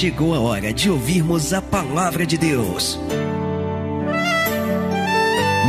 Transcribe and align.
chegou 0.00 0.34
a 0.34 0.40
hora 0.40 0.72
de 0.72 0.90
ouvirmos 0.90 1.52
a 1.52 1.60
palavra 1.60 2.24
de 2.24 2.38
Deus. 2.38 2.98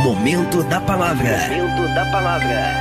Momento 0.02 0.62
da 0.62 0.80
palavra. 0.80 1.36
Momento 1.50 1.94
da 1.94 2.10
palavra. 2.10 2.74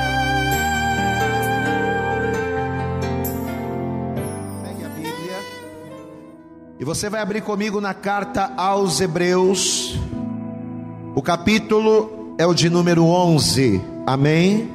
Pegue 4.63 4.85
a 4.85 4.87
Bíblia. 4.87 5.37
E 6.79 6.85
você 6.85 7.09
vai 7.09 7.19
abrir 7.19 7.41
comigo 7.41 7.81
na 7.81 7.93
carta 7.93 8.53
aos 8.55 9.01
Hebreus. 9.01 9.99
O 11.13 11.21
capítulo 11.21 12.33
é 12.37 12.47
o 12.47 12.53
de 12.53 12.69
número 12.69 13.03
11. 13.03 13.81
Amém? 14.07 14.71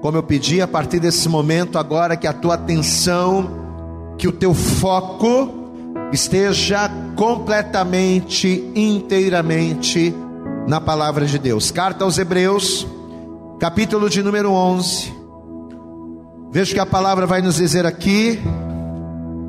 Como 0.00 0.16
eu 0.16 0.22
pedi, 0.22 0.62
a 0.62 0.66
partir 0.66 0.98
desse 0.98 1.28
momento, 1.28 1.76
agora 1.76 2.16
que 2.16 2.26
a 2.26 2.32
tua 2.32 2.54
atenção 2.54 4.14
que 4.16 4.26
o 4.26 4.32
teu 4.32 4.54
foco 4.54 5.63
esteja 6.14 6.88
completamente, 7.16 8.70
inteiramente 8.74 10.14
na 10.66 10.80
palavra 10.80 11.26
de 11.26 11.38
Deus. 11.38 11.72
Carta 11.72 12.04
aos 12.04 12.18
Hebreus, 12.18 12.86
capítulo 13.58 14.08
de 14.08 14.22
número 14.22 14.52
11. 14.52 15.12
Veja 16.52 16.72
que 16.72 16.80
a 16.80 16.86
palavra 16.86 17.26
vai 17.26 17.42
nos 17.42 17.56
dizer 17.56 17.84
aqui, 17.84 18.40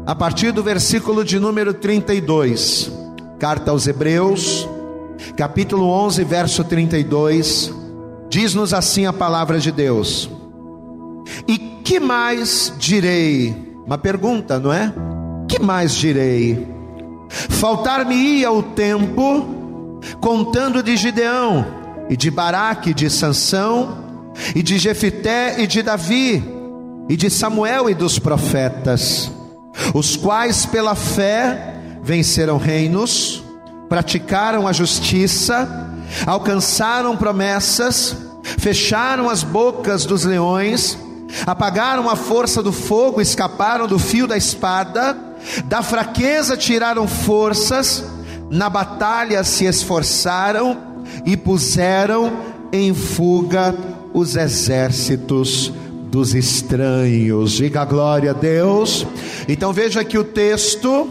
a 0.07 0.15
partir 0.15 0.51
do 0.51 0.63
versículo 0.63 1.23
de 1.23 1.39
número 1.39 1.71
32. 1.71 2.91
Carta 3.37 3.69
aos 3.69 3.85
Hebreus, 3.85 4.67
capítulo 5.37 5.87
11, 5.87 6.23
verso 6.23 6.63
32. 6.63 7.71
Diz-nos 8.27 8.73
assim 8.73 9.05
a 9.05 9.13
palavra 9.13 9.59
de 9.59 9.71
Deus: 9.71 10.31
E 11.47 11.59
que 11.59 11.99
mais 11.99 12.73
direi? 12.79 13.55
Uma 13.85 13.99
pergunta, 13.99 14.57
não 14.57 14.73
é? 14.73 14.91
Que 15.55 15.63
mais 15.63 15.95
direi? 15.95 16.67
Faltar-me-ia 17.29 18.51
o 18.51 18.61
tempo 18.61 20.01
contando 20.19 20.83
de 20.83 20.97
Gideão 20.97 21.65
e 22.09 22.17
de 22.17 22.29
Baraque, 22.29 22.93
de 22.93 23.09
Sansão 23.09 24.33
e 24.53 24.61
de 24.61 24.77
Jefité 24.77 25.55
e 25.59 25.65
de 25.65 25.81
Davi 25.81 26.43
e 27.07 27.15
de 27.15 27.29
Samuel 27.29 27.89
e 27.89 27.93
dos 27.93 28.19
profetas, 28.19 29.31
os 29.93 30.17
quais 30.17 30.65
pela 30.65 30.93
fé 30.93 31.75
venceram 32.03 32.57
reinos, 32.57 33.41
praticaram 33.87 34.67
a 34.67 34.73
justiça, 34.73 35.89
alcançaram 36.25 37.15
promessas, 37.15 38.13
fecharam 38.43 39.29
as 39.29 39.41
bocas 39.41 40.05
dos 40.05 40.25
leões, 40.25 40.97
apagaram 41.47 42.09
a 42.09 42.15
força 42.17 42.61
do 42.61 42.73
fogo, 42.73 43.21
escaparam 43.21 43.87
do 43.87 43.97
fio 43.97 44.27
da 44.27 44.35
espada, 44.35 45.24
da 45.65 45.81
fraqueza 45.81 46.57
tiraram 46.57 47.07
forças, 47.07 48.03
na 48.49 48.69
batalha 48.69 49.43
se 49.43 49.65
esforçaram 49.65 50.77
e 51.25 51.35
puseram 51.35 52.31
em 52.71 52.93
fuga 52.93 53.75
os 54.13 54.35
exércitos 54.35 55.71
dos 56.09 56.33
estranhos. 56.33 57.51
Diga 57.51 57.83
glória 57.83 58.31
a 58.31 58.33
Deus. 58.33 59.05
Então 59.47 59.73
veja 59.73 60.03
que 60.03 60.17
o 60.17 60.23
texto 60.23 61.07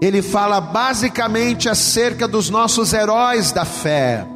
ele 0.00 0.20
fala 0.20 0.60
basicamente 0.60 1.68
acerca 1.68 2.28
dos 2.28 2.50
nossos 2.50 2.92
heróis 2.92 3.50
da 3.50 3.64
fé, 3.64 4.26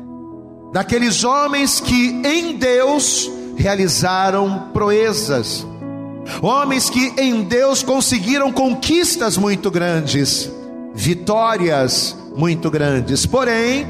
daqueles 0.72 1.22
homens 1.22 1.80
que 1.80 2.20
em 2.24 2.56
Deus 2.56 3.30
realizaram 3.56 4.70
proezas, 4.72 5.66
homens 6.42 6.88
que 6.88 7.14
em 7.18 7.42
Deus 7.42 7.82
conseguiram 7.82 8.52
conquistas 8.52 9.36
muito 9.36 9.70
grandes, 9.70 10.50
vitórias 10.94 12.16
muito 12.36 12.70
grandes. 12.70 13.26
Porém, 13.26 13.86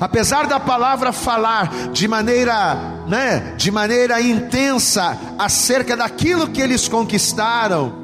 apesar 0.00 0.46
da 0.46 0.60
palavra 0.60 1.12
falar 1.12 1.90
de 1.92 2.06
maneira, 2.06 3.04
né, 3.06 3.54
de 3.56 3.70
maneira 3.70 4.20
intensa 4.20 5.18
acerca 5.38 5.96
daquilo 5.96 6.48
que 6.48 6.60
eles 6.60 6.88
conquistaram, 6.88 8.00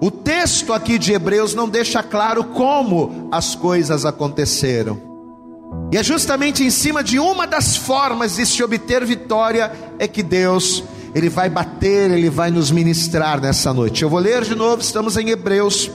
o 0.00 0.10
texto 0.10 0.72
aqui 0.72 0.98
de 0.98 1.12
Hebreus 1.12 1.54
não 1.54 1.68
deixa 1.68 2.02
claro 2.02 2.44
como 2.44 3.28
as 3.30 3.54
coisas 3.54 4.06
aconteceram. 4.06 5.10
E 5.92 5.96
é 5.96 6.02
justamente 6.02 6.64
em 6.64 6.70
cima 6.70 7.02
de 7.02 7.18
uma 7.18 7.46
das 7.46 7.76
formas 7.76 8.36
de 8.36 8.46
se 8.46 8.62
obter 8.62 9.04
vitória 9.04 9.72
é 9.98 10.08
que 10.08 10.22
Deus, 10.22 10.82
ele 11.14 11.28
vai 11.28 11.48
bater, 11.48 12.10
ele 12.10 12.30
vai 12.30 12.50
nos 12.50 12.70
ministrar 12.70 13.40
nessa 13.40 13.72
noite. 13.72 14.02
Eu 14.02 14.10
vou 14.10 14.20
ler 14.20 14.42
de 14.42 14.54
novo, 14.54 14.80
estamos 14.80 15.16
em 15.16 15.30
Hebreus, 15.30 15.90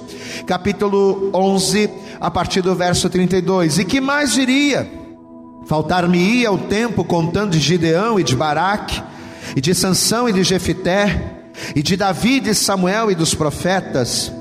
capítulo 0.46 1.30
11, 1.34 1.90
a 2.20 2.30
partir 2.30 2.62
do 2.62 2.76
verso 2.76 3.10
32. 3.10 3.80
E 3.80 3.86
que 3.86 4.02
mais 4.02 4.34
diria? 4.34 4.90
Faltar-me-ia 5.66 6.52
o 6.52 6.58
tempo 6.58 7.04
contando 7.04 7.52
de 7.52 7.60
Gideão 7.60 8.20
e 8.20 8.24
de 8.24 8.36
Baraque, 8.36 9.02
e 9.56 9.62
de 9.62 9.74
Sansão 9.74 10.28
e 10.28 10.34
de 10.34 10.44
Jefité, 10.44 11.42
e 11.76 11.82
de 11.82 11.96
Davi, 11.96 12.40
de 12.40 12.54
Samuel 12.54 13.10
e 13.10 13.16
dos 13.16 13.34
profetas, 13.34 14.32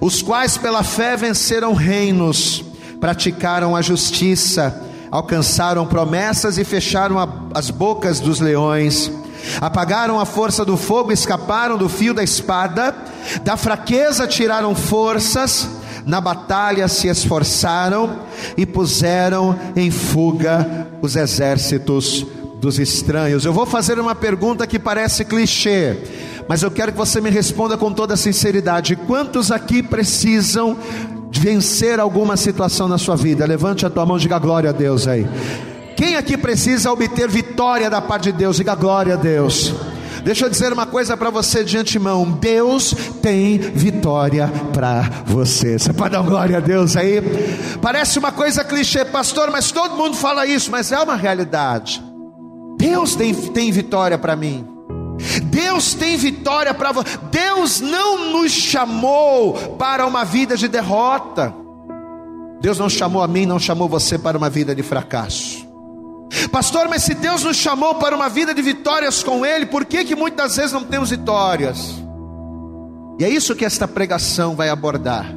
os 0.00 0.22
quais 0.22 0.56
pela 0.56 0.82
fé 0.82 1.16
venceram 1.16 1.72
reinos, 1.72 2.64
praticaram 3.00 3.74
a 3.74 3.82
justiça, 3.82 4.84
alcançaram 5.10 5.86
promessas 5.86 6.58
e 6.58 6.64
fecharam 6.64 7.16
as 7.54 7.70
bocas 7.70 8.20
dos 8.20 8.40
leões, 8.40 9.10
apagaram 9.60 10.20
a 10.20 10.24
força 10.24 10.64
do 10.64 10.76
fogo, 10.76 11.12
escaparam 11.12 11.76
do 11.76 11.88
fio 11.88 12.14
da 12.14 12.22
espada, 12.22 12.94
da 13.42 13.56
fraqueza 13.56 14.26
tiraram 14.26 14.74
forças, 14.74 15.68
na 16.04 16.20
batalha 16.20 16.88
se 16.88 17.08
esforçaram 17.08 18.20
e 18.56 18.64
puseram 18.64 19.58
em 19.76 19.90
fuga 19.90 20.88
os 21.02 21.16
exércitos 21.16 22.26
dos 22.60 22.78
estranhos. 22.78 23.44
Eu 23.44 23.52
vou 23.52 23.66
fazer 23.66 23.98
uma 23.98 24.14
pergunta 24.14 24.66
que 24.66 24.78
parece 24.78 25.24
clichê, 25.24 25.96
mas 26.48 26.62
eu 26.62 26.70
quero 26.70 26.92
que 26.92 26.98
você 26.98 27.20
me 27.20 27.30
responda 27.30 27.76
com 27.76 27.92
toda 27.92 28.16
sinceridade: 28.16 28.96
quantos 28.96 29.52
aqui 29.52 29.82
precisam 29.82 30.76
vencer 31.30 32.00
alguma 32.00 32.36
situação 32.36 32.88
na 32.88 32.98
sua 32.98 33.16
vida, 33.16 33.46
levante 33.46 33.84
a 33.84 33.90
tua 33.90 34.06
mão 34.06 34.16
e 34.16 34.20
diga 34.20 34.38
glória 34.38 34.70
a 34.70 34.72
Deus 34.72 35.06
aí. 35.06 35.26
Quem 35.98 36.14
aqui 36.14 36.38
precisa 36.38 36.92
obter 36.92 37.28
vitória 37.28 37.90
da 37.90 38.00
parte 38.00 38.30
de 38.30 38.38
Deus, 38.38 38.56
diga 38.56 38.72
glória 38.76 39.14
a 39.14 39.16
Deus. 39.16 39.74
Deixa 40.22 40.44
eu 40.46 40.48
dizer 40.48 40.72
uma 40.72 40.86
coisa 40.86 41.16
para 41.16 41.28
você 41.28 41.64
de 41.64 41.76
antemão: 41.76 42.30
Deus 42.30 42.94
tem 43.20 43.58
vitória 43.58 44.46
para 44.72 45.02
você. 45.26 45.76
Você 45.76 45.92
pode 45.92 46.12
dar 46.12 46.22
glória 46.22 46.58
a 46.58 46.60
Deus 46.60 46.96
aí? 46.96 47.20
Parece 47.82 48.16
uma 48.16 48.30
coisa 48.30 48.62
clichê, 48.62 49.04
pastor, 49.04 49.50
mas 49.50 49.72
todo 49.72 49.96
mundo 49.96 50.16
fala 50.16 50.46
isso, 50.46 50.70
mas 50.70 50.92
é 50.92 51.00
uma 51.00 51.16
realidade. 51.16 52.00
Deus 52.76 53.16
tem, 53.16 53.34
tem 53.34 53.72
vitória 53.72 54.16
para 54.16 54.36
mim. 54.36 54.64
Deus 55.46 55.94
tem 55.94 56.16
vitória 56.16 56.72
para 56.72 56.92
você. 56.92 57.18
Deus 57.28 57.80
não 57.80 58.30
nos 58.30 58.52
chamou 58.52 59.52
para 59.76 60.06
uma 60.06 60.24
vida 60.24 60.56
de 60.56 60.68
derrota. 60.68 61.52
Deus 62.60 62.78
não 62.78 62.88
chamou 62.88 63.20
a 63.20 63.26
mim, 63.26 63.46
não 63.46 63.58
chamou 63.58 63.88
você 63.88 64.16
para 64.16 64.38
uma 64.38 64.48
vida 64.48 64.76
de 64.76 64.82
fracasso. 64.84 65.67
Pastor, 66.50 66.88
mas 66.88 67.02
se 67.02 67.14
Deus 67.14 67.42
nos 67.42 67.56
chamou 67.56 67.94
para 67.96 68.14
uma 68.14 68.28
vida 68.28 68.54
de 68.54 68.62
vitórias 68.62 69.22
com 69.22 69.44
Ele, 69.44 69.66
por 69.66 69.84
que, 69.84 70.04
que 70.04 70.14
muitas 70.14 70.56
vezes 70.56 70.72
não 70.72 70.84
temos 70.84 71.10
vitórias? 71.10 71.94
E 73.18 73.24
é 73.24 73.28
isso 73.28 73.56
que 73.56 73.64
esta 73.64 73.88
pregação 73.88 74.54
vai 74.54 74.68
abordar. 74.68 75.34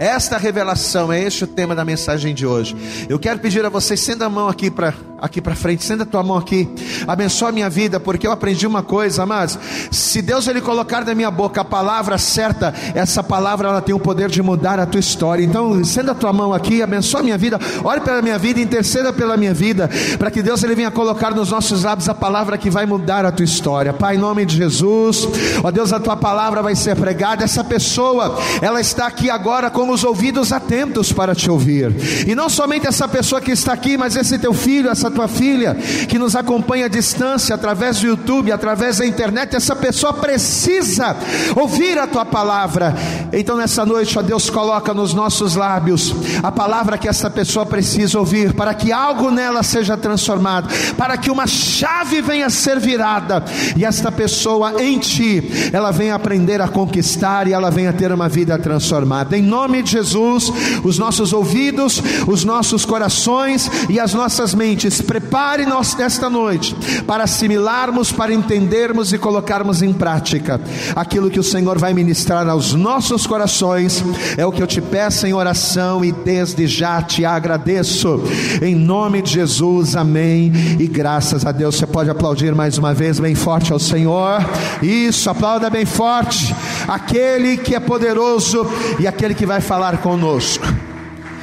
Esta 0.00 0.38
revelação 0.38 1.12
é 1.12 1.22
este 1.22 1.44
o 1.44 1.46
tema 1.46 1.74
da 1.74 1.84
mensagem 1.84 2.34
de 2.34 2.46
hoje. 2.46 2.74
Eu 3.08 3.18
quero 3.18 3.38
pedir 3.38 3.64
a 3.64 3.68
vocês, 3.68 4.00
senda 4.00 4.24
a 4.24 4.30
mão 4.30 4.48
aqui 4.48 4.70
para 4.70 4.94
aqui 5.20 5.40
para 5.40 5.54
frente, 5.54 5.84
senda 5.84 6.04
a 6.04 6.06
tua 6.06 6.22
mão 6.22 6.36
aqui. 6.36 6.68
Abençoa 7.06 7.50
a 7.50 7.52
minha 7.52 7.68
vida, 7.68 8.00
porque 8.00 8.26
eu 8.26 8.32
aprendi 8.32 8.66
uma 8.66 8.82
coisa, 8.82 9.26
mas 9.26 9.58
se 9.90 10.22
Deus 10.22 10.46
ele 10.46 10.60
colocar 10.60 11.04
na 11.04 11.14
minha 11.14 11.30
boca 11.30 11.60
a 11.60 11.64
palavra 11.64 12.18
certa, 12.18 12.74
essa 12.94 13.22
palavra 13.22 13.68
ela 13.68 13.80
tem 13.80 13.94
o 13.94 13.98
poder 13.98 14.30
de 14.30 14.42
mudar 14.42 14.78
a 14.78 14.86
tua 14.86 15.00
história. 15.00 15.44
Então, 15.44 15.84
senda 15.84 16.12
a 16.12 16.14
tua 16.14 16.32
mão 16.32 16.52
aqui, 16.52 16.82
abençoa 16.82 17.20
a 17.20 17.22
minha 17.22 17.38
vida. 17.38 17.58
Ore 17.84 18.00
pela 18.00 18.22
minha 18.22 18.38
vida, 18.38 18.60
interceda 18.60 19.12
pela 19.12 19.36
minha 19.36 19.52
vida, 19.52 19.90
para 20.18 20.30
que 20.30 20.42
Deus 20.42 20.62
ele 20.62 20.74
venha 20.74 20.90
colocar 20.90 21.34
nos 21.34 21.50
nossos 21.50 21.84
lábios 21.84 22.08
a 22.08 22.14
palavra 22.14 22.56
que 22.56 22.70
vai 22.70 22.86
mudar 22.86 23.24
a 23.24 23.32
tua 23.32 23.44
história. 23.44 23.92
Pai, 23.92 24.16
em 24.16 24.18
nome 24.18 24.46
de 24.46 24.56
Jesus, 24.56 25.28
ó 25.62 25.70
Deus, 25.70 25.92
a 25.92 26.00
tua 26.00 26.16
palavra 26.16 26.62
vai 26.62 26.74
ser 26.74 26.96
pregada. 26.96 27.44
Essa 27.44 27.64
pessoa, 27.64 28.38
ela 28.62 28.80
está 28.80 29.06
aqui 29.06 29.28
agora 29.28 29.70
como 29.70 29.92
os 29.92 30.04
ouvidos 30.04 30.52
atentos 30.52 31.12
para 31.12 31.34
te 31.34 31.50
ouvir. 31.50 31.94
E 32.26 32.34
não 32.34 32.48
somente 32.48 32.86
essa 32.86 33.08
pessoa 33.08 33.40
que 33.40 33.50
está 33.50 33.72
aqui, 33.72 33.96
mas 33.96 34.16
esse 34.16 34.38
teu 34.38 34.52
filho, 34.52 34.88
essa 34.90 35.09
tua 35.10 35.28
filha, 35.28 35.74
que 36.08 36.18
nos 36.18 36.34
acompanha 36.34 36.86
à 36.86 36.88
distância, 36.88 37.54
através 37.54 38.00
do 38.00 38.06
YouTube, 38.06 38.52
através 38.52 38.98
da 38.98 39.06
internet, 39.06 39.56
essa 39.56 39.76
pessoa 39.76 40.12
precisa 40.12 41.16
ouvir 41.56 41.98
a 41.98 42.06
tua 42.06 42.24
palavra. 42.24 42.94
Então 43.32 43.56
nessa 43.56 43.84
noite, 43.84 44.18
ó 44.18 44.22
Deus, 44.22 44.48
coloca 44.48 44.94
nos 44.94 45.12
nossos 45.14 45.54
lábios 45.54 46.14
a 46.42 46.50
palavra 46.50 46.98
que 46.98 47.08
essa 47.08 47.30
pessoa 47.30 47.66
precisa 47.66 48.18
ouvir, 48.18 48.54
para 48.54 48.74
que 48.74 48.92
algo 48.92 49.30
nela 49.30 49.62
seja 49.62 49.96
transformado, 49.96 50.68
para 50.96 51.16
que 51.16 51.30
uma 51.30 51.46
chave 51.46 52.22
venha 52.22 52.46
a 52.46 52.50
ser 52.50 52.78
virada 52.78 53.44
e 53.76 53.84
esta 53.84 54.10
pessoa 54.10 54.82
em 54.82 54.98
ti, 54.98 55.70
ela 55.72 55.90
venha 55.90 56.14
aprender 56.14 56.60
a 56.60 56.68
conquistar 56.68 57.46
e 57.46 57.52
ela 57.52 57.70
venha 57.70 57.92
ter 57.92 58.12
uma 58.12 58.28
vida 58.28 58.58
transformada. 58.58 59.36
Em 59.36 59.42
nome 59.42 59.82
de 59.82 59.92
Jesus, 59.92 60.52
os 60.84 60.98
nossos 60.98 61.32
ouvidos, 61.32 62.02
os 62.26 62.44
nossos 62.44 62.84
corações 62.84 63.70
e 63.88 63.98
as 63.98 64.14
nossas 64.14 64.54
mentes, 64.54 64.99
prepare-nos 65.00 65.94
nesta 65.96 66.28
noite 66.28 66.74
para 67.06 67.24
assimilarmos, 67.24 68.12
para 68.12 68.32
entendermos 68.32 69.12
e 69.12 69.18
colocarmos 69.18 69.82
em 69.82 69.92
prática 69.92 70.60
aquilo 70.94 71.30
que 71.30 71.40
o 71.40 71.44
Senhor 71.44 71.78
vai 71.78 71.92
ministrar 71.92 72.48
aos 72.48 72.74
nossos 72.74 73.26
corações. 73.26 74.02
É 74.36 74.44
o 74.44 74.52
que 74.52 74.62
eu 74.62 74.66
te 74.66 74.80
peço 74.80 75.26
em 75.26 75.32
oração 75.32 76.04
e 76.04 76.12
desde 76.12 76.66
já 76.66 77.02
te 77.02 77.24
agradeço. 77.24 78.22
Em 78.62 78.74
nome 78.74 79.22
de 79.22 79.32
Jesus, 79.32 79.96
amém. 79.96 80.52
E 80.78 80.86
graças 80.86 81.44
a 81.44 81.52
Deus, 81.52 81.76
você 81.76 81.86
pode 81.86 82.10
aplaudir 82.10 82.54
mais 82.54 82.78
uma 82.78 82.94
vez 82.94 83.18
bem 83.18 83.34
forte 83.34 83.72
ao 83.72 83.78
Senhor. 83.78 84.40
Isso, 84.82 85.28
aplauda 85.28 85.70
bem 85.70 85.84
forte. 85.84 86.54
Aquele 86.86 87.56
que 87.56 87.74
é 87.74 87.80
poderoso 87.80 88.66
e 88.98 89.06
aquele 89.06 89.34
que 89.34 89.46
vai 89.46 89.60
falar 89.60 89.98
conosco. 89.98 90.66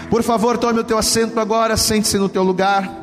Por 0.09 0.23
favor, 0.23 0.57
tome 0.57 0.79
o 0.79 0.83
teu 0.83 0.97
assento 0.97 1.39
agora, 1.39 1.75
sente-se 1.75 2.17
no 2.17 2.29
teu 2.29 2.43
lugar. 2.43 2.96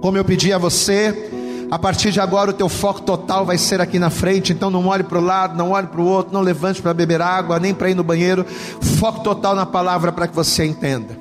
Como 0.00 0.16
eu 0.16 0.24
pedi 0.24 0.52
a 0.52 0.58
você, 0.58 1.30
a 1.70 1.78
partir 1.78 2.10
de 2.10 2.20
agora 2.20 2.50
o 2.50 2.54
teu 2.54 2.68
foco 2.68 3.02
total 3.02 3.44
vai 3.44 3.58
ser 3.58 3.80
aqui 3.80 3.98
na 3.98 4.08
frente, 4.08 4.52
então 4.52 4.70
não 4.70 4.86
olhe 4.86 5.04
para 5.04 5.18
o 5.18 5.22
lado, 5.22 5.56
não 5.56 5.70
olhe 5.70 5.86
para 5.86 6.00
o 6.00 6.06
outro, 6.06 6.32
não 6.32 6.40
levante 6.40 6.80
para 6.80 6.94
beber 6.94 7.20
água, 7.20 7.60
nem 7.60 7.74
para 7.74 7.90
ir 7.90 7.94
no 7.94 8.02
banheiro. 8.02 8.44
Foco 8.98 9.20
total 9.20 9.54
na 9.54 9.66
palavra 9.66 10.10
para 10.10 10.26
que 10.26 10.34
você 10.34 10.64
entenda. 10.64 11.18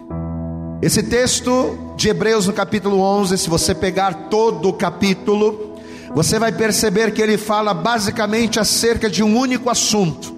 Esse 0.81 1.03
texto 1.03 1.77
de 1.97 2.07
Hebreus 2.07 2.47
no 2.47 2.53
capítulo 2.53 3.01
11, 3.01 3.37
se 3.37 3.49
você 3.49 3.75
pegar 3.75 4.13
todo 4.29 4.69
o 4.69 4.73
capítulo, 4.73 5.75
você 6.15 6.39
vai 6.39 6.53
perceber 6.53 7.11
que 7.11 7.21
ele 7.21 7.37
fala 7.37 7.73
basicamente 7.73 8.61
acerca 8.61 9.09
de 9.09 9.21
um 9.21 9.37
único 9.37 9.69
assunto. 9.69 10.33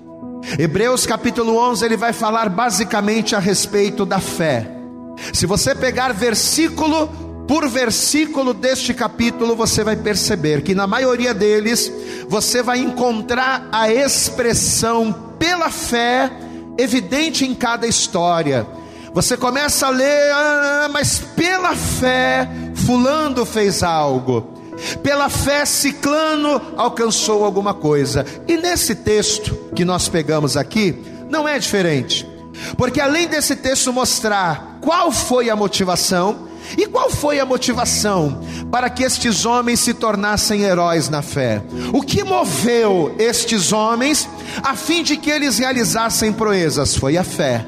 Hebreus 0.57 1.05
capítulo 1.05 1.55
11, 1.57 1.85
ele 1.85 1.95
vai 1.95 2.11
falar 2.11 2.49
basicamente 2.49 3.35
a 3.35 3.39
respeito 3.39 4.03
da 4.03 4.19
fé. 4.19 4.67
Se 5.31 5.45
você 5.45 5.75
pegar 5.75 6.11
versículo 6.11 7.07
por 7.51 7.67
versículo 7.67 8.53
deste 8.53 8.93
capítulo, 8.93 9.57
você 9.57 9.83
vai 9.83 9.97
perceber 9.97 10.61
que 10.61 10.73
na 10.73 10.87
maioria 10.87 11.33
deles, 11.33 11.91
você 12.29 12.63
vai 12.63 12.79
encontrar 12.79 13.67
a 13.73 13.91
expressão 13.91 15.11
pela 15.37 15.69
fé 15.69 16.31
evidente 16.77 17.43
em 17.43 17.53
cada 17.53 17.85
história. 17.85 18.65
Você 19.13 19.35
começa 19.35 19.87
a 19.87 19.89
ler, 19.89 20.31
ah, 20.31 20.89
mas 20.93 21.19
pela 21.19 21.75
fé, 21.75 22.47
Fulano 22.73 23.45
fez 23.45 23.83
algo 23.83 24.53
pela 25.03 25.29
fé, 25.29 25.65
Ciclano 25.65 26.59
alcançou 26.77 27.43
alguma 27.43 27.73
coisa. 27.73 28.25
E 28.47 28.55
nesse 28.55 28.95
texto 28.95 29.53
que 29.75 29.83
nós 29.83 30.07
pegamos 30.07 30.55
aqui, 30.55 31.03
não 31.29 31.45
é 31.45 31.59
diferente, 31.59 32.25
porque 32.77 33.01
além 33.01 33.27
desse 33.27 33.57
texto 33.57 33.91
mostrar 33.91 34.79
qual 34.79 35.11
foi 35.11 35.49
a 35.49 35.55
motivação, 35.55 36.49
e 36.77 36.87
qual 36.87 37.09
foi 37.09 37.39
a 37.39 37.45
motivação 37.45 38.41
para 38.71 38.89
que 38.89 39.03
estes 39.03 39.45
homens 39.45 39.79
se 39.79 39.93
tornassem 39.93 40.61
heróis 40.61 41.09
na 41.09 41.21
fé? 41.21 41.61
O 41.93 42.01
que 42.01 42.23
moveu 42.23 43.15
estes 43.17 43.71
homens 43.71 44.27
a 44.63 44.75
fim 44.75 45.03
de 45.03 45.17
que 45.17 45.29
eles 45.29 45.57
realizassem 45.57 46.31
proezas? 46.31 46.95
Foi 46.95 47.17
a 47.17 47.23
fé. 47.23 47.65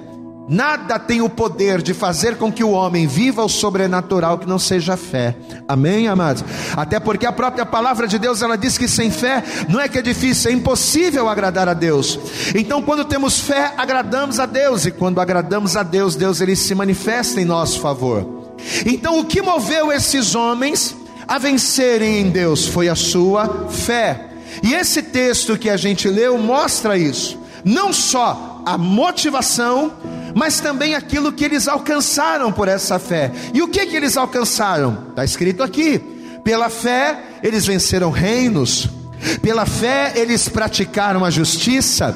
Nada 0.47 0.99
tem 0.99 1.21
o 1.21 1.29
poder 1.29 1.81
de 1.81 1.93
fazer 1.93 2.37
com 2.37 2.51
que 2.51 2.63
o 2.63 2.71
homem 2.71 3.07
viva 3.07 3.43
o 3.43 3.49
sobrenatural 3.49 4.37
que 4.37 4.47
não 4.47 4.59
seja 4.59 4.97
fé. 4.97 5.35
Amém, 5.67 6.07
amados? 6.07 6.43
Até 6.75 6.99
porque 6.99 7.25
a 7.25 7.31
própria 7.31 7.65
palavra 7.65 8.07
de 8.07 8.19
Deus 8.19 8.41
ela 8.41 8.57
diz 8.57 8.77
que 8.77 8.87
sem 8.87 9.09
fé 9.09 9.41
não 9.69 9.79
é 9.79 9.87
que 9.87 9.97
é 9.97 10.01
difícil, 10.01 10.51
é 10.51 10.53
impossível 10.53 11.29
agradar 11.29 11.69
a 11.69 11.73
Deus. 11.73 12.19
Então, 12.53 12.81
quando 12.81 13.05
temos 13.05 13.39
fé, 13.39 13.73
agradamos 13.77 14.37
a 14.37 14.45
Deus 14.45 14.85
e 14.85 14.91
quando 14.91 15.21
agradamos 15.21 15.77
a 15.77 15.83
Deus, 15.83 16.15
Deus 16.15 16.41
ele 16.41 16.57
se 16.57 16.75
manifesta 16.75 17.39
em 17.39 17.45
nosso 17.45 17.79
favor. 17.79 18.42
Então, 18.85 19.19
o 19.19 19.25
que 19.25 19.41
moveu 19.41 19.91
esses 19.91 20.35
homens 20.35 20.95
a 21.27 21.37
vencerem 21.37 22.19
em 22.19 22.29
Deus 22.29 22.67
foi 22.67 22.89
a 22.89 22.95
sua 22.95 23.67
fé. 23.69 24.29
E 24.61 24.73
esse 24.73 25.01
texto 25.01 25.57
que 25.57 25.69
a 25.69 25.77
gente 25.77 26.07
leu 26.07 26.37
mostra 26.37 26.97
isso. 26.97 27.39
Não 27.63 27.93
só 27.93 28.61
a 28.65 28.77
motivação, 28.77 29.91
mas 30.35 30.59
também 30.59 30.95
aquilo 30.95 31.31
que 31.31 31.43
eles 31.43 31.67
alcançaram 31.67 32.51
por 32.51 32.67
essa 32.67 32.99
fé. 32.99 33.31
E 33.53 33.61
o 33.61 33.67
que 33.67 33.85
que 33.85 33.95
eles 33.95 34.17
alcançaram? 34.17 35.05
Está 35.09 35.23
escrito 35.23 35.63
aqui: 35.63 35.99
pela 36.43 36.69
fé 36.69 37.19
eles 37.41 37.65
venceram 37.65 38.11
reinos. 38.11 38.89
Pela 39.41 39.65
fé 39.65 40.13
eles 40.15 40.49
praticaram 40.49 41.23
a 41.23 41.29
justiça, 41.29 42.15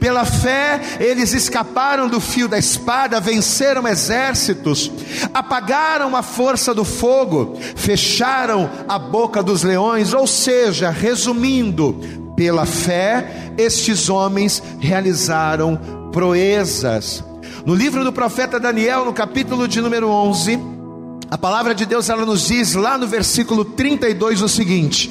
pela 0.00 0.24
fé 0.24 0.80
eles 0.98 1.32
escaparam 1.32 2.08
do 2.08 2.20
fio 2.20 2.48
da 2.48 2.58
espada, 2.58 3.20
venceram 3.20 3.86
exércitos, 3.86 4.90
apagaram 5.34 6.16
a 6.16 6.22
força 6.22 6.74
do 6.74 6.84
fogo, 6.84 7.58
fecharam 7.74 8.70
a 8.88 8.98
boca 8.98 9.42
dos 9.42 9.62
leões, 9.62 10.12
ou 10.12 10.26
seja, 10.26 10.90
resumindo, 10.90 12.00
pela 12.36 12.66
fé 12.66 13.52
estes 13.56 14.08
homens 14.08 14.62
realizaram 14.78 15.76
proezas. 16.12 17.24
No 17.64 17.74
livro 17.74 18.04
do 18.04 18.12
profeta 18.12 18.60
Daniel, 18.60 19.04
no 19.04 19.12
capítulo 19.12 19.66
de 19.66 19.80
número 19.80 20.08
11, 20.08 20.75
a 21.30 21.38
palavra 21.38 21.74
de 21.74 21.84
Deus 21.84 22.08
ela 22.08 22.24
nos 22.24 22.46
diz 22.46 22.74
lá 22.74 22.96
no 22.96 23.06
versículo 23.06 23.64
32 23.64 24.42
o 24.42 24.48
seguinte: 24.48 25.10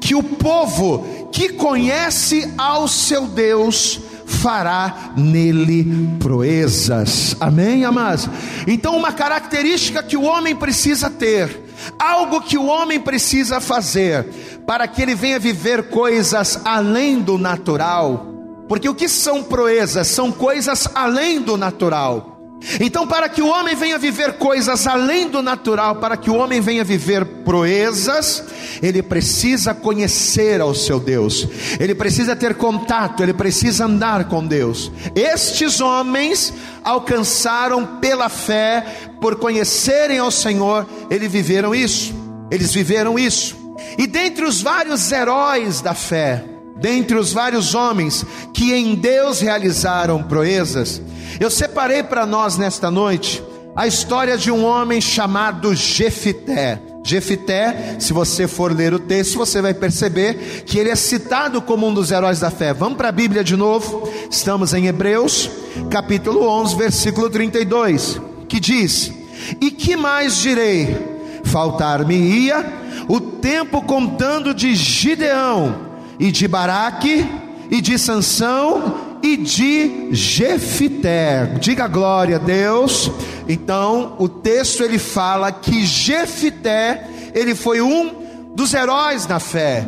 que 0.00 0.14
o 0.14 0.22
povo 0.22 1.28
que 1.32 1.50
conhece 1.50 2.52
ao 2.56 2.86
seu 2.86 3.26
Deus 3.26 4.00
fará 4.26 5.12
nele 5.16 6.16
proezas. 6.18 7.36
Amém, 7.40 7.84
amados? 7.84 8.28
Então, 8.66 8.96
uma 8.96 9.12
característica 9.12 10.02
que 10.02 10.16
o 10.16 10.22
homem 10.22 10.54
precisa 10.54 11.10
ter, 11.10 11.64
algo 11.98 12.40
que 12.40 12.56
o 12.56 12.66
homem 12.66 13.00
precisa 13.00 13.60
fazer 13.60 14.26
para 14.66 14.88
que 14.88 15.02
ele 15.02 15.14
venha 15.14 15.38
viver 15.38 15.84
coisas 15.90 16.60
além 16.64 17.20
do 17.20 17.36
natural 17.36 18.34
porque 18.68 18.88
o 18.88 18.94
que 18.94 19.08
são 19.08 19.42
proezas? 19.42 20.08
São 20.08 20.32
coisas 20.32 20.88
além 20.94 21.40
do 21.40 21.56
natural. 21.56 22.33
Então, 22.80 23.06
para 23.06 23.28
que 23.28 23.42
o 23.42 23.48
homem 23.48 23.74
venha 23.74 23.98
viver 23.98 24.34
coisas 24.34 24.86
além 24.86 25.28
do 25.28 25.42
natural, 25.42 25.96
para 25.96 26.16
que 26.16 26.30
o 26.30 26.34
homem 26.34 26.60
venha 26.60 26.84
viver 26.84 27.24
proezas, 27.24 28.42
ele 28.82 29.02
precisa 29.02 29.74
conhecer 29.74 30.60
ao 30.60 30.74
seu 30.74 30.98
Deus, 30.98 31.46
ele 31.78 31.94
precisa 31.94 32.34
ter 32.34 32.54
contato, 32.54 33.22
ele 33.22 33.34
precisa 33.34 33.84
andar 33.84 34.24
com 34.24 34.46
Deus. 34.46 34.90
Estes 35.14 35.80
homens 35.80 36.52
alcançaram 36.82 37.98
pela 37.98 38.28
fé, 38.28 38.84
por 39.20 39.36
conhecerem 39.36 40.18
ao 40.18 40.30
Senhor, 40.30 40.86
eles 41.10 41.30
viveram 41.30 41.74
isso, 41.74 42.14
eles 42.50 42.72
viveram 42.72 43.18
isso. 43.18 43.56
E 43.98 44.06
dentre 44.06 44.44
os 44.44 44.62
vários 44.62 45.10
heróis 45.12 45.80
da 45.80 45.94
fé, 45.94 46.44
dentre 46.76 47.16
os 47.16 47.32
vários 47.32 47.74
homens 47.74 48.24
que 48.52 48.72
em 48.72 48.94
Deus 48.94 49.40
realizaram 49.40 50.22
proezas, 50.22 51.00
eu 51.40 51.50
separei 51.50 52.02
para 52.02 52.26
nós 52.26 52.56
nesta 52.56 52.90
noite 52.90 53.42
a 53.76 53.86
história 53.86 54.38
de 54.38 54.50
um 54.50 54.64
homem 54.64 55.00
chamado 55.00 55.74
Jefité. 55.74 56.80
Jefité, 57.06 57.96
se 57.98 58.12
você 58.12 58.48
for 58.48 58.74
ler 58.74 58.94
o 58.94 58.98
texto, 58.98 59.36
você 59.36 59.60
vai 59.60 59.74
perceber 59.74 60.62
que 60.64 60.78
ele 60.78 60.88
é 60.88 60.96
citado 60.96 61.60
como 61.60 61.86
um 61.86 61.92
dos 61.92 62.10
heróis 62.10 62.40
da 62.40 62.50
fé. 62.50 62.72
Vamos 62.72 62.96
para 62.96 63.08
a 63.08 63.12
Bíblia 63.12 63.44
de 63.44 63.56
novo. 63.56 64.08
Estamos 64.30 64.72
em 64.72 64.86
Hebreus, 64.86 65.50
capítulo 65.90 66.48
11, 66.48 66.76
versículo 66.76 67.28
32, 67.28 68.20
que 68.48 68.58
diz: 68.58 69.12
"E 69.60 69.70
que 69.70 69.96
mais 69.96 70.38
direi? 70.38 70.96
Faltar-me-ia 71.44 72.64
o 73.06 73.20
tempo 73.20 73.82
contando 73.82 74.54
de 74.54 74.74
Gideão, 74.74 75.93
e 76.18 76.30
de 76.30 76.46
Baraque, 76.48 77.26
e 77.70 77.80
de 77.80 77.98
Sansão, 77.98 79.18
e 79.22 79.36
de 79.36 80.08
Jefité. 80.12 81.46
Diga 81.58 81.88
glória 81.88 82.36
a 82.36 82.38
Deus. 82.38 83.10
Então, 83.48 84.16
o 84.18 84.28
texto 84.28 84.82
ele 84.82 84.98
fala 84.98 85.50
que 85.50 85.84
Jefité, 85.84 87.08
ele 87.34 87.54
foi 87.54 87.80
um 87.80 88.52
dos 88.54 88.74
heróis 88.74 89.26
da 89.26 89.40
fé, 89.40 89.86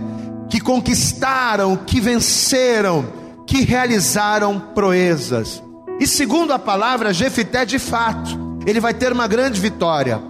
que 0.49 0.59
conquistaram, 0.59 1.77
que 1.77 2.01
venceram, 2.01 3.07
que 3.47 3.63
realizaram 3.63 4.59
proezas. 4.59 5.63
E 6.01 6.07
segundo 6.07 6.53
a 6.53 6.59
palavra, 6.59 7.13
Jefité 7.13 7.65
de 7.65 7.79
fato, 7.79 8.59
ele 8.67 8.81
vai 8.81 8.93
ter 8.93 9.13
uma 9.13 9.27
grande 9.27 9.61
vitória, 9.61 10.21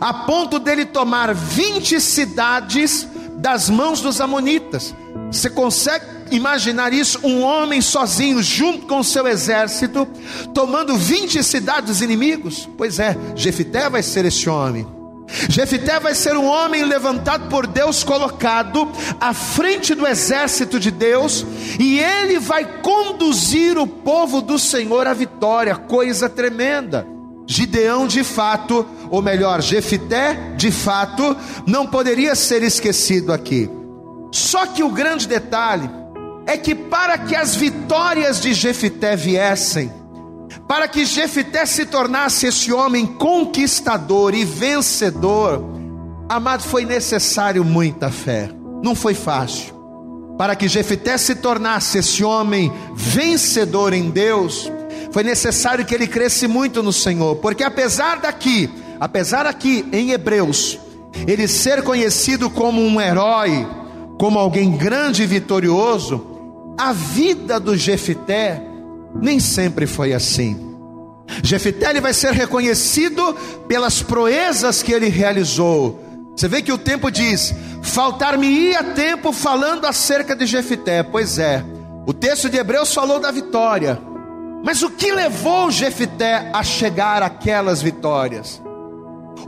a 0.00 0.12
ponto 0.12 0.58
dele 0.58 0.84
tomar 0.84 1.34
20 1.34 2.00
cidades 2.00 3.06
das 3.44 3.68
mãos 3.68 4.00
dos 4.00 4.22
amonitas. 4.22 4.94
Você 5.30 5.50
consegue 5.50 6.06
imaginar 6.30 6.94
isso? 6.94 7.20
Um 7.22 7.42
homem 7.42 7.82
sozinho, 7.82 8.42
junto 8.42 8.86
com 8.86 9.02
seu 9.02 9.28
exército, 9.28 10.08
tomando 10.54 10.96
20 10.96 11.44
cidades 11.44 12.00
inimigos? 12.00 12.66
Pois 12.78 12.98
é, 12.98 13.14
Jefité 13.36 13.90
vai 13.90 14.02
ser 14.02 14.24
esse 14.24 14.48
homem. 14.48 14.86
Jefité 15.50 16.00
vai 16.00 16.14
ser 16.14 16.38
um 16.38 16.46
homem 16.46 16.84
levantado 16.84 17.50
por 17.50 17.66
Deus, 17.66 18.02
colocado 18.02 18.90
à 19.20 19.34
frente 19.34 19.94
do 19.94 20.06
exército 20.06 20.80
de 20.80 20.90
Deus, 20.90 21.44
e 21.78 21.98
ele 21.98 22.38
vai 22.38 22.64
conduzir 22.80 23.76
o 23.76 23.86
povo 23.86 24.40
do 24.40 24.58
Senhor 24.58 25.06
à 25.06 25.12
vitória, 25.12 25.76
coisa 25.76 26.30
tremenda. 26.30 27.13
Gideão 27.46 28.06
de 28.06 28.24
fato, 28.24 28.86
ou 29.10 29.20
melhor, 29.20 29.60
Jefité 29.60 30.54
de 30.56 30.70
fato, 30.70 31.36
não 31.66 31.86
poderia 31.86 32.34
ser 32.34 32.62
esquecido 32.62 33.32
aqui. 33.32 33.70
Só 34.32 34.66
que 34.66 34.82
o 34.82 34.90
grande 34.90 35.28
detalhe 35.28 35.88
é 36.46 36.56
que 36.56 36.74
para 36.74 37.18
que 37.18 37.36
as 37.36 37.54
vitórias 37.54 38.40
de 38.40 38.52
Jefité 38.52 39.14
viessem, 39.14 39.92
para 40.66 40.88
que 40.88 41.04
Jefité 41.04 41.66
se 41.66 41.86
tornasse 41.86 42.46
esse 42.46 42.72
homem 42.72 43.06
conquistador 43.06 44.34
e 44.34 44.44
vencedor, 44.44 45.62
amado, 46.28 46.62
foi 46.62 46.84
necessário 46.84 47.64
muita 47.64 48.10
fé. 48.10 48.50
Não 48.82 48.94
foi 48.94 49.14
fácil. 49.14 49.74
Para 50.38 50.56
que 50.56 50.68
Jefité 50.68 51.16
se 51.16 51.36
tornasse 51.36 51.98
esse 51.98 52.24
homem 52.24 52.72
vencedor 52.94 53.92
em 53.92 54.10
Deus, 54.10 54.70
foi 55.14 55.22
necessário 55.22 55.84
que 55.84 55.94
ele 55.94 56.08
cresce 56.08 56.48
muito 56.48 56.82
no 56.82 56.92
Senhor, 56.92 57.36
porque 57.36 57.62
apesar 57.62 58.18
daqui, 58.18 58.68
apesar 58.98 59.46
aqui 59.46 59.88
em 59.92 60.10
Hebreus, 60.10 60.76
ele 61.24 61.46
ser 61.46 61.84
conhecido 61.84 62.50
como 62.50 62.82
um 62.82 63.00
herói, 63.00 63.64
como 64.18 64.40
alguém 64.40 64.72
grande 64.72 65.22
e 65.22 65.26
vitorioso, 65.26 66.74
a 66.76 66.92
vida 66.92 67.60
do 67.60 67.76
Jefité 67.76 68.60
nem 69.14 69.38
sempre 69.38 69.86
foi 69.86 70.12
assim. 70.12 70.74
Jefité 71.44 71.90
ele 71.90 72.00
vai 72.00 72.12
ser 72.12 72.32
reconhecido 72.32 73.36
pelas 73.68 74.02
proezas 74.02 74.82
que 74.82 74.90
ele 74.90 75.08
realizou. 75.08 76.02
Você 76.36 76.48
vê 76.48 76.60
que 76.60 76.72
o 76.72 76.78
tempo 76.78 77.08
diz: 77.08 77.54
faltar-me-ia 77.84 78.82
tempo 78.82 79.32
falando 79.32 79.84
acerca 79.84 80.34
de 80.34 80.44
Jefité. 80.44 81.04
Pois 81.04 81.38
é, 81.38 81.64
o 82.04 82.12
texto 82.12 82.50
de 82.50 82.56
Hebreus 82.56 82.92
falou 82.92 83.20
da 83.20 83.30
vitória. 83.30 84.12
Mas 84.64 84.82
o 84.82 84.88
que 84.88 85.12
levou 85.12 85.70
Jefité 85.70 86.50
a 86.50 86.62
chegar 86.62 87.22
àquelas 87.22 87.82
vitórias? 87.82 88.62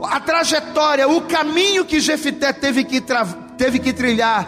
A 0.03 0.19
trajetória, 0.19 1.09
o 1.09 1.21
caminho 1.21 1.83
que 1.83 1.99
Jefité 1.99 2.53
teve 2.53 2.83
que, 2.83 3.03
teve 3.57 3.79
que 3.79 3.91
trilhar, 3.91 4.47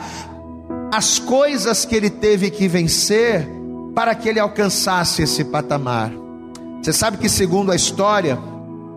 as 0.94 1.18
coisas 1.18 1.86
que 1.86 1.96
ele 1.96 2.12
teve 2.12 2.52
que 2.52 2.68
vencer 2.68 3.50
para 3.96 4.14
que 4.14 4.30
ele 4.30 4.40
alcançasse 4.40 5.24
esse 5.24 5.44
patamar. 5.44 6.12
Você 6.84 6.94
sabe 6.94 7.18
que 7.18 7.28
segundo 7.28 7.72
a 7.72 7.76
história, 7.76 8.38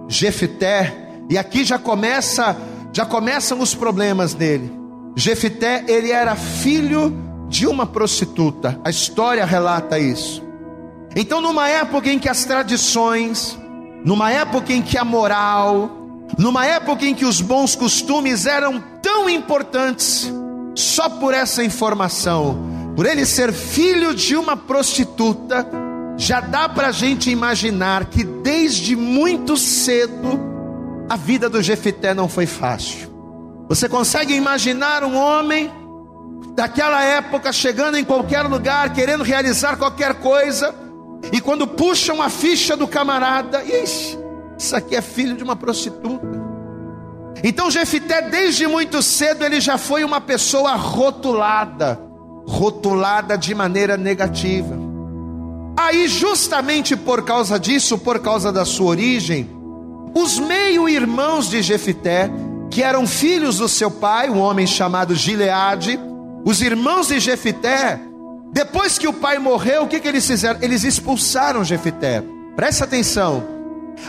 Jefité, 0.08 0.94
e 1.30 1.38
aqui 1.38 1.64
já 1.64 1.78
começa, 1.78 2.54
já 2.92 3.06
começam 3.06 3.60
os 3.60 3.74
problemas 3.74 4.34
dele. 4.34 4.70
Jefité, 5.16 5.86
ele 5.88 6.10
era 6.10 6.36
filho 6.36 7.16
de 7.48 7.66
uma 7.66 7.86
prostituta. 7.86 8.78
A 8.84 8.90
história 8.90 9.44
relata 9.46 9.98
isso. 9.98 10.51
Então, 11.14 11.40
numa 11.40 11.69
época 11.69 12.11
em 12.11 12.19
que 12.19 12.28
as 12.28 12.45
tradições, 12.45 13.59
numa 14.04 14.31
época 14.31 14.73
em 14.73 14.81
que 14.81 14.97
a 14.97 15.04
moral, 15.04 15.90
numa 16.38 16.64
época 16.64 17.04
em 17.04 17.14
que 17.14 17.25
os 17.25 17.40
bons 17.40 17.76
costumes 17.76 18.47
eram 18.47 18.83
tão 19.02 19.28
importantes, 19.28 20.33
só 20.75 21.09
por 21.09 21.35
essa 21.35 21.62
informação, 21.62 22.92
por 22.97 23.07
ele 23.07 23.26
ser 23.26 23.52
filho 23.52 24.14
de 24.14 24.37
uma 24.37 24.57
prostituta, 24.57 25.66
já 26.16 26.40
dá 26.40 26.69
para 26.69 26.88
a 26.88 26.92
gente 26.92 27.31
imaginar 27.31 28.07
que 28.07 28.25
desde 28.25 28.97
muito 28.97 29.57
cedo 29.57 30.40
a 31.09 31.16
vida 31.16 31.49
do 31.49 31.62
Jefité 31.62 32.14
não 32.14 32.28
foi 32.28 32.47
fácil. 32.47 33.11
Você 33.69 33.88
consegue 33.88 34.35
imaginar 34.35 35.04
um 35.04 35.16
homem 35.16 35.71
daquela 36.54 37.02
época 37.02 37.52
chegando 37.52 37.97
em 37.97 38.04
qualquer 38.04 38.42
lugar, 38.42 38.92
querendo 38.92 39.25
realizar 39.25 39.76
qualquer 39.76 40.14
coisa, 40.14 40.75
e 41.30 41.40
quando 41.40 41.66
puxam 41.66 42.22
a 42.22 42.28
ficha 42.28 42.76
do 42.76 42.88
camarada, 42.88 43.62
ixi, 43.62 44.18
isso 44.58 44.74
aqui 44.74 44.96
é 44.96 45.02
filho 45.02 45.36
de 45.36 45.44
uma 45.44 45.54
prostituta. 45.54 46.42
Então 47.44 47.70
Jefité, 47.70 48.22
desde 48.22 48.66
muito 48.66 49.02
cedo, 49.02 49.44
ele 49.44 49.60
já 49.60 49.76
foi 49.76 50.04
uma 50.04 50.20
pessoa 50.20 50.74
rotulada 50.74 52.12
rotulada 52.46 53.36
de 53.36 53.54
maneira 53.54 53.96
negativa. 53.96 54.76
Aí, 55.76 56.06
justamente 56.06 56.96
por 56.96 57.24
causa 57.24 57.58
disso, 57.58 57.98
por 57.98 58.18
causa 58.20 58.52
da 58.52 58.64
sua 58.64 58.88
origem, 58.88 59.48
os 60.14 60.38
meio-irmãos 60.38 61.48
de 61.48 61.62
Jefité, 61.62 62.30
que 62.70 62.82
eram 62.82 63.06
filhos 63.06 63.58
do 63.58 63.68
seu 63.68 63.90
pai, 63.90 64.28
um 64.28 64.38
homem 64.38 64.66
chamado 64.66 65.14
Gileade, 65.14 65.98
os 66.44 66.60
irmãos 66.60 67.08
de 67.08 67.18
Jefité, 67.18 68.00
depois 68.52 68.99
que 68.99 69.09
o 69.09 69.14
pai 69.14 69.38
morreu, 69.38 69.85
o 69.85 69.88
que, 69.88 69.99
que 69.99 70.06
eles 70.06 70.26
fizeram? 70.26 70.61
Eles 70.61 70.85
expulsaram 70.85 71.64
Jefité. 71.64 72.23
Presta 72.54 72.85
atenção. 72.85 73.42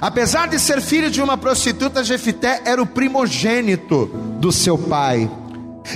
Apesar 0.02 0.50
de 0.50 0.60
ser 0.60 0.82
filho 0.82 1.10
de 1.10 1.22
uma 1.22 1.38
prostituta, 1.38 2.04
Jefité 2.04 2.62
era 2.66 2.82
o 2.82 2.86
primogênito 2.86 4.08
do 4.40 4.52
seu 4.52 4.78
pai. 4.78 5.32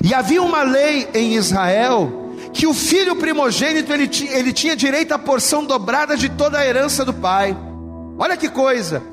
E 0.02 0.14
havia 0.14 0.42
uma 0.42 0.64
lei 0.64 1.10
em 1.14 1.36
Israel 1.36 2.32
que 2.54 2.66
o 2.66 2.74
filho 2.74 3.18
primogênito 3.18 3.92
ele, 3.92 4.10
ele 4.30 4.54
tinha 4.54 4.78
direito 4.78 5.14
à 5.14 5.20
porção 5.20 5.66
dobrada 5.66 6.16
de 6.16 6.30
toda 6.30 6.58
a 6.58 6.66
herança 6.66 7.04
do 7.04 7.14
pai. 7.14 7.56
Olha 8.18 8.38
que 8.38 8.50
coisa. 8.50 9.04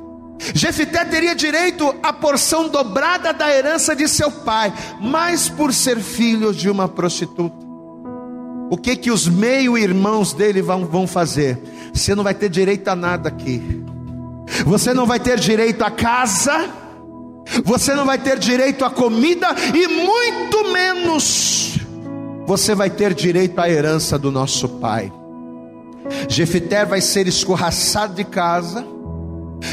Jefité 0.54 1.04
teria 1.04 1.34
direito 1.34 1.92
à 2.02 2.12
porção 2.12 2.68
dobrada 2.68 3.32
da 3.32 3.52
herança 3.52 3.96
de 3.96 4.08
seu 4.08 4.30
pai, 4.30 4.72
mas 5.00 5.48
por 5.48 5.72
ser 5.72 5.98
filho 5.98 6.52
de 6.52 6.70
uma 6.70 6.88
prostituta. 6.88 7.63
O 8.74 8.76
que 8.76 8.96
que 8.96 9.08
os 9.08 9.28
meio-irmãos 9.28 10.32
dele 10.32 10.60
vão, 10.60 10.84
vão 10.84 11.06
fazer? 11.06 11.56
Você 11.92 12.12
não 12.12 12.24
vai 12.24 12.34
ter 12.34 12.48
direito 12.48 12.88
a 12.88 12.96
nada 12.96 13.28
aqui. 13.28 13.84
Você 14.66 14.92
não 14.92 15.06
vai 15.06 15.20
ter 15.20 15.38
direito 15.38 15.82
a 15.84 15.92
casa, 15.92 16.68
você 17.64 17.94
não 17.94 18.04
vai 18.04 18.18
ter 18.18 18.36
direito 18.36 18.84
a 18.84 18.90
comida 18.90 19.46
e 19.72 19.86
muito 19.86 20.72
menos 20.72 21.78
você 22.48 22.74
vai 22.74 22.90
ter 22.90 23.14
direito 23.14 23.60
à 23.60 23.70
herança 23.70 24.18
do 24.18 24.32
nosso 24.32 24.68
pai. 24.68 25.12
Jefité 26.28 26.84
vai 26.84 27.00
ser 27.00 27.28
escorraçado 27.28 28.14
de 28.14 28.24
casa, 28.24 28.84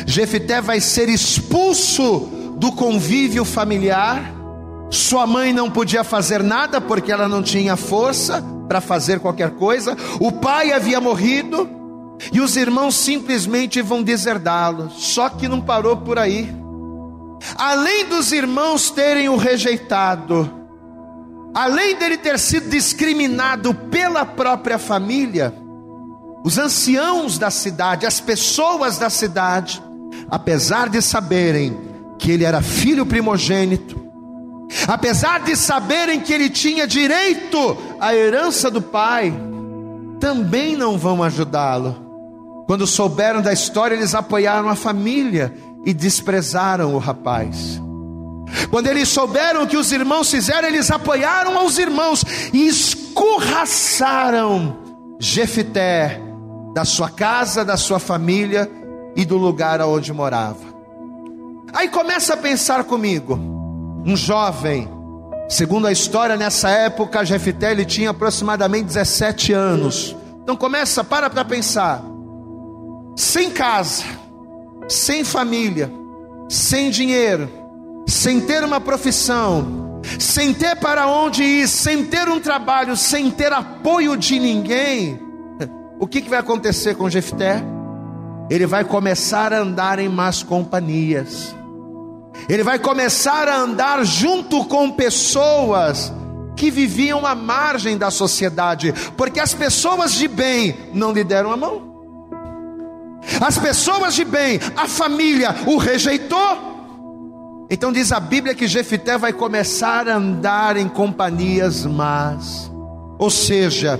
Jefité 0.05 0.62
vai 0.62 0.79
ser 0.79 1.10
expulso 1.10 2.29
do 2.55 2.72
convívio 2.72 3.46
familiar. 3.46 4.40
Sua 4.91 5.25
mãe 5.25 5.53
não 5.53 5.71
podia 5.71 6.03
fazer 6.03 6.43
nada 6.43 6.81
porque 6.81 7.13
ela 7.13 7.25
não 7.25 7.41
tinha 7.41 7.77
força 7.77 8.43
para 8.67 8.81
fazer 8.81 9.21
qualquer 9.21 9.51
coisa. 9.51 9.98
O 10.19 10.33
pai 10.33 10.74
havia 10.74 11.00
morrido 11.00 11.69
e 12.31 12.41
os 12.41 12.57
irmãos 12.57 12.95
simplesmente 12.95 13.81
vão 13.81 14.03
deserdá-lo. 14.03 14.91
Só 14.91 15.29
que 15.29 15.48
não 15.48 15.62
parou 15.62 15.95
por 15.95 16.19
aí. 16.19 16.53
Além 17.55 18.05
dos 18.05 18.33
irmãos 18.33 18.89
terem 18.89 19.29
o 19.29 19.38
rejeitado, 19.38 20.51
além 21.53 21.95
dele 21.95 22.17
ter 22.17 22.38
sido 22.38 22.69
discriminado 22.69 23.74
pela 23.74 24.25
própria 24.25 24.77
família, 24.77 25.53
os 26.43 26.57
anciãos 26.57 27.38
da 27.38 27.50
cidade, 27.50 28.05
as 28.05 28.19
pessoas 28.19 28.98
da 28.98 29.10
cidade, 29.10 29.81
apesar 30.29 30.89
de 30.89 31.01
saberem 31.01 31.79
que 32.19 32.29
ele 32.29 32.43
era 32.43 32.62
filho 32.62 33.05
primogênito, 33.05 34.11
apesar 34.88 35.42
de 35.42 35.56
saberem 35.56 36.20
que 36.20 36.34
ele 36.34 36.50
tinha 36.50 36.88
direito 36.88 37.78
à 38.00 38.16
herança 38.16 38.72
do 38.72 38.82
pai, 38.82 39.34
também 40.20 40.75
não 40.75 40.98
vão 40.98 41.24
ajudá-lo. 41.24 42.10
Quando 42.68 42.88
souberam 42.88 43.42
da 43.42 43.51
história, 43.51 43.96
eles 43.96 44.16
apoiaram 44.16 44.70
a 44.70 44.75
família 44.75 45.54
e 45.86 45.94
desprezaram 45.94 46.96
o 46.96 46.98
rapaz. 46.98 47.82
Quando 48.70 48.88
eles 48.88 49.10
souberam 49.10 49.63
o 49.63 49.68
que 49.68 49.78
os 49.78 49.92
irmãos 49.92 50.30
fizeram, 50.30 50.68
eles 50.68 50.92
apoiaram 50.92 51.58
aos 51.58 51.78
irmãos 51.78 52.24
e 52.54 52.68
escorraçaram 52.68 54.78
Jefité 55.20 56.20
da 56.74 56.84
sua 56.84 57.10
casa, 57.10 57.63
da 57.63 57.78
sua 57.78 58.00
família 58.00 58.70
e 59.16 59.24
do 59.25 59.38
lugar 59.38 59.82
onde 59.82 60.12
morava. 60.12 60.72
Aí 61.74 61.90
começa 61.90 62.34
a 62.34 62.38
pensar 62.38 62.84
comigo, 62.86 63.40
um 64.05 64.15
jovem, 64.15 64.89
segundo 65.48 65.88
a 65.88 65.91
história 65.91 66.36
nessa 66.36 66.70
época, 66.70 67.25
Jefité 67.25 67.72
ele 67.72 67.86
tinha 67.86 68.10
aproximadamente 68.10 68.86
17 68.86 69.53
anos. 69.53 70.15
Então 70.43 70.55
começa, 70.55 71.03
para 71.03 71.29
para 71.29 71.46
pensar. 71.46 72.03
Sem 73.15 73.51
casa, 73.51 74.03
sem 74.88 75.24
família, 75.24 75.91
sem 76.50 76.89
dinheiro, 76.89 77.50
sem 78.08 78.41
ter 78.41 78.63
uma 78.63 78.79
profissão, 78.79 80.01
sem 80.20 80.53
ter 80.53 80.75
para 80.77 81.08
onde 81.08 81.43
ir, 81.43 81.67
sem 81.67 82.05
ter 82.05 82.27
um 82.27 82.39
trabalho, 82.39 82.98
sem 82.98 83.29
ter 83.29 83.53
apoio 83.53 84.17
de 84.17 84.39
ninguém, 84.39 85.20
o 86.00 86.08
que, 86.08 86.22
que 86.22 86.29
vai 86.29 86.39
acontecer 86.39 86.96
com 86.96 87.10
Jefté? 87.10 87.63
Ele 88.50 88.65
vai 88.65 88.84
começar 88.84 89.53
a 89.53 89.60
andar 89.60 90.00
em 90.00 90.10
más 90.10 90.43
companhias, 90.43 91.55
ele 92.47 92.63
vai 92.63 92.79
começar 92.79 93.47
a 93.47 93.57
andar 93.57 94.03
junto 94.05 94.65
com 94.65 94.91
pessoas 94.91 96.11
que 96.55 96.69
viviam 96.69 97.25
à 97.25 97.33
margem 97.33 97.97
da 97.97 98.11
sociedade, 98.11 98.93
porque 99.17 99.39
as 99.39 99.53
pessoas 99.53 100.13
de 100.13 100.27
bem 100.27 100.75
não 100.93 101.11
lhe 101.11 101.23
deram 101.23 101.51
a 101.51 101.57
mão. 101.57 101.91
As 103.39 103.57
pessoas 103.57 104.13
de 104.13 104.25
bem, 104.25 104.59
a 104.75 104.88
família 104.88 105.55
o 105.67 105.77
rejeitou. 105.77 106.71
Então 107.69 107.91
diz 107.91 108.11
a 108.11 108.19
Bíblia 108.19 108.53
que 108.53 108.67
Jefité 108.67 109.17
vai 109.17 109.31
começar 109.31 110.07
a 110.09 110.15
andar 110.15 110.75
em 110.75 110.89
companhias 110.89 111.85
más. 111.85 112.71
Ou 113.17 113.29
seja, 113.29 114.00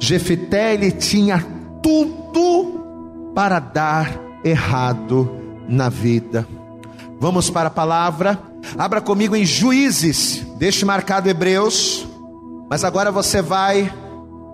Jefité 0.00 0.74
ele 0.74 0.90
tinha 0.90 1.44
tudo 1.82 3.32
para 3.34 3.58
dar 3.58 4.10
errado 4.42 5.30
na 5.68 5.88
vida. 5.88 6.46
Vamos 7.20 7.50
para 7.50 7.68
a 7.68 7.70
palavra. 7.70 8.40
Abra 8.76 9.00
comigo 9.00 9.36
em 9.36 9.44
Juízes. 9.44 10.46
Deixe 10.56 10.84
marcado 10.84 11.28
Hebreus. 11.28 12.06
Mas 12.68 12.84
agora 12.84 13.12
você 13.12 13.40
vai 13.40 13.92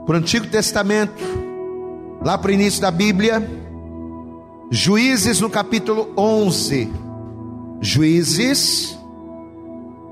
para 0.06 0.14
o 0.14 0.18
Antigo 0.18 0.46
Testamento, 0.46 1.22
lá 2.22 2.36
para 2.36 2.50
o 2.50 2.54
início 2.54 2.80
da 2.80 2.90
Bíblia. 2.90 3.48
Juízes 4.70 5.40
no 5.40 5.48
capítulo 5.48 6.12
11. 6.16 6.90
Juízes, 7.80 8.98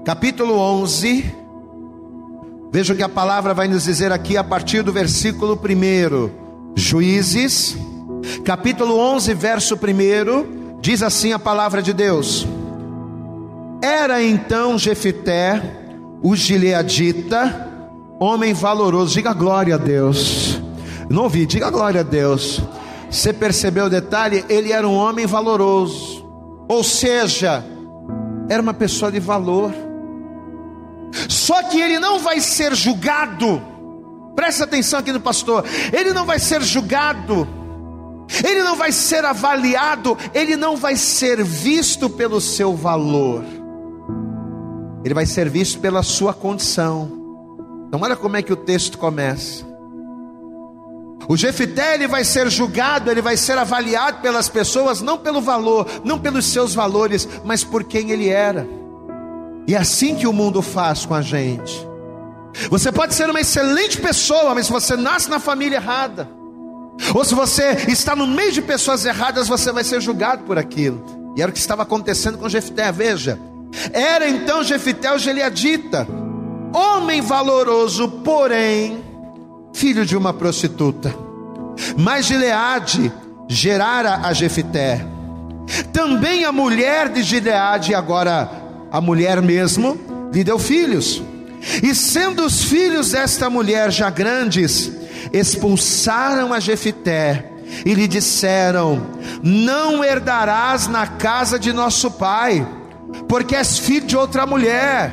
capítulo 0.05 0.55
11. 0.55 1.35
Veja 2.71 2.93
o 2.93 2.97
que 2.97 3.03
a 3.03 3.09
palavra 3.09 3.55
vai 3.55 3.69
nos 3.69 3.85
dizer 3.85 4.13
aqui 4.13 4.37
a 4.37 4.45
partir 4.45 4.83
do 4.83 4.93
versículo 4.93 5.55
1. 5.55 6.31
Juízes, 6.75 7.77
capítulo 8.45 8.99
11, 8.99 9.35
verso 9.35 9.75
1. 9.75 10.58
Diz 10.81 11.03
assim 11.03 11.33
a 11.33 11.39
palavra 11.39 11.83
de 11.83 11.93
Deus: 11.93 12.47
Era 13.83 14.23
então 14.23 14.79
Jefité, 14.79 15.61
o 16.23 16.35
gileadita, 16.37 17.69
homem 18.21 18.55
valoroso. 18.55 19.15
Diga 19.15 19.33
glória 19.33 19.75
a 19.75 19.79
Deus. 19.79 20.61
Não 21.09 21.25
ouvi, 21.25 21.47
diga 21.47 21.71
glória 21.71 22.01
a 22.01 22.05
Deus. 22.05 22.61
Você 23.11 23.33
percebeu 23.33 23.87
o 23.87 23.91
detalhe? 23.91 24.45
Ele 24.49 24.73
era 24.73 24.87
um 24.87 24.95
homem 24.95 25.27
valoroso, 25.27 26.25
ou 26.69 26.85
seja, 26.85 27.65
era 28.49 28.63
uma 28.63 28.75
pessoa 28.75 29.11
de 29.11 29.19
valor. 29.19 29.73
Só 31.29 31.63
que 31.63 31.81
ele 31.81 31.99
não 31.99 32.19
vai 32.19 32.41
ser 32.41 32.75
julgado. 32.75 33.63
Presta 34.37 34.65
atenção 34.65 34.99
aqui 35.01 35.13
no 35.13 35.21
pastor. 35.21 35.65
Ele 35.93 36.13
não 36.13 36.25
vai 36.25 36.39
ser 36.39 36.63
julgado. 36.63 37.49
Ele 38.45 38.63
não 38.63 38.77
vai 38.77 38.93
ser 38.93 39.25
avaliado, 39.25 40.17
ele 40.35 40.57
não 40.57 40.77
vai 40.77 40.97
ser 40.97 41.43
visto 41.43 42.11
pelo 42.11 42.41
seu 42.41 42.75
valor. 42.75 43.45
Ele 45.05 45.15
vai 45.15 45.25
ser 45.25 45.49
visto 45.49 45.81
pela 45.81 46.03
sua 46.03 46.35
condição. 46.35 47.11
Então 47.89 48.01
olha 48.03 48.17
como 48.17 48.37
é 48.37 48.43
que 48.43 48.53
o 48.53 48.57
texto 48.57 48.99
começa. 48.99 49.67
O 51.29 51.37
Jefité 51.37 51.95
ele 51.95 52.07
vai 52.07 52.25
ser 52.25 52.51
julgado, 52.51 53.11
ele 53.11 53.21
vai 53.21 53.37
ser 53.37 53.59
avaliado 53.59 54.21
pelas 54.21 54.49
pessoas 54.49 55.01
não 55.01 55.19
pelo 55.19 55.41
valor, 55.41 55.87
não 56.05 56.19
pelos 56.19 56.47
seus 56.47 56.75
valores, 56.75 57.29
mas 57.45 57.65
por 57.65 57.85
quem 57.85 58.11
ele 58.11 58.29
era. 58.29 58.67
E 59.67 59.75
é 59.75 59.79
assim 59.79 60.15
que 60.15 60.27
o 60.27 60.33
mundo 60.33 60.63
faz 60.63 61.05
com 61.05 61.15
a 61.15 61.21
gente. 61.21 61.87
Você 62.71 62.91
pode 62.91 63.15
ser 63.15 63.29
uma 63.29 63.41
excelente 63.41 64.01
pessoa, 64.01 64.55
mas 64.55 64.69
você 64.69 64.97
nasce 64.97 65.29
na 65.29 65.39
família 65.39 65.77
errada, 65.77 66.29
ou 67.15 67.25
se 67.25 67.35
você 67.35 67.77
está 67.89 68.15
no 68.15 68.27
meio 68.27 68.53
de 68.53 68.63
pessoas 68.63 69.05
erradas, 69.05 69.49
você 69.49 69.73
vai 69.73 69.85
ser 69.85 70.01
julgado 70.01 70.45
por 70.45 70.59
aquilo. 70.59 71.33
E 71.37 71.43
era 71.43 71.51
o 71.51 71.55
que 71.55 71.61
estava 71.61 71.83
acontecendo 71.83 72.39
com 72.39 72.49
Jefté, 72.49 72.91
veja. 72.91 73.39
Era 73.93 74.29
então 74.29 74.65
Jefité 74.65 75.13
o 75.13 75.19
Geliadita, 75.19 76.07
homem 76.73 77.21
valoroso, 77.21 78.09
porém 78.25 79.05
filho 79.73 80.05
de 80.05 80.17
uma 80.17 80.33
prostituta. 80.33 81.15
Mas 81.97 82.27
Gileade 82.27 83.13
gerara 83.49 84.27
a 84.27 84.33
Jefité. 84.33 85.07
Também 85.93 86.45
a 86.45 86.51
mulher 86.51 87.09
de 87.09 87.23
Gileade, 87.23 87.95
agora 87.95 88.51
a 88.91 89.01
mulher 89.01 89.41
mesmo, 89.41 89.97
lhe 90.33 90.43
deu 90.43 90.59
filhos. 90.59 91.23
E 91.83 91.95
sendo 91.95 92.45
os 92.45 92.65
filhos 92.65 93.13
desta 93.13 93.51
mulher 93.51 93.93
já 93.93 94.11
grandes, 94.11 94.91
expulsaram 95.33 96.53
a 96.53 96.61
Jefité 96.61 97.53
e 97.85 97.95
lhe 97.95 98.09
disseram: 98.09 99.07
Não 99.43 100.03
herdarás 100.05 100.87
na 100.87 101.07
casa 101.07 101.59
de 101.59 101.73
nosso 101.73 102.11
pai, 102.11 102.67
porque 103.29 103.55
és 103.55 103.79
filho 103.79 104.07
de 104.07 104.17
outra 104.17 104.47
mulher. 104.47 105.13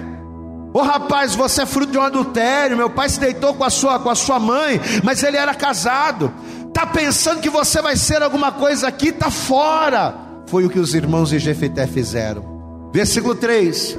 Ô 0.74 0.80
oh, 0.80 0.82
rapaz, 0.82 1.34
você 1.34 1.62
é 1.62 1.66
fruto 1.66 1.92
de 1.94 1.98
um 1.98 2.02
adultério. 2.02 2.76
Meu 2.76 2.90
pai 2.90 3.08
se 3.08 3.20
deitou 3.20 3.54
com 3.54 3.64
a 3.64 3.70
sua, 3.70 3.98
com 3.98 4.10
a 4.10 4.16
sua 4.16 4.40
mãe, 4.40 4.80
mas 5.04 5.24
ele 5.24 5.38
era 5.38 5.54
casado. 5.54 6.34
Tá 6.74 6.86
pensando 6.86 7.40
que 7.40 7.50
você 7.50 7.82
vai 7.82 7.96
ser 7.96 8.22
alguma 8.22 8.52
coisa 8.52 8.90
aqui? 8.90 9.14
Tá 9.14 9.32
fora. 9.32 10.14
Foi 10.48 10.66
o 10.66 10.70
que 10.70 10.78
os 10.78 10.94
irmãos 10.94 11.30
de 11.30 11.40
Jefité 11.40 11.88
fizeram. 11.88 12.90
Versículo 12.94 13.36
3. 13.36 13.98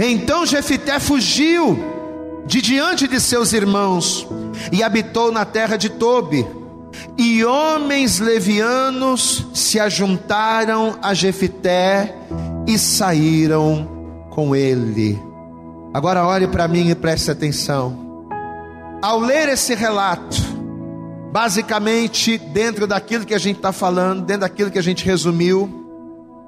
Então 0.00 0.44
Jefité 0.44 0.98
fugiu 0.98 1.78
de 2.44 2.60
diante 2.60 3.06
de 3.06 3.20
seus 3.20 3.52
irmãos 3.52 4.26
e 4.72 4.82
habitou 4.82 5.30
na 5.32 5.44
terra 5.44 5.76
de 5.76 5.88
Tobi. 5.88 6.46
E 7.16 7.44
homens 7.44 8.18
levianos 8.18 9.46
se 9.54 9.78
ajuntaram 9.78 10.98
a 11.02 11.14
Jefité 11.14 12.14
e 12.66 12.78
saíram 12.78 14.26
com 14.30 14.54
ele. 14.54 15.20
Agora 15.92 16.26
olhe 16.26 16.46
para 16.46 16.68
mim 16.68 16.88
e 16.88 16.94
preste 16.94 17.30
atenção. 17.30 18.26
Ao 19.02 19.18
ler 19.18 19.48
esse 19.48 19.74
relato, 19.74 20.36
basicamente 21.32 22.38
dentro 22.38 22.86
daquilo 22.86 23.24
que 23.24 23.34
a 23.34 23.38
gente 23.38 23.56
está 23.56 23.72
falando, 23.72 24.24
dentro 24.24 24.42
daquilo 24.42 24.70
que 24.70 24.78
a 24.78 24.82
gente 24.82 25.04
resumiu, 25.04 25.80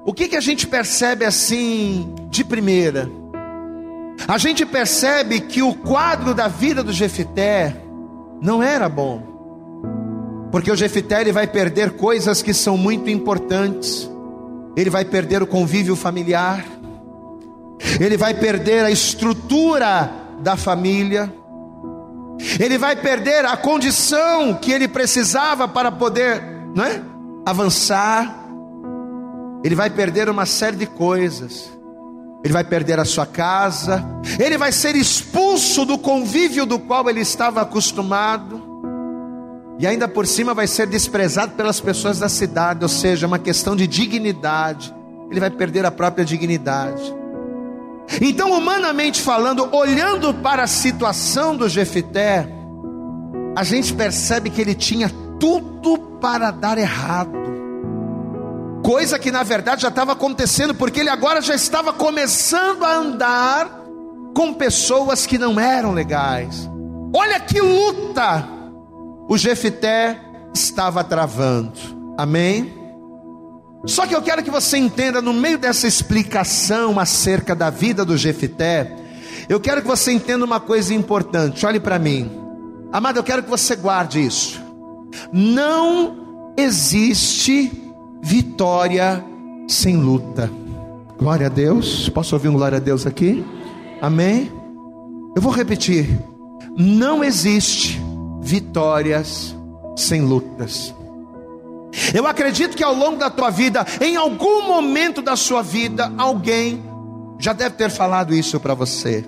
o 0.05 0.13
que, 0.13 0.27
que 0.27 0.35
a 0.35 0.41
gente 0.41 0.67
percebe 0.67 1.25
assim 1.25 2.13
de 2.29 2.43
primeira? 2.43 3.09
A 4.27 4.37
gente 4.37 4.65
percebe 4.65 5.39
que 5.41 5.61
o 5.61 5.73
quadro 5.73 6.33
da 6.33 6.47
vida 6.47 6.83
do 6.83 6.93
Jefité 6.93 7.82
não 8.43 8.61
era 8.61 8.89
bom, 8.89 10.49
porque 10.51 10.69
o 10.69 10.75
Jefité 10.75 11.21
ele 11.21 11.31
vai 11.31 11.47
perder 11.47 11.91
coisas 11.91 12.41
que 12.41 12.53
são 12.53 12.75
muito 12.75 13.09
importantes. 13.09 14.09
Ele 14.75 14.89
vai 14.89 15.05
perder 15.05 15.41
o 15.41 15.47
convívio 15.47 15.95
familiar, 15.95 16.65
ele 18.01 18.17
vai 18.17 18.33
perder 18.33 18.83
a 18.83 18.91
estrutura 18.91 20.11
da 20.41 20.57
família, 20.57 21.31
ele 22.59 22.77
vai 22.77 22.97
perder 22.97 23.45
a 23.45 23.55
condição 23.55 24.55
que 24.55 24.73
ele 24.73 24.89
precisava 24.89 25.65
para 25.65 25.89
poder 25.89 26.43
não 26.75 26.83
é? 26.83 27.01
avançar, 27.45 28.43
ele 29.63 29.75
vai 29.75 29.89
perder 29.89 30.27
uma 30.27 30.45
série 30.45 30.75
de 30.75 30.85
coisas, 30.85 31.71
ele 32.43 32.51
vai 32.51 32.63
perder 32.63 32.99
a 32.99 33.05
sua 33.05 33.25
casa, 33.25 34.03
ele 34.37 34.57
vai 34.57 34.71
ser 34.71 34.95
expulso 34.95 35.85
do 35.85 35.97
convívio 35.97 36.65
do 36.65 36.77
qual 36.77 37.09
ele 37.09 37.21
estava 37.21 37.61
acostumado, 37.61 38.61
e 39.79 39.87
ainda 39.87 40.07
por 40.07 40.27
cima 40.27 40.53
vai 40.53 40.67
ser 40.67 40.87
desprezado 40.87 41.53
pelas 41.53 41.79
pessoas 41.79 42.19
da 42.19 42.29
cidade, 42.29 42.83
ou 42.83 42.89
seja, 42.89 43.25
uma 43.25 43.39
questão 43.39 43.75
de 43.75 43.87
dignidade, 43.87 44.93
ele 45.31 45.39
vai 45.39 45.49
perder 45.49 45.85
a 45.85 45.91
própria 45.91 46.25
dignidade. 46.25 47.01
Então, 48.21 48.51
humanamente 48.51 49.21
falando, 49.21 49.67
olhando 49.73 50.33
para 50.33 50.63
a 50.63 50.67
situação 50.67 51.55
do 51.55 51.69
Jefité, 51.69 52.47
a 53.55 53.63
gente 53.63 53.93
percebe 53.93 54.49
que 54.49 54.61
ele 54.61 54.75
tinha 54.75 55.09
tudo 55.39 55.97
para 56.19 56.51
dar 56.51 56.77
errado. 56.77 57.52
Coisa 58.83 59.17
que 59.17 59.31
na 59.31 59.43
verdade 59.43 59.81
já 59.81 59.87
estava 59.87 60.11
acontecendo, 60.11 60.75
porque 60.75 60.99
ele 60.99 61.09
agora 61.09 61.41
já 61.41 61.55
estava 61.55 61.93
começando 61.93 62.83
a 62.83 62.95
andar 62.95 63.83
com 64.35 64.53
pessoas 64.53 65.25
que 65.25 65.37
não 65.37 65.57
eram 65.59 65.93
legais. 65.93 66.69
Olha 67.15 67.39
que 67.39 67.61
luta 67.61 68.47
o 69.29 69.37
Jefité 69.37 70.19
estava 70.53 71.03
travando. 71.03 71.79
Amém? 72.17 72.73
Só 73.85 74.05
que 74.05 74.15
eu 74.15 74.21
quero 74.21 74.43
que 74.43 74.51
você 74.51 74.77
entenda, 74.77 75.21
no 75.21 75.33
meio 75.33 75.57
dessa 75.57 75.87
explicação 75.87 76.99
acerca 76.99 77.55
da 77.55 77.69
vida 77.69 78.03
do 78.03 78.17
Jefité, 78.17 78.95
eu 79.49 79.59
quero 79.59 79.81
que 79.81 79.87
você 79.87 80.11
entenda 80.11 80.43
uma 80.43 80.59
coisa 80.59 80.93
importante. 80.93 81.65
Olhe 81.65 81.79
para 81.79 81.99
mim, 81.99 82.31
amado, 82.91 83.17
eu 83.17 83.23
quero 83.23 83.43
que 83.43 83.49
você 83.49 83.75
guarde 83.75 84.25
isso. 84.25 84.61
Não 85.31 86.53
existe 86.57 87.82
vitória 88.23 89.23
sem 89.67 89.97
luta. 89.97 90.49
Glória 91.19 91.47
a 91.47 91.49
Deus. 91.49 92.09
Posso 92.09 92.35
ouvir 92.35 92.47
um 92.47 92.53
glória 92.53 92.77
a 92.77 92.81
Deus 92.81 93.05
aqui? 93.05 93.45
Amém? 94.01 94.51
Eu 95.35 95.41
vou 95.41 95.51
repetir: 95.51 96.19
não 96.77 97.23
existe 97.23 98.01
vitórias 98.41 99.55
sem 99.95 100.21
lutas. 100.21 100.95
Eu 102.13 102.25
acredito 102.25 102.75
que 102.75 102.83
ao 102.83 102.95
longo 102.95 103.17
da 103.17 103.29
tua 103.29 103.51
vida, 103.51 103.85
em 104.01 104.15
algum 104.15 104.67
momento 104.67 105.21
da 105.21 105.35
sua 105.35 105.61
vida, 105.61 106.11
alguém 106.17 106.81
já 107.37 107.53
deve 107.53 107.75
ter 107.75 107.91
falado 107.91 108.33
isso 108.33 108.59
para 108.59 108.73
você. 108.73 109.23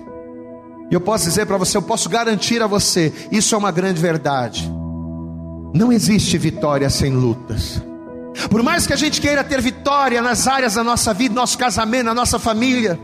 E 0.90 0.94
eu 0.94 1.00
posso 1.00 1.24
dizer 1.24 1.46
para 1.46 1.58
você, 1.58 1.76
eu 1.76 1.82
posso 1.82 2.08
garantir 2.08 2.60
a 2.62 2.66
você, 2.66 3.12
isso 3.30 3.54
é 3.54 3.58
uma 3.58 3.70
grande 3.70 4.00
verdade. 4.00 4.68
Não 5.72 5.92
existe 5.92 6.38
vitória 6.38 6.88
sem 6.90 7.12
lutas. 7.12 7.80
Por 8.50 8.62
mais 8.62 8.86
que 8.86 8.92
a 8.92 8.96
gente 8.96 9.20
queira 9.20 9.42
ter 9.42 9.60
vitória 9.60 10.20
nas 10.20 10.46
áreas 10.46 10.74
da 10.74 10.84
nossa 10.84 11.12
vida, 11.14 11.34
nosso 11.34 11.56
casamento, 11.56 12.06
na 12.06 12.14
nossa 12.14 12.38
família, 12.38 12.98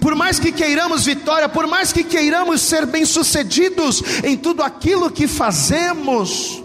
por 0.00 0.14
mais 0.14 0.38
que 0.38 0.50
queiramos 0.52 1.04
vitória, 1.04 1.48
por 1.48 1.66
mais 1.66 1.92
que 1.92 2.02
queiramos 2.02 2.62
ser 2.62 2.86
bem-sucedidos 2.86 4.02
em 4.24 4.36
tudo 4.36 4.62
aquilo 4.62 5.10
que 5.10 5.26
fazemos, 5.26 6.62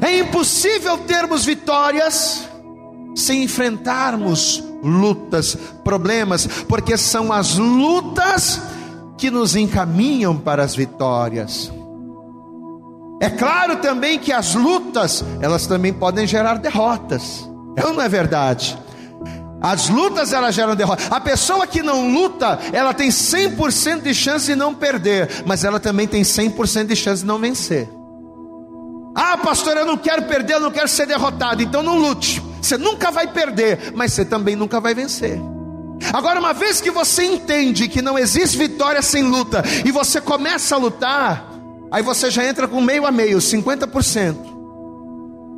é 0.00 0.18
impossível 0.18 0.98
termos 0.98 1.44
vitórias 1.44 2.48
sem 3.14 3.42
enfrentarmos 3.42 4.62
lutas, 4.82 5.56
problemas, 5.84 6.46
porque 6.68 6.96
são 6.96 7.32
as 7.32 7.56
lutas 7.56 8.60
que 9.18 9.30
nos 9.30 9.56
encaminham 9.56 10.36
para 10.36 10.62
as 10.62 10.74
vitórias. 10.74 11.70
É 13.20 13.28
claro 13.28 13.76
também 13.76 14.18
que 14.18 14.32
as 14.32 14.54
lutas, 14.54 15.22
elas 15.42 15.66
também 15.66 15.92
podem 15.92 16.26
gerar 16.26 16.54
derrotas. 16.54 17.46
É 17.76 17.86
ou 17.86 17.92
não 17.92 18.02
é 18.02 18.08
verdade? 18.08 18.78
As 19.60 19.90
lutas 19.90 20.32
elas 20.32 20.54
geram 20.54 20.74
derrota. 20.74 21.02
A 21.14 21.20
pessoa 21.20 21.66
que 21.66 21.82
não 21.82 22.10
luta, 22.12 22.58
ela 22.72 22.94
tem 22.94 23.10
100% 23.10 24.00
de 24.00 24.14
chance 24.14 24.46
de 24.46 24.54
não 24.54 24.74
perder, 24.74 25.28
mas 25.44 25.64
ela 25.64 25.78
também 25.78 26.06
tem 26.06 26.22
100% 26.22 26.86
de 26.86 26.96
chance 26.96 27.20
de 27.20 27.28
não 27.28 27.38
vencer. 27.38 27.86
Ah, 29.14 29.36
pastor, 29.36 29.76
eu 29.76 29.84
não 29.84 29.98
quero 29.98 30.22
perder, 30.22 30.54
eu 30.54 30.60
não 30.60 30.70
quero 30.70 30.88
ser 30.88 31.06
derrotado, 31.06 31.62
então 31.62 31.82
não 31.82 31.98
lute. 31.98 32.42
Você 32.62 32.78
nunca 32.78 33.10
vai 33.10 33.26
perder, 33.26 33.92
mas 33.94 34.14
você 34.14 34.24
também 34.24 34.56
nunca 34.56 34.80
vai 34.80 34.94
vencer. 34.94 35.38
Agora, 36.12 36.40
uma 36.40 36.54
vez 36.54 36.80
que 36.80 36.90
você 36.90 37.24
entende 37.24 37.86
que 37.86 38.00
não 38.00 38.18
existe 38.18 38.56
vitória 38.56 39.02
sem 39.02 39.22
luta, 39.24 39.62
e 39.84 39.92
você 39.92 40.22
começa 40.22 40.74
a 40.74 40.78
lutar, 40.78 41.49
aí 41.90 42.02
você 42.02 42.30
já 42.30 42.46
entra 42.46 42.68
com 42.68 42.80
meio 42.80 43.06
a 43.06 43.10
meio, 43.10 43.38
50%. 43.38 44.36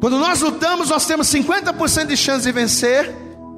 Quando 0.01 0.19
nós 0.19 0.41
lutamos, 0.41 0.89
nós 0.89 1.07
temos 1.07 1.29
50% 1.29 2.07
de 2.07 2.17
chance 2.17 2.45
de 2.45 2.51
vencer 2.51 3.15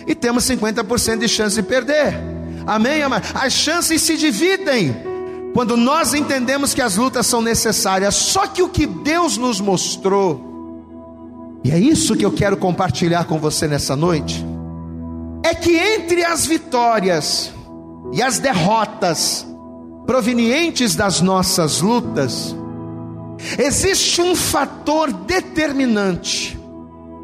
e 0.07 0.15
temos 0.15 0.45
50% 0.45 1.19
de 1.19 1.29
chance 1.29 1.57
de 1.57 1.63
perder. 1.63 2.15
Amém, 2.67 3.03
amado? 3.03 3.27
As 3.35 3.53
chances 3.53 4.03
se 4.03 4.17
dividem 4.17 4.95
quando 5.55 5.77
nós 5.77 6.15
entendemos 6.15 6.75
que 6.75 6.83
as 6.83 6.97
lutas 6.97 7.27
são 7.27 7.41
necessárias. 7.41 8.15
Só 8.15 8.47
que 8.47 8.63
o 8.63 8.69
que 8.69 8.87
Deus 8.87 9.39
nos 9.39 9.61
mostrou, 9.61 10.53
e 11.63 11.71
é 11.71 11.79
isso 11.79 12.17
que 12.17 12.25
eu 12.25 12.33
quero 12.33 12.57
compartilhar 12.57 13.25
com 13.25 13.39
você 13.39 13.67
nessa 13.67 13.95
noite, 13.95 14.45
é 15.45 15.55
que 15.55 15.77
entre 15.77 16.25
as 16.25 16.45
vitórias 16.45 17.53
e 18.13 18.23
as 18.23 18.39
derrotas 18.39 19.47
provenientes 20.07 20.95
das 20.95 21.21
nossas 21.21 21.81
lutas, 21.81 22.55
existe 23.59 24.21
um 24.21 24.35
fator 24.35 25.13
determinante 25.13 26.59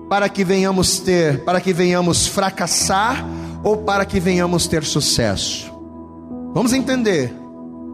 para 0.08 0.28
que 0.28 0.44
venhamos 0.44 0.98
ter, 0.98 1.44
para 1.44 1.60
que 1.60 1.72
venhamos 1.72 2.26
fracassar 2.26 3.24
ou 3.62 3.78
para 3.78 4.04
que 4.04 4.18
venhamos 4.18 4.66
ter 4.66 4.84
sucesso. 4.84 5.72
Vamos 6.52 6.72
entender. 6.72 7.32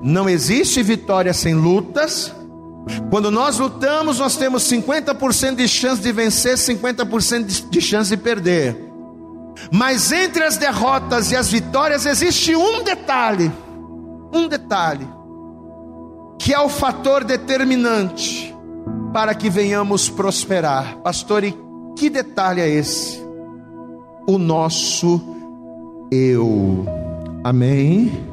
Não 0.02 0.28
existe 0.28 0.82
vitória 0.82 1.34
sem 1.34 1.54
lutas. 1.54 2.32
Quando 3.10 3.30
nós 3.30 3.58
lutamos, 3.58 4.18
nós 4.18 4.36
temos 4.36 4.62
50% 4.64 5.56
de 5.56 5.68
chance 5.68 6.00
de 6.00 6.12
vencer, 6.12 6.54
50% 6.54 7.68
de 7.68 7.80
chance 7.80 8.08
de 8.08 8.16
perder. 8.16 8.86
Mas 9.72 10.12
entre 10.12 10.44
as 10.44 10.56
derrotas 10.56 11.32
e 11.32 11.36
as 11.36 11.50
vitórias 11.50 12.06
existe 12.06 12.54
um 12.54 12.82
detalhe, 12.82 13.50
um 14.32 14.46
detalhe, 14.48 15.06
que 16.38 16.52
é 16.52 16.60
o 16.60 16.68
fator 16.68 17.24
determinante 17.24 18.54
para 19.12 19.34
que 19.34 19.48
venhamos 19.48 20.08
prosperar. 20.08 20.98
Pastor, 20.98 21.44
e 21.44 21.56
que 21.96 22.10
detalhe 22.10 22.60
é 22.60 22.68
esse? 22.68 23.24
O 24.26 24.38
nosso 24.38 25.20
eu. 26.10 26.84
Amém? 27.42 28.26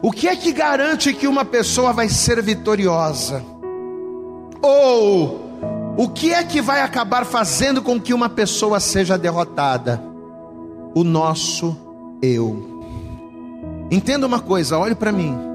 O 0.00 0.10
que 0.10 0.26
é 0.26 0.34
que 0.34 0.52
garante 0.52 1.12
que 1.12 1.26
uma 1.26 1.44
pessoa 1.44 1.92
vai 1.92 2.08
ser 2.08 2.42
vitoriosa? 2.42 3.44
Ou 4.62 5.42
o 5.96 6.08
que 6.08 6.32
é 6.32 6.42
que 6.42 6.62
vai 6.62 6.80
acabar 6.80 7.26
fazendo 7.26 7.82
com 7.82 8.00
que 8.00 8.14
uma 8.14 8.28
pessoa 8.28 8.80
seja 8.80 9.18
derrotada? 9.18 10.02
O 10.94 11.04
nosso 11.04 11.76
eu. 12.22 12.84
Entenda 13.90 14.26
uma 14.26 14.40
coisa, 14.40 14.78
olhe 14.78 14.94
para 14.94 15.12
mim. 15.12 15.51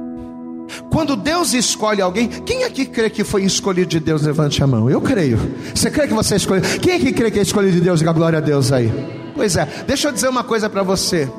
Quando 0.92 1.16
Deus 1.16 1.54
escolhe 1.54 2.02
alguém, 2.02 2.28
quem 2.28 2.64
aqui 2.64 2.86
crê 2.86 3.10
que 3.10 3.24
foi 3.24 3.44
escolhido 3.44 3.88
de 3.88 4.00
Deus? 4.00 4.22
Levante 4.22 4.64
a 4.64 4.68
mão. 4.68 4.90
Eu 4.90 5.02
creio. 5.02 5.38
Você 5.74 5.90
crê 5.90 6.08
que 6.08 6.14
você 6.14 6.34
é 6.34 6.38
escolhido? 6.38 6.68
Quem 6.80 6.96
aqui 6.96 7.12
crê 7.12 7.32
que 7.32 7.40
é 7.40 7.42
escolhido 7.42 7.74
de 7.74 7.82
Deus? 7.82 8.00
Diga 8.00 8.12
glória 8.12 8.38
a 8.38 8.42
Deus 8.42 8.72
aí. 8.72 8.92
Pois 9.36 9.56
é, 9.56 9.66
deixa 9.86 10.08
eu 10.08 10.12
dizer 10.12 10.30
uma 10.30 10.44
coisa 10.44 10.70
para 10.70 10.84
você. 10.84 11.30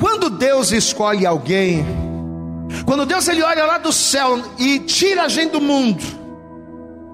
Quando 0.00 0.30
Deus 0.30 0.72
escolhe 0.72 1.26
alguém, 1.26 1.84
quando 2.84 3.06
Deus 3.06 3.28
ele 3.28 3.42
olha 3.42 3.64
lá 3.64 3.78
do 3.78 3.92
céu 3.92 4.42
e 4.58 4.80
tira 4.80 5.24
a 5.24 5.28
gente 5.28 5.52
do 5.52 5.60
mundo, 5.60 6.02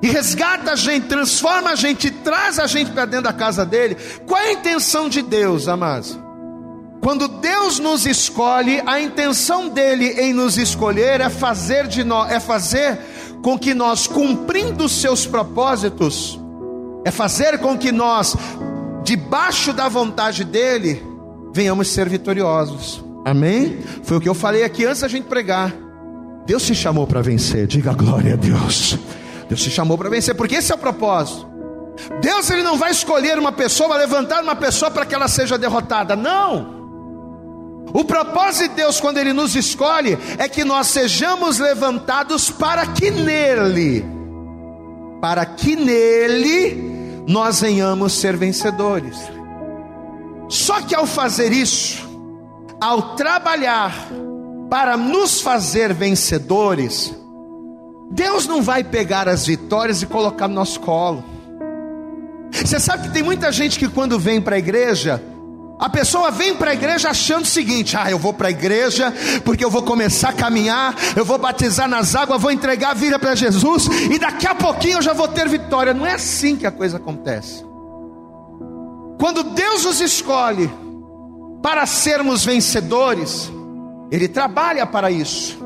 e 0.02 0.08
resgata 0.08 0.72
a 0.72 0.76
gente, 0.76 1.06
transforma 1.06 1.70
a 1.70 1.74
gente, 1.74 2.10
traz 2.10 2.58
a 2.58 2.66
gente 2.66 2.90
para 2.90 3.04
dentro 3.04 3.24
da 3.24 3.32
casa 3.32 3.66
dele, 3.66 3.96
qual 4.26 4.40
é 4.40 4.48
a 4.48 4.52
intenção 4.52 5.08
de 5.08 5.20
Deus, 5.20 5.68
amados? 5.68 6.18
Quando 7.00 7.28
Deus 7.28 7.78
nos 7.78 8.04
escolhe, 8.04 8.82
a 8.86 9.00
intenção 9.00 9.68
dele 9.68 10.06
em 10.20 10.34
nos 10.34 10.58
escolher 10.58 11.20
é 11.20 11.30
fazer 11.30 11.86
de 11.86 12.04
nós, 12.04 12.30
é 12.30 12.38
fazer 12.38 12.98
com 13.42 13.58
que 13.58 13.72
nós 13.72 14.06
cumprindo 14.06 14.84
os 14.84 14.92
seus 14.92 15.26
propósitos, 15.26 16.38
é 17.04 17.10
fazer 17.10 17.58
com 17.58 17.78
que 17.78 17.90
nós 17.90 18.36
debaixo 19.02 19.72
da 19.72 19.88
vontade 19.88 20.44
dele 20.44 21.02
venhamos 21.54 21.88
ser 21.88 22.08
vitoriosos. 22.08 23.02
Amém? 23.24 23.78
Foi 24.02 24.18
o 24.18 24.20
que 24.20 24.28
eu 24.28 24.34
falei 24.34 24.62
aqui 24.62 24.84
antes 24.84 25.00
da 25.00 25.08
gente 25.08 25.24
pregar. 25.24 25.74
Deus 26.46 26.64
te 26.64 26.74
chamou 26.74 27.06
para 27.06 27.22
vencer. 27.22 27.66
Diga 27.66 27.92
glória 27.92 28.34
a 28.34 28.36
Deus. 28.36 28.98
Deus 29.48 29.62
te 29.62 29.70
chamou 29.70 29.96
para 29.96 30.08
vencer, 30.10 30.34
porque 30.34 30.56
esse 30.56 30.70
é 30.70 30.74
o 30.74 30.78
propósito. 30.78 31.48
Deus 32.20 32.50
ele 32.50 32.62
não 32.62 32.78
vai 32.78 32.90
escolher 32.90 33.38
uma 33.38 33.52
pessoa, 33.52 33.96
levantar 33.96 34.42
uma 34.42 34.56
pessoa 34.56 34.90
para 34.90 35.04
que 35.04 35.14
ela 35.14 35.28
seja 35.28 35.58
derrotada. 35.58 36.14
Não. 36.14 36.79
O 37.92 38.04
propósito 38.04 38.70
de 38.70 38.76
Deus, 38.76 39.00
quando 39.00 39.18
Ele 39.18 39.32
nos 39.32 39.56
escolhe, 39.56 40.16
é 40.38 40.48
que 40.48 40.64
nós 40.64 40.86
sejamos 40.86 41.58
levantados 41.58 42.50
para 42.50 42.86
que 42.86 43.10
nele, 43.10 44.04
para 45.20 45.44
que 45.44 45.74
nele 45.74 47.24
nós 47.26 47.60
venhamos 47.60 48.12
ser 48.12 48.36
vencedores. 48.36 49.18
Só 50.48 50.80
que 50.82 50.94
ao 50.94 51.06
fazer 51.06 51.52
isso, 51.52 52.08
ao 52.80 53.14
trabalhar 53.14 53.92
para 54.68 54.96
nos 54.96 55.40
fazer 55.40 55.92
vencedores, 55.92 57.14
Deus 58.10 58.46
não 58.46 58.62
vai 58.62 58.82
pegar 58.82 59.28
as 59.28 59.46
vitórias 59.46 60.02
e 60.02 60.06
colocar 60.06 60.48
no 60.48 60.54
nosso 60.54 60.80
colo. 60.80 61.24
Você 62.52 62.80
sabe 62.80 63.04
que 63.04 63.14
tem 63.14 63.22
muita 63.22 63.52
gente 63.52 63.78
que 63.78 63.88
quando 63.88 64.18
vem 64.18 64.40
para 64.40 64.56
a 64.56 64.58
igreja, 64.58 65.22
a 65.80 65.88
pessoa 65.88 66.30
vem 66.30 66.54
para 66.54 66.72
a 66.72 66.74
igreja 66.74 67.08
achando 67.08 67.44
o 67.44 67.48
seguinte: 67.48 67.96
ah, 67.96 68.10
eu 68.10 68.18
vou 68.18 68.34
para 68.34 68.48
a 68.48 68.50
igreja 68.50 69.12
porque 69.42 69.64
eu 69.64 69.70
vou 69.70 69.82
começar 69.82 70.28
a 70.28 70.32
caminhar, 70.34 70.94
eu 71.16 71.24
vou 71.24 71.38
batizar 71.38 71.88
nas 71.88 72.14
águas, 72.14 72.40
vou 72.40 72.50
entregar 72.50 72.90
a 72.90 72.94
vida 72.94 73.18
para 73.18 73.34
Jesus 73.34 73.86
e 73.86 74.18
daqui 74.18 74.46
a 74.46 74.54
pouquinho 74.54 74.98
eu 74.98 75.02
já 75.02 75.14
vou 75.14 75.26
ter 75.26 75.48
vitória. 75.48 75.94
Não 75.94 76.04
é 76.04 76.12
assim 76.12 76.54
que 76.54 76.66
a 76.66 76.70
coisa 76.70 76.98
acontece. 76.98 77.64
Quando 79.18 79.42
Deus 79.42 79.86
nos 79.86 80.02
escolhe 80.02 80.70
para 81.62 81.86
sermos 81.86 82.44
vencedores, 82.44 83.50
Ele 84.10 84.28
trabalha 84.28 84.86
para 84.86 85.10
isso. 85.10 85.58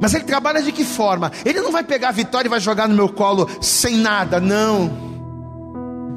Mas 0.00 0.14
Ele 0.14 0.24
trabalha 0.24 0.62
de 0.62 0.72
que 0.72 0.84
forma? 0.84 1.30
Ele 1.44 1.60
não 1.60 1.70
vai 1.70 1.84
pegar 1.84 2.08
a 2.08 2.12
vitória 2.12 2.48
e 2.48 2.50
vai 2.50 2.60
jogar 2.60 2.88
no 2.88 2.94
meu 2.94 3.10
colo 3.10 3.46
sem 3.60 3.96
nada, 3.96 4.40
não. 4.40 5.04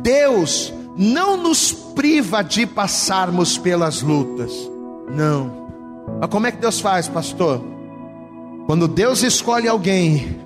Deus 0.02 0.74
não 0.96 1.36
nos 1.36 1.87
priva 1.98 2.42
de 2.44 2.66
passarmos 2.68 3.58
pelas 3.58 4.04
lutas. 4.04 4.54
Não. 5.10 5.66
Mas 6.22 6.30
como 6.30 6.46
é 6.46 6.52
que 6.52 6.62
Deus 6.62 6.80
faz, 6.80 7.08
pastor? 7.08 7.60
Quando 8.68 8.88
Deus 8.88 9.24
escolhe 9.24 9.68
alguém 9.68 10.40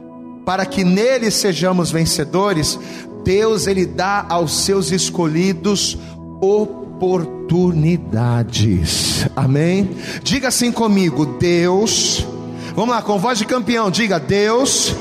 para 0.46 0.66
que 0.66 0.86
nele 0.86 1.30
sejamos 1.30 1.92
vencedores, 1.92 2.80
Deus 3.26 3.68
ele 3.68 3.86
dá 3.86 4.26
aos 4.30 4.64
seus 4.64 4.92
escolhidos 4.92 5.98
oportunidades. 6.40 9.28
Amém? 9.36 9.90
Diga 10.24 10.48
assim 10.48 10.72
comigo: 10.72 11.26
Deus, 11.38 12.26
vamos 12.74 12.96
lá, 12.96 13.02
com 13.02 13.20
voz 13.20 13.38
de 13.38 13.44
campeão, 13.46 13.92
diga: 13.92 14.18
Deus 14.20 14.96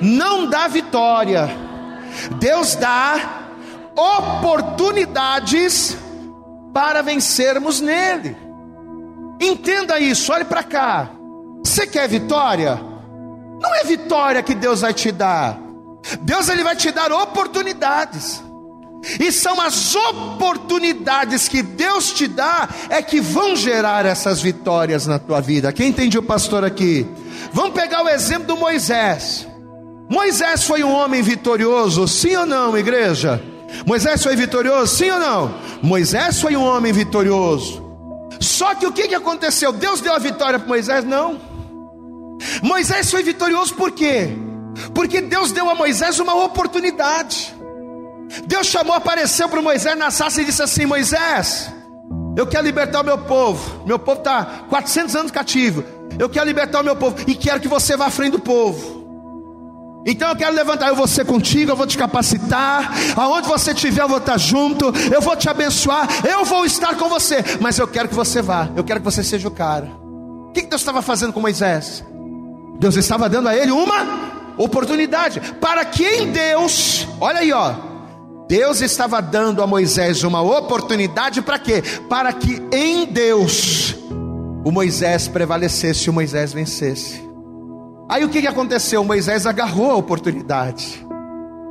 não 0.00 0.48
dá 0.48 0.66
vitória, 0.66 1.50
Deus 2.38 2.74
dá 2.74 3.39
oportunidades 4.00 5.96
para 6.72 7.02
vencermos 7.02 7.80
nele. 7.80 8.36
Entenda 9.40 9.98
isso, 9.98 10.32
olhe 10.32 10.44
para 10.44 10.62
cá. 10.62 11.10
Você 11.64 11.86
quer 11.86 12.08
vitória? 12.08 12.80
Não 13.60 13.74
é 13.74 13.84
vitória 13.84 14.42
que 14.42 14.54
Deus 14.54 14.80
vai 14.80 14.94
te 14.94 15.12
dar. 15.12 15.58
Deus 16.22 16.48
ele 16.48 16.64
vai 16.64 16.76
te 16.76 16.90
dar 16.90 17.12
oportunidades. 17.12 18.42
E 19.18 19.32
são 19.32 19.60
as 19.60 19.94
oportunidades 19.94 21.48
que 21.48 21.62
Deus 21.62 22.12
te 22.12 22.28
dá 22.28 22.68
é 22.90 23.00
que 23.02 23.20
vão 23.20 23.56
gerar 23.56 24.04
essas 24.04 24.42
vitórias 24.42 25.06
na 25.06 25.18
tua 25.18 25.40
vida. 25.40 25.72
Quem 25.72 25.88
entende 25.88 26.18
o 26.18 26.22
pastor 26.22 26.64
aqui? 26.64 27.06
Vamos 27.52 27.72
pegar 27.72 28.02
o 28.04 28.08
exemplo 28.08 28.48
do 28.48 28.56
Moisés. 28.56 29.46
Moisés 30.08 30.64
foi 30.64 30.82
um 30.82 30.92
homem 30.92 31.22
vitorioso, 31.22 32.06
sim 32.06 32.36
ou 32.36 32.44
não, 32.44 32.76
igreja? 32.76 33.42
Moisés 33.86 34.22
foi 34.22 34.36
vitorioso, 34.36 34.96
sim 34.96 35.10
ou 35.10 35.18
não? 35.18 35.54
Moisés 35.82 36.40
foi 36.40 36.56
um 36.56 36.64
homem 36.64 36.92
vitorioso. 36.92 37.90
Só 38.40 38.74
que 38.74 38.86
o 38.86 38.92
que, 38.92 39.08
que 39.08 39.14
aconteceu? 39.14 39.72
Deus 39.72 40.00
deu 40.00 40.14
a 40.14 40.18
vitória 40.18 40.58
para 40.58 40.68
Moisés? 40.68 41.04
Não. 41.04 41.38
Moisés 42.62 43.10
foi 43.10 43.22
vitorioso 43.22 43.74
por 43.74 43.90
quê? 43.92 44.30
Porque 44.94 45.20
Deus 45.20 45.52
deu 45.52 45.68
a 45.68 45.74
Moisés 45.74 46.18
uma 46.18 46.34
oportunidade. 46.34 47.54
Deus 48.46 48.66
chamou, 48.66 48.94
apareceu 48.94 49.48
para 49.48 49.60
Moisés 49.60 49.96
na 49.96 50.08
e 50.08 50.44
disse 50.44 50.62
assim: 50.62 50.86
Moisés, 50.86 51.70
eu 52.36 52.46
quero 52.46 52.64
libertar 52.64 53.00
o 53.00 53.04
meu 53.04 53.18
povo. 53.18 53.84
Meu 53.86 53.98
povo 53.98 54.20
está 54.20 54.64
400 54.68 55.16
anos 55.16 55.32
cativo. 55.32 55.84
Eu 56.18 56.28
quero 56.28 56.46
libertar 56.46 56.80
o 56.80 56.84
meu 56.84 56.96
povo 56.96 57.16
e 57.26 57.34
quero 57.34 57.60
que 57.60 57.68
você 57.68 57.96
vá 57.96 58.06
à 58.06 58.10
frente 58.10 58.32
do 58.32 58.40
povo. 58.40 58.99
Então 60.06 60.30
eu 60.30 60.36
quero 60.36 60.54
levantar, 60.54 60.88
eu 60.88 60.96
vou 60.96 61.06
ser 61.06 61.26
contigo, 61.26 61.72
eu 61.72 61.76
vou 61.76 61.86
te 61.86 61.98
capacitar, 61.98 62.90
aonde 63.16 63.46
você 63.46 63.72
estiver 63.72 64.02
eu 64.02 64.08
vou 64.08 64.18
estar 64.18 64.38
junto, 64.38 64.86
eu 65.12 65.20
vou 65.20 65.36
te 65.36 65.48
abençoar, 65.48 66.08
eu 66.26 66.44
vou 66.44 66.64
estar 66.64 66.96
com 66.96 67.08
você, 67.08 67.44
mas 67.60 67.78
eu 67.78 67.86
quero 67.86 68.08
que 68.08 68.14
você 68.14 68.40
vá, 68.40 68.68
eu 68.74 68.82
quero 68.82 69.00
que 69.00 69.04
você 69.04 69.22
seja 69.22 69.46
o 69.46 69.50
cara. 69.50 69.86
O 70.48 70.52
que 70.52 70.62
Deus 70.62 70.80
estava 70.80 71.02
fazendo 71.02 71.32
com 71.32 71.40
Moisés? 71.40 72.02
Deus 72.78 72.96
estava 72.96 73.28
dando 73.28 73.48
a 73.48 73.56
ele 73.56 73.70
uma 73.70 74.30
oportunidade, 74.56 75.40
para 75.60 75.84
que 75.84 76.04
em 76.04 76.32
Deus, 76.32 77.06
olha 77.20 77.40
aí 77.40 77.52
ó, 77.52 77.74
Deus 78.48 78.80
estava 78.80 79.20
dando 79.20 79.62
a 79.62 79.66
Moisés 79.66 80.24
uma 80.24 80.42
oportunidade 80.42 81.42
para 81.42 81.58
quê? 81.58 81.82
Para 82.08 82.32
que 82.32 82.60
em 82.72 83.04
Deus 83.04 83.94
o 84.64 84.72
Moisés 84.72 85.28
prevalecesse 85.28 86.10
o 86.10 86.12
Moisés 86.12 86.52
vencesse. 86.52 87.29
Aí 88.10 88.24
o 88.24 88.28
que, 88.28 88.40
que 88.40 88.48
aconteceu? 88.48 89.04
Moisés 89.04 89.46
agarrou 89.46 89.92
a 89.92 89.94
oportunidade. 89.94 91.06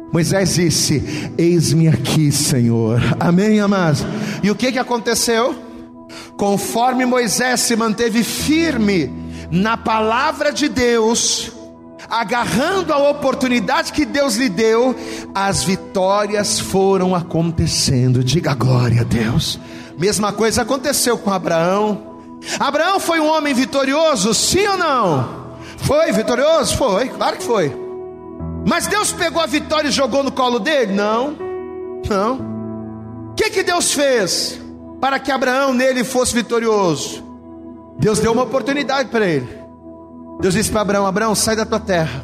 Moisés 0.10 0.56
disse: 0.56 1.34
Eis-me 1.38 1.90
aqui, 1.90 2.32
Senhor. 2.32 3.02
Amém, 3.20 3.60
amados? 3.60 4.06
E 4.42 4.50
o 4.50 4.56
que, 4.56 4.72
que 4.72 4.80
aconteceu? 4.80 5.54
Conforme 6.38 7.06
Moisés 7.06 7.60
se 7.60 7.76
manteve 7.76 8.24
firme 8.24 9.12
na 9.52 9.76
palavra 9.76 10.54
de 10.54 10.70
Deus, 10.70 11.52
agarrando 12.10 12.94
a 12.94 13.10
oportunidade 13.10 13.92
que 13.92 14.06
Deus 14.06 14.38
lhe 14.38 14.48
deu, 14.48 14.96
as 15.36 15.66
vitórias 15.66 16.58
foram 16.58 17.14
acontecendo. 17.14 18.24
Diga 18.24 18.56
glória 18.56 19.02
a 19.02 19.04
Deus. 19.04 19.60
Mesma 19.98 20.32
coisa 20.32 20.62
aconteceu 20.62 21.18
com 21.18 21.32
Abraão. 21.34 22.02
Abraão 22.58 22.98
foi 22.98 23.20
um 23.20 23.28
homem 23.30 23.54
vitorioso, 23.54 24.34
sim 24.34 24.66
ou 24.66 24.78
não? 24.78 25.39
Foi 25.90 26.12
vitorioso? 26.12 26.78
Foi, 26.78 27.10
claro 27.10 27.36
que 27.36 27.44
foi. 27.44 27.76
Mas 28.64 28.86
Deus 28.86 29.12
pegou 29.12 29.42
a 29.42 29.48
vitória 29.48 29.88
e 29.88 29.92
jogou 29.92 30.22
no 30.22 30.32
colo 30.32 30.60
dele? 30.60 30.94
Não, 30.94 31.36
não. 32.08 33.32
O 33.32 33.34
que, 33.34 33.50
que 33.50 33.64
Deus 33.64 33.92
fez 33.92 34.62
para 35.02 35.18
que 35.18 35.32
Abraão 35.32 35.74
nele 35.74 36.04
fosse 36.04 36.32
vitorioso? 36.32 37.24
Deus 37.98 38.20
deu 38.20 38.34
uma 38.34 38.44
oportunidade 38.44 39.10
para 39.10 39.26
ele. 39.26 39.50
Deus 40.40 40.54
disse 40.54 40.70
para 40.70 40.82
Abraão: 40.82 41.08
Abraão, 41.08 41.34
sai 41.34 41.56
da 41.56 41.66
tua 41.66 41.80
terra, 41.80 42.24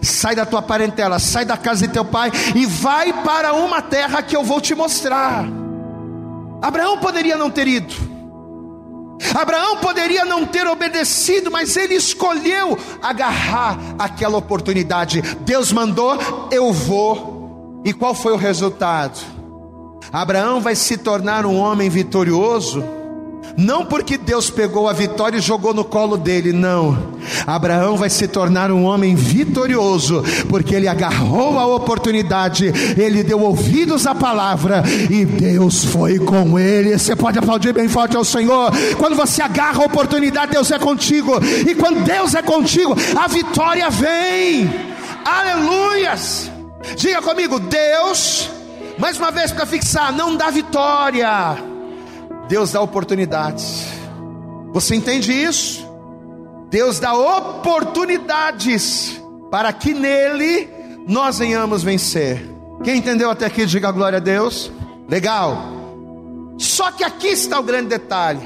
sai 0.00 0.34
da 0.34 0.46
tua 0.46 0.62
parentela, 0.62 1.18
sai 1.18 1.44
da 1.44 1.58
casa 1.58 1.86
de 1.86 1.92
teu 1.92 2.06
pai 2.06 2.32
e 2.56 2.64
vai 2.64 3.12
para 3.22 3.52
uma 3.52 3.82
terra 3.82 4.22
que 4.22 4.34
eu 4.34 4.42
vou 4.42 4.58
te 4.58 4.74
mostrar. 4.74 5.44
Abraão 6.62 6.96
poderia 6.96 7.36
não 7.36 7.50
ter 7.50 7.68
ido, 7.68 7.94
Abraão 9.34 9.78
poderia 9.78 10.24
não 10.24 10.46
ter 10.46 10.66
obedecido, 10.66 11.50
mas 11.50 11.76
ele 11.76 11.94
escolheu 11.94 12.78
agarrar 13.02 13.78
aquela 13.98 14.38
oportunidade. 14.38 15.22
Deus 15.40 15.72
mandou, 15.72 16.48
eu 16.50 16.72
vou. 16.72 17.80
E 17.84 17.92
qual 17.92 18.14
foi 18.14 18.32
o 18.32 18.36
resultado? 18.36 19.18
Abraão 20.12 20.60
vai 20.60 20.74
se 20.74 20.96
tornar 20.96 21.46
um 21.46 21.56
homem 21.56 21.88
vitorioso 21.88 22.99
não 23.60 23.84
porque 23.84 24.16
Deus 24.16 24.48
pegou 24.48 24.88
a 24.88 24.92
vitória 24.94 25.36
e 25.36 25.40
jogou 25.40 25.74
no 25.74 25.84
colo 25.84 26.16
dele, 26.16 26.50
não. 26.50 27.10
Abraão 27.46 27.94
vai 27.96 28.08
se 28.08 28.26
tornar 28.26 28.70
um 28.70 28.84
homem 28.84 29.14
vitorioso, 29.14 30.24
porque 30.48 30.74
ele 30.74 30.88
agarrou 30.88 31.58
a 31.58 31.66
oportunidade, 31.66 32.72
ele 32.96 33.22
deu 33.22 33.40
ouvidos 33.40 34.06
à 34.06 34.14
palavra 34.14 34.82
e 35.10 35.26
Deus 35.26 35.84
foi 35.84 36.18
com 36.18 36.58
ele. 36.58 36.98
Você 36.98 37.14
pode 37.14 37.38
aplaudir 37.38 37.74
bem 37.74 37.86
forte 37.86 38.16
ao 38.16 38.24
Senhor. 38.24 38.72
Quando 38.96 39.14
você 39.14 39.42
agarra 39.42 39.82
a 39.82 39.86
oportunidade, 39.86 40.52
Deus 40.52 40.70
é 40.70 40.78
contigo, 40.78 41.32
e 41.68 41.74
quando 41.74 42.02
Deus 42.02 42.34
é 42.34 42.40
contigo, 42.40 42.96
a 43.14 43.28
vitória 43.28 43.90
vem. 43.90 44.70
Aleluias! 45.22 46.50
Diga 46.96 47.20
comigo, 47.20 47.60
Deus, 47.60 48.48
mais 48.98 49.18
uma 49.18 49.30
vez 49.30 49.52
para 49.52 49.66
fixar, 49.66 50.10
não 50.14 50.34
dá 50.34 50.48
vitória 50.48 51.69
Deus 52.50 52.72
dá 52.72 52.82
oportunidades. 52.82 53.86
Você 54.72 54.96
entende 54.96 55.32
isso? 55.32 55.88
Deus 56.68 56.98
dá 56.98 57.14
oportunidades 57.14 59.22
para 59.52 59.72
que 59.72 59.94
nele 59.94 60.68
nós 61.06 61.38
venhamos 61.38 61.84
vencer. 61.84 62.44
Quem 62.82 62.98
entendeu 62.98 63.30
até 63.30 63.46
aqui, 63.46 63.64
diga 63.64 63.92
glória 63.92 64.16
a 64.16 64.20
Deus. 64.20 64.72
Legal. 65.08 65.56
Só 66.58 66.90
que 66.90 67.04
aqui 67.04 67.28
está 67.28 67.60
o 67.60 67.62
grande 67.62 67.90
detalhe. 67.90 68.42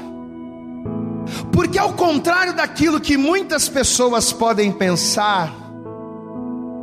Porque 1.51 1.79
ao 1.79 1.93
contrário 1.93 2.53
daquilo 2.53 3.01
que 3.01 3.17
muitas 3.17 3.67
pessoas 3.67 4.31
podem 4.31 4.71
pensar, 4.71 5.51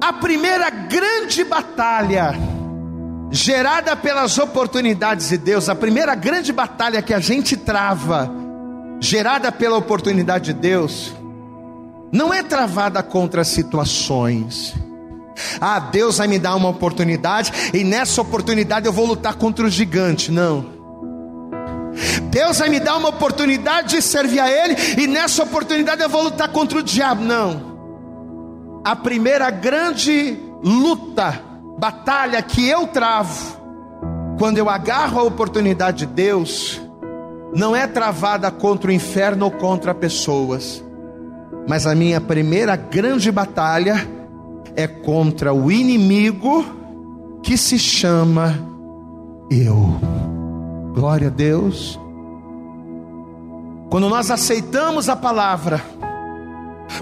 a 0.03 0.13
primeira 0.15 0.71
grande 0.71 1.45
batalha 1.45 2.35
gerada 3.33 3.97
pelas 3.97 4.37
oportunidades 4.37 5.31
de 5.31 5.39
Deus, 5.39 5.71
a 5.71 5.75
primeira 5.75 6.15
grande 6.15 6.53
batalha 6.53 7.01
que 7.01 7.15
a 7.15 7.19
gente 7.19 7.57
trava, 7.57 8.31
gerada 9.01 9.51
pela 9.51 9.79
oportunidade 9.79 10.53
de 10.53 10.61
Deus, 10.61 11.15
não 12.13 12.33
é 12.33 12.43
travada 12.43 13.03
contra 13.03 13.43
situações. 13.43 14.75
Ah, 15.59 15.81
Deus 15.81 16.19
vai 16.19 16.29
me 16.29 16.39
dar 16.39 16.55
uma 16.55 16.69
oportunidade 16.69 17.51
e 17.73 17.83
nessa 17.83 18.21
oportunidade 18.21 18.85
eu 18.85 18.93
vou 18.93 19.07
lutar 19.07 19.35
contra 19.35 19.65
o 19.65 19.71
gigante. 19.71 20.31
Não. 20.31 20.67
Deus 22.25 22.59
vai 22.59 22.69
me 22.69 22.81
dar 22.81 22.99
uma 22.99 23.09
oportunidade 23.09 23.97
de 23.97 24.03
servir 24.03 24.41
a 24.41 24.51
Ele 24.51 24.77
e 25.01 25.07
nessa 25.07 25.43
oportunidade 25.43 26.03
eu 26.03 26.09
vou 26.09 26.23
lutar 26.23 26.49
contra 26.49 26.79
o 26.79 26.83
diabo. 26.83 27.25
Não. 27.25 27.73
A 28.85 28.95
primeira 28.95 29.49
grande 29.49 30.39
luta 30.63 31.52
batalha 31.79 32.41
que 32.43 32.69
eu 32.69 32.87
travo, 32.87 33.61
quando 34.39 34.59
eu 34.59 34.69
agarro 34.69 35.21
a 35.21 35.23
oportunidade 35.23 36.07
de 36.07 36.07
Deus, 36.07 36.81
não 37.55 37.77
é 37.77 37.87
travada 37.87 38.51
contra 38.51 38.91
o 38.91 38.95
inferno 38.95 39.45
ou 39.47 39.51
contra 39.51 39.95
pessoas, 39.95 40.83
mas 41.69 41.87
a 41.87 41.95
minha 41.95 42.21
primeira 42.21 42.77
grande 42.77 43.31
batalha 43.31 44.09
é 44.75 44.87
contra 44.87 45.53
o 45.53 45.71
inimigo 45.71 46.65
que 47.43 47.57
se 47.57 47.79
chama 47.79 48.59
eu. 49.51 50.01
Glória 50.95 51.29
a 51.29 51.31
Deus. 51.31 51.99
Quando 53.91 54.09
nós 54.09 54.31
aceitamos 54.31 55.09
a 55.11 55.17
palavra, 55.17 55.83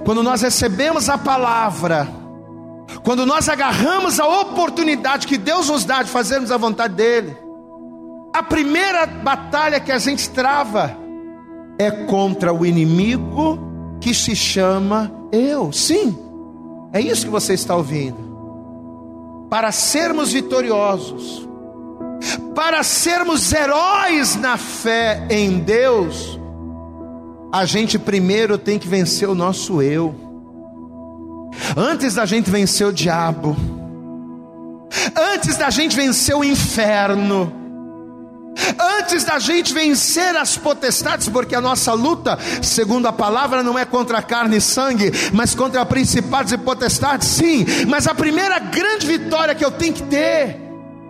quando 0.04 0.22
nós 0.22 0.42
recebemos 0.42 1.09
a 1.09 1.16
palavra, 1.16 2.09
quando 3.03 3.24
nós 3.24 3.48
agarramos 3.48 4.18
a 4.18 4.26
oportunidade 4.26 5.26
que 5.26 5.38
Deus 5.38 5.68
nos 5.68 5.85
dá 5.85 6.03
de 6.03 6.11
fazermos 6.11 6.50
a 6.50 6.57
vontade 6.57 6.94
dEle, 6.94 7.37
a 8.33 8.42
primeira 8.42 9.07
batalha 9.07 9.81
que 9.81 9.90
a 9.90 9.98
gente 9.98 10.29
trava 10.31 10.96
é 11.79 11.90
contra 11.90 12.53
o 12.53 12.64
inimigo 12.64 13.59
que 14.00 14.14
se 14.14 14.37
chama 14.37 15.11
eu. 15.33 15.72
Sim, 15.72 16.16
é 16.92 17.00
isso 17.00 17.24
que 17.24 17.31
você 17.31 17.55
está 17.55 17.74
ouvindo. 17.74 18.31
Para 19.48 19.72
sermos 19.72 20.33
vitoriosos, 20.33 21.48
para 22.55 22.83
sermos 22.83 23.53
heróis 23.53 24.37
na 24.37 24.57
fé 24.57 25.26
em 25.29 25.59
Deus, 25.59 26.38
a 27.53 27.64
gente 27.64 27.98
primeiro 27.98 28.59
tem 28.59 28.79
que 28.79 28.87
vencer 28.87 29.29
o 29.29 29.35
nosso 29.35 29.83
eu. 29.83 30.29
Antes 31.76 32.14
da 32.14 32.26
gente 32.26 32.50
vencer 32.50 32.86
o 32.86 32.92
diabo, 32.92 33.56
antes 35.34 35.56
da 35.56 35.70
gente 35.70 35.94
vencer 35.96 36.34
o 36.34 36.44
inferno, 36.44 37.60
Antes 38.98 39.24
da 39.24 39.38
gente 39.38 39.72
vencer 39.72 40.36
as 40.36 40.56
potestades, 40.56 41.28
porque 41.28 41.54
a 41.54 41.60
nossa 41.60 41.92
luta, 41.92 42.38
segundo 42.62 43.06
a 43.06 43.12
palavra, 43.12 43.62
não 43.62 43.78
é 43.78 43.84
contra 43.84 44.20
carne 44.20 44.56
e 44.56 44.60
sangue, 44.60 45.10
mas 45.32 45.54
contra 45.54 45.84
principados 45.86 46.52
e 46.52 46.58
potestades, 46.58 47.28
sim. 47.28 47.64
Mas 47.88 48.06
a 48.06 48.14
primeira 48.14 48.58
grande 48.58 49.06
vitória 49.06 49.54
que 49.54 49.64
eu 49.64 49.70
tenho 49.70 49.92
que 49.92 50.02
ter, 50.02 50.60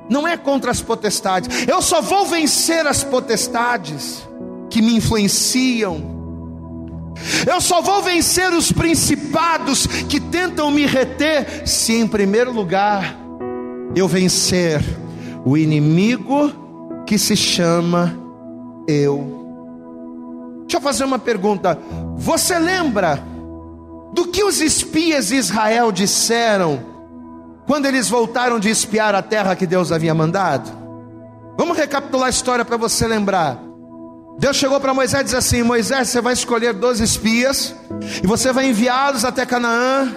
não 0.08 0.26
é 0.26 0.36
contra 0.36 0.70
as 0.70 0.80
potestades. 0.80 1.68
Eu 1.68 1.80
só 1.80 2.00
vou 2.00 2.26
vencer 2.26 2.86
as 2.86 3.02
potestades 3.04 4.22
que 4.68 4.82
me 4.82 4.96
influenciam. 4.96 6.09
Eu 7.46 7.60
só 7.60 7.80
vou 7.80 8.02
vencer 8.02 8.52
os 8.52 8.72
principados 8.72 9.86
que 9.86 10.20
tentam 10.20 10.70
me 10.70 10.86
reter, 10.86 11.66
se 11.66 11.94
em 11.94 12.06
primeiro 12.06 12.52
lugar 12.52 13.16
eu 13.94 14.06
vencer 14.06 14.80
o 15.44 15.56
inimigo 15.56 17.04
que 17.06 17.18
se 17.18 17.36
chama 17.36 18.16
eu. 18.86 19.40
Deixa 20.62 20.76
eu 20.76 20.80
fazer 20.80 21.04
uma 21.04 21.18
pergunta. 21.18 21.78
Você 22.16 22.58
lembra 22.58 23.22
do 24.12 24.28
que 24.28 24.44
os 24.44 24.60
espias 24.60 25.28
de 25.28 25.36
Israel 25.36 25.90
disseram 25.90 26.80
quando 27.66 27.86
eles 27.86 28.08
voltaram 28.08 28.58
de 28.58 28.68
espiar 28.68 29.14
a 29.14 29.22
terra 29.22 29.56
que 29.56 29.66
Deus 29.66 29.92
havia 29.92 30.14
mandado? 30.14 30.70
Vamos 31.56 31.76
recapitular 31.76 32.26
a 32.26 32.30
história 32.30 32.64
para 32.64 32.76
você 32.76 33.06
lembrar. 33.06 33.69
Deus 34.40 34.56
chegou 34.56 34.80
para 34.80 34.94
Moisés 34.94 35.20
e 35.20 35.24
disse 35.24 35.36
assim: 35.36 35.62
Moisés, 35.62 36.08
você 36.08 36.18
vai 36.22 36.32
escolher 36.32 36.72
12 36.72 37.04
espias 37.04 37.74
e 38.24 38.26
você 38.26 38.54
vai 38.54 38.70
enviá-los 38.70 39.22
até 39.22 39.44
Canaã 39.44 40.10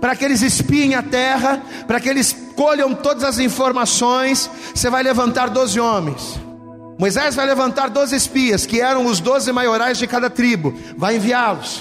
para 0.00 0.16
que 0.16 0.24
eles 0.24 0.42
espiem 0.42 0.96
a 0.96 1.02
terra, 1.02 1.62
para 1.86 2.00
que 2.00 2.08
eles 2.08 2.36
colham 2.56 2.92
todas 2.96 3.22
as 3.22 3.38
informações. 3.38 4.50
Você 4.74 4.90
vai 4.90 5.04
levantar 5.04 5.50
doze 5.50 5.78
homens. 5.78 6.40
Moisés 6.98 7.36
vai 7.36 7.46
levantar 7.46 7.88
doze 7.90 8.16
espias, 8.16 8.66
que 8.66 8.80
eram 8.80 9.06
os 9.06 9.20
doze 9.20 9.52
maiorais 9.52 9.98
de 9.98 10.06
cada 10.08 10.28
tribo, 10.28 10.74
vai 10.96 11.16
enviá-los. 11.16 11.80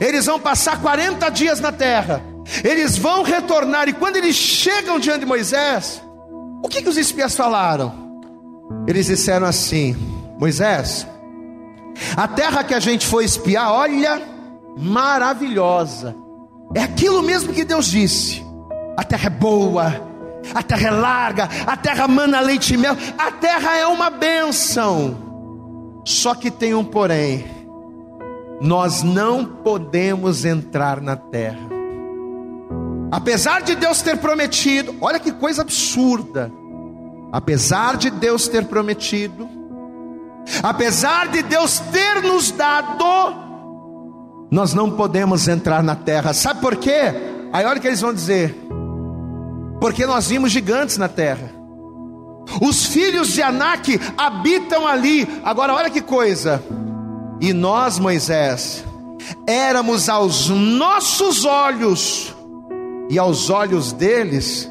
Eles 0.00 0.24
vão 0.24 0.40
passar 0.40 0.80
40 0.80 1.28
dias 1.28 1.60
na 1.60 1.70
terra. 1.70 2.24
Eles 2.64 2.96
vão 2.96 3.22
retornar, 3.22 3.90
e 3.90 3.92
quando 3.92 4.16
eles 4.16 4.34
chegam 4.34 4.98
diante 4.98 5.20
de 5.20 5.26
Moisés, 5.26 6.02
o 6.64 6.68
que, 6.68 6.80
que 6.80 6.88
os 6.88 6.96
espias 6.96 7.36
falaram? 7.36 7.92
Eles 8.88 9.06
disseram 9.06 9.46
assim: 9.46 9.94
Moisés, 10.40 11.06
a 12.16 12.26
terra 12.26 12.64
que 12.64 12.72
a 12.72 12.80
gente 12.80 13.06
foi 13.06 13.26
espiar, 13.26 13.70
olha, 13.70 14.22
maravilhosa 14.76 16.16
é 16.74 16.82
aquilo 16.82 17.22
mesmo 17.22 17.52
que 17.52 17.64
Deus 17.64 17.86
disse: 17.86 18.44
a 18.96 19.04
terra 19.04 19.26
é 19.26 19.30
boa, 19.30 20.08
a 20.54 20.62
terra 20.62 20.86
é 20.86 20.90
larga, 20.90 21.48
a 21.66 21.76
terra 21.76 22.08
mana 22.08 22.40
leite 22.40 22.74
e 22.74 22.76
mel, 22.76 22.96
a 23.18 23.30
terra 23.32 23.76
é 23.76 23.86
uma 23.86 24.08
bênção. 24.08 25.28
Só 26.04 26.34
que 26.34 26.50
tem 26.50 26.74
um 26.74 26.84
porém: 26.84 27.44
nós 28.60 29.02
não 29.02 29.44
podemos 29.44 30.44
entrar 30.44 31.00
na 31.00 31.16
terra. 31.16 31.68
Apesar 33.12 33.60
de 33.62 33.74
Deus 33.74 34.00
ter 34.00 34.18
prometido, 34.18 34.96
olha 35.00 35.18
que 35.18 35.32
coisa 35.32 35.62
absurda. 35.62 36.50
Apesar 37.32 37.96
de 37.96 38.10
Deus 38.10 38.48
ter 38.48 38.64
prometido, 38.64 39.59
apesar 40.62 41.28
de 41.28 41.42
Deus 41.42 41.78
ter 41.78 42.22
nos 42.22 42.50
dado, 42.50 43.04
nós 44.50 44.74
não 44.74 44.90
podemos 44.90 45.46
entrar 45.48 45.82
na 45.82 45.94
terra. 45.94 46.32
Sabe 46.32 46.60
por 46.60 46.76
quê? 46.76 47.14
Aí 47.52 47.64
olha 47.64 47.78
o 47.78 47.80
que 47.80 47.86
eles 47.86 48.00
vão 48.00 48.12
dizer. 48.12 48.56
Porque 49.80 50.06
nós 50.06 50.28
vimos 50.28 50.50
gigantes 50.50 50.98
na 50.98 51.08
terra. 51.08 51.50
Os 52.60 52.86
filhos 52.86 53.28
de 53.28 53.42
Anak 53.42 54.00
habitam 54.16 54.86
ali. 54.86 55.26
Agora 55.44 55.74
olha 55.74 55.90
que 55.90 56.00
coisa. 56.00 56.62
E 57.40 57.52
nós, 57.52 57.98
Moisés, 57.98 58.84
éramos 59.46 60.08
aos 60.08 60.48
nossos 60.48 61.44
olhos 61.44 62.34
e 63.08 63.18
aos 63.18 63.50
olhos 63.50 63.92
deles 63.92 64.68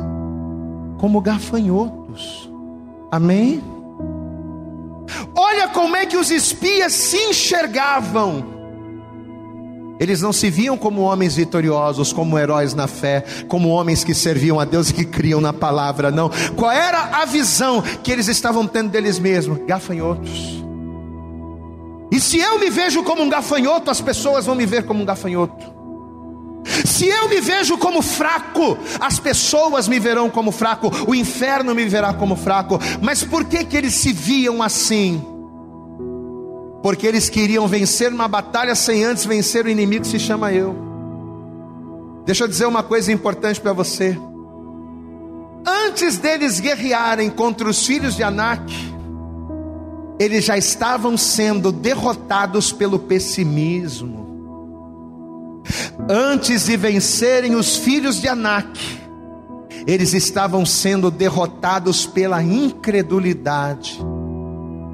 como 0.99 1.21
gafanhotos. 1.21 2.49
Amém? 3.11 3.63
Olha 5.35 5.67
como 5.69 5.95
é 5.95 6.05
que 6.05 6.17
os 6.17 6.29
espias 6.31 6.93
se 6.93 7.17
enxergavam. 7.17 8.59
Eles 9.99 10.21
não 10.21 10.31
se 10.31 10.49
viam 10.49 10.77
como 10.77 11.01
homens 11.01 11.35
vitoriosos, 11.35 12.13
como 12.13 12.39
heróis 12.39 12.73
na 12.73 12.87
fé, 12.87 13.25
como 13.49 13.67
homens 13.67 14.03
que 14.03 14.13
serviam 14.13 14.57
a 14.57 14.63
Deus 14.63 14.89
e 14.89 14.93
que 14.93 15.03
criam 15.03 15.41
na 15.41 15.51
palavra, 15.51 16.09
não. 16.09 16.31
Qual 16.55 16.71
era 16.71 17.21
a 17.21 17.25
visão 17.25 17.81
que 17.81 18.11
eles 18.11 18.29
estavam 18.29 18.65
tendo 18.65 18.89
deles 18.89 19.19
mesmos? 19.19 19.59
Gafanhotos. 19.67 20.63
E 22.11 22.19
se 22.19 22.39
eu 22.39 22.57
me 22.59 22.69
vejo 22.69 23.03
como 23.03 23.21
um 23.21 23.29
gafanhoto, 23.29 23.91
as 23.91 23.99
pessoas 23.99 24.45
vão 24.45 24.55
me 24.55 24.65
ver 24.65 24.85
como 24.85 25.03
um 25.03 25.05
gafanhoto. 25.05 25.78
Se 26.85 27.07
eu 27.07 27.29
me 27.29 27.41
vejo 27.41 27.77
como 27.77 28.01
fraco, 28.01 28.77
as 28.99 29.19
pessoas 29.19 29.87
me 29.87 29.99
verão 29.99 30.29
como 30.29 30.51
fraco, 30.51 30.91
o 31.07 31.15
inferno 31.15 31.73
me 31.73 31.85
verá 31.85 32.13
como 32.13 32.35
fraco. 32.35 32.79
Mas 33.01 33.23
por 33.23 33.45
que 33.45 33.63
que 33.63 33.77
eles 33.77 33.93
se 33.93 34.13
viam 34.13 34.61
assim? 34.61 35.21
porque 36.81 37.05
eles 37.05 37.29
queriam 37.29 37.67
vencer 37.67 38.11
uma 38.11 38.27
batalha 38.27 38.73
sem 38.75 39.03
antes 39.03 39.25
vencer 39.25 39.65
o 39.65 39.69
inimigo 39.69 40.03
que 40.03 40.07
se 40.07 40.19
chama 40.19 40.51
eu. 40.51 40.75
Deixa 42.25 42.43
eu 42.43 42.47
dizer 42.47 42.65
uma 42.65 42.83
coisa 42.83 43.11
importante 43.11 43.59
para 43.59 43.73
você. 43.73 44.17
Antes 45.65 46.17
deles 46.17 46.59
guerrearem 46.59 47.29
contra 47.29 47.69
os 47.69 47.85
filhos 47.85 48.15
de 48.15 48.23
Anak, 48.23 48.73
eles 50.19 50.45
já 50.45 50.57
estavam 50.57 51.17
sendo 51.17 51.71
derrotados 51.71 52.71
pelo 52.71 52.99
pessimismo. 52.99 54.28
Antes 56.09 56.65
de 56.65 56.75
vencerem 56.77 57.55
os 57.55 57.77
filhos 57.77 58.19
de 58.19 58.27
Anak, 58.27 58.99
eles 59.85 60.13
estavam 60.13 60.65
sendo 60.65 61.09
derrotados 61.11 62.05
pela 62.05 62.41
incredulidade. 62.41 63.99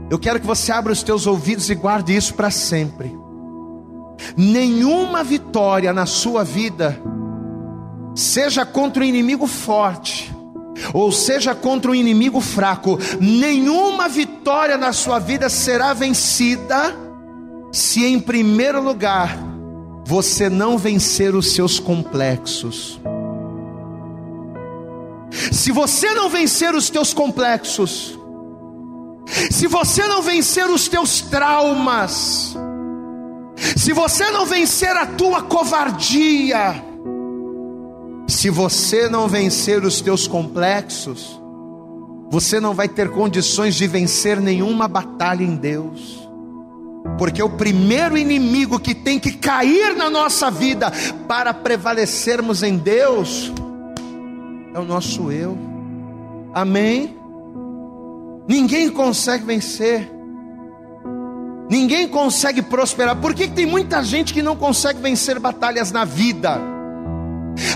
Eu 0.09 0.19
quero 0.19 0.39
que 0.39 0.45
você 0.45 0.71
abra 0.71 0.91
os 0.93 1.03
teus 1.03 1.25
ouvidos 1.25 1.69
e 1.69 1.75
guarde 1.75 2.15
isso 2.15 2.33
para 2.33 2.51
sempre. 2.51 3.17
Nenhuma 4.38 5.23
vitória 5.23 5.91
na 5.91 6.05
sua 6.05 6.43
vida, 6.43 6.99
seja 8.13 8.65
contra 8.65 9.03
o 9.03 9.05
inimigo 9.05 9.47
forte, 9.47 10.33
ou 10.93 11.11
seja 11.11 11.55
contra 11.55 11.91
o 11.91 11.95
inimigo 11.95 12.39
fraco, 12.39 12.99
nenhuma 13.19 14.07
vitória 14.07 14.77
na 14.77 14.93
sua 14.93 15.19
vida 15.19 15.49
será 15.49 15.93
vencida 15.93 16.95
se 17.71 18.05
em 18.05 18.19
primeiro 18.19 18.81
lugar 18.81 19.38
você 20.05 20.49
não 20.49 20.77
vencer 20.77 21.33
os 21.33 21.51
seus 21.53 21.79
complexos. 21.79 22.99
Se 25.51 25.71
você 25.71 26.13
não 26.13 26.29
vencer 26.29 26.75
os 26.75 26.91
teus 26.91 27.11
complexos, 27.11 28.17
se 29.49 29.65
você 29.65 30.07
não 30.07 30.21
vencer 30.21 30.69
os 30.69 30.87
teus 30.87 31.21
traumas, 31.21 32.55
se 33.75 33.91
você 33.93 34.29
não 34.29 34.45
vencer 34.45 34.95
a 34.95 35.07
tua 35.07 35.41
covardia, 35.41 36.83
se 38.27 38.51
você 38.51 39.09
não 39.09 39.27
vencer 39.27 39.83
os 39.83 40.01
teus 40.01 40.27
complexos, 40.27 41.41
você 42.29 42.59
não 42.59 42.75
vai 42.75 42.87
ter 42.87 43.09
condições 43.09 43.73
de 43.73 43.87
vencer 43.87 44.39
nenhuma 44.39 44.87
batalha 44.87 45.43
em 45.43 45.55
Deus. 45.55 46.24
Porque 47.17 47.41
o 47.41 47.49
primeiro 47.49 48.17
inimigo 48.17 48.79
que 48.79 48.93
tem 48.93 49.19
que 49.19 49.33
cair 49.33 49.95
na 49.95 50.09
nossa 50.09 50.51
vida 50.51 50.91
para 51.27 51.53
prevalecermos 51.53 52.61
em 52.63 52.77
Deus 52.77 53.51
é 54.73 54.79
o 54.79 54.83
nosso 54.83 55.31
eu. 55.31 55.57
Amém? 56.53 57.15
Ninguém 58.47 58.89
consegue 58.89 59.45
vencer. 59.45 60.11
Ninguém 61.69 62.07
consegue 62.07 62.61
prosperar. 62.61 63.15
Por 63.15 63.33
que, 63.33 63.47
que 63.47 63.53
tem 63.53 63.65
muita 63.65 64.03
gente 64.03 64.33
que 64.33 64.41
não 64.41 64.55
consegue 64.55 65.01
vencer 65.01 65.39
batalhas 65.39 65.91
na 65.91 66.05
vida? 66.05 66.59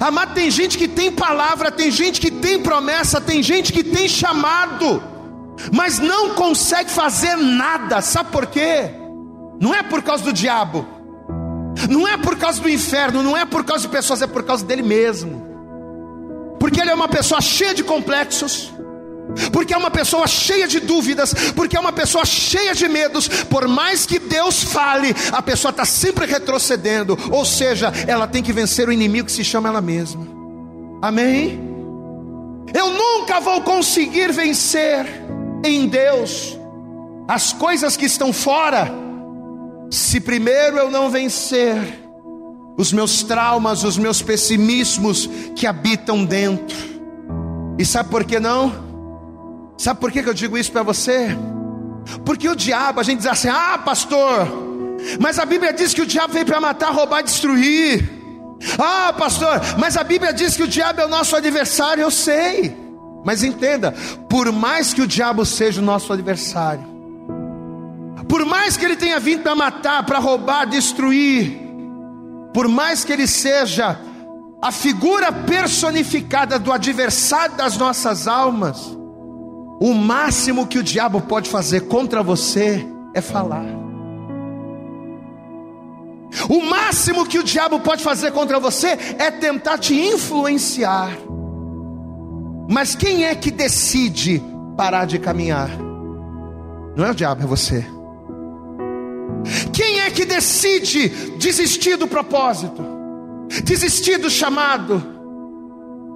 Amado, 0.01 0.33
tem 0.33 0.51
gente 0.51 0.77
que 0.77 0.87
tem 0.87 1.11
palavra, 1.11 1.71
tem 1.71 1.89
gente 1.89 2.19
que 2.19 2.29
tem 2.29 2.59
promessa, 2.59 3.21
tem 3.21 3.41
gente 3.41 3.71
que 3.71 3.83
tem 3.83 4.07
chamado, 4.07 5.01
mas 5.71 5.99
não 5.99 6.35
consegue 6.35 6.91
fazer 6.91 7.35
nada. 7.37 8.01
Sabe 8.01 8.29
por 8.31 8.45
quê? 8.47 8.98
Não 9.59 9.73
é 9.73 9.83
por 9.83 10.01
causa 10.01 10.23
do 10.23 10.33
diabo, 10.33 10.87
não 11.89 12.07
é 12.07 12.17
por 12.17 12.37
causa 12.37 12.61
do 12.61 12.69
inferno, 12.69 13.21
não 13.21 13.35
é 13.35 13.45
por 13.45 13.63
causa 13.63 13.83
de 13.83 13.89
pessoas, 13.89 14.21
é 14.21 14.27
por 14.27 14.43
causa 14.43 14.65
dele 14.65 14.83
mesmo. 14.83 15.47
Porque 16.59 16.79
ele 16.79 16.89
é 16.89 16.93
uma 16.93 17.07
pessoa 17.07 17.41
cheia 17.41 17.73
de 17.73 17.83
complexos 17.83 18.71
porque 19.51 19.73
é 19.73 19.77
uma 19.77 19.91
pessoa 19.91 20.27
cheia 20.27 20.67
de 20.67 20.79
dúvidas, 20.79 21.33
porque 21.55 21.77
é 21.77 21.79
uma 21.79 21.91
pessoa 21.91 22.25
cheia 22.25 22.73
de 22.73 22.87
medos. 22.87 23.27
Por 23.27 23.67
mais 23.67 24.05
que 24.05 24.19
Deus 24.19 24.63
fale, 24.63 25.15
a 25.31 25.41
pessoa 25.41 25.69
está 25.69 25.85
sempre 25.85 26.25
retrocedendo, 26.25 27.17
ou 27.31 27.45
seja, 27.45 27.93
ela 28.07 28.27
tem 28.27 28.41
que 28.41 28.51
vencer 28.51 28.87
o 28.87 28.93
inimigo 28.93 29.27
que 29.27 29.31
se 29.31 29.43
chama 29.43 29.69
ela 29.69 29.81
mesma. 29.81 30.27
Amém? 31.01 31.59
Eu 32.73 32.89
nunca 32.89 33.39
vou 33.39 33.61
conseguir 33.61 34.31
vencer 34.31 35.05
em 35.63 35.87
Deus 35.87 36.57
as 37.27 37.53
coisas 37.53 37.95
que 37.95 38.05
estão 38.05 38.33
fora, 38.33 38.91
se 39.89 40.19
primeiro 40.19 40.77
eu 40.77 40.91
não 40.91 41.09
vencer 41.09 41.75
os 42.77 42.93
meus 42.93 43.23
traumas, 43.23 43.83
os 43.83 43.97
meus 43.97 44.21
pessimismos 44.21 45.29
que 45.55 45.67
habitam 45.67 46.23
dentro. 46.23 46.77
E 47.77 47.85
sabe 47.85 48.09
por 48.09 48.23
que 48.23 48.39
não? 48.39 48.71
Sabe 49.77 49.99
por 49.99 50.11
que 50.11 50.19
eu 50.19 50.33
digo 50.33 50.57
isso 50.57 50.71
para 50.71 50.83
você? 50.83 51.29
Porque 52.25 52.47
o 52.47 52.55
diabo, 52.55 52.99
a 52.99 53.03
gente 53.03 53.19
diz 53.19 53.27
assim: 53.27 53.49
ah, 53.49 53.77
pastor, 53.83 54.47
mas 55.19 55.39
a 55.39 55.45
Bíblia 55.45 55.73
diz 55.73 55.93
que 55.93 56.01
o 56.01 56.05
diabo 56.05 56.33
veio 56.33 56.45
para 56.45 56.59
matar, 56.59 56.91
roubar, 56.91 57.23
destruir. 57.23 58.17
Ah, 58.77 59.13
pastor, 59.13 59.61
mas 59.77 59.95
a 59.95 60.03
Bíblia 60.03 60.33
diz 60.33 60.55
que 60.55 60.63
o 60.63 60.67
diabo 60.67 61.01
é 61.01 61.05
o 61.05 61.09
nosso 61.09 61.35
adversário, 61.35 62.01
eu 62.01 62.11
sei. 62.11 62.75
Mas 63.25 63.43
entenda, 63.43 63.93
por 64.29 64.51
mais 64.51 64.93
que 64.93 65.01
o 65.01 65.07
diabo 65.07 65.45
seja 65.45 65.81
o 65.81 65.83
nosso 65.83 66.11
adversário, 66.11 66.98
por 68.29 68.45
mais 68.45 68.77
que 68.77 68.85
ele 68.85 68.95
tenha 68.95 69.19
vindo 69.19 69.41
para 69.41 69.55
matar, 69.55 70.05
para 70.05 70.19
roubar, 70.19 70.65
destruir, 70.65 71.59
por 72.53 72.67
mais 72.67 73.03
que 73.03 73.11
ele 73.11 73.25
seja 73.25 73.99
a 74.61 74.71
figura 74.71 75.31
personificada 75.31 76.59
do 76.59 76.71
adversário 76.71 77.55
das 77.55 77.75
nossas 77.75 78.27
almas, 78.27 78.95
o 79.81 79.95
máximo 79.95 80.67
que 80.67 80.77
o 80.77 80.83
diabo 80.83 81.21
pode 81.21 81.49
fazer 81.49 81.87
contra 81.87 82.21
você 82.21 82.85
é 83.15 83.21
falar. 83.21 83.65
O 86.47 86.61
máximo 86.61 87.25
que 87.25 87.39
o 87.39 87.43
diabo 87.43 87.79
pode 87.79 88.03
fazer 88.03 88.31
contra 88.31 88.59
você 88.59 88.89
é 89.17 89.31
tentar 89.31 89.79
te 89.79 89.95
influenciar. 89.95 91.09
Mas 92.69 92.93
quem 92.93 93.25
é 93.25 93.33
que 93.33 93.49
decide 93.49 94.43
parar 94.77 95.05
de 95.05 95.17
caminhar? 95.17 95.69
Não 96.95 97.05
é 97.05 97.11
o 97.11 97.15
diabo, 97.15 97.41
é 97.41 97.47
você. 97.47 97.98
Quem 99.73 100.01
é 100.01 100.11
que 100.11 100.25
decide 100.25 101.09
desistir 101.37 101.95
do 101.97 102.07
propósito? 102.07 102.83
Desistir 103.63 104.17
do 104.17 104.29
chamado? 104.29 105.19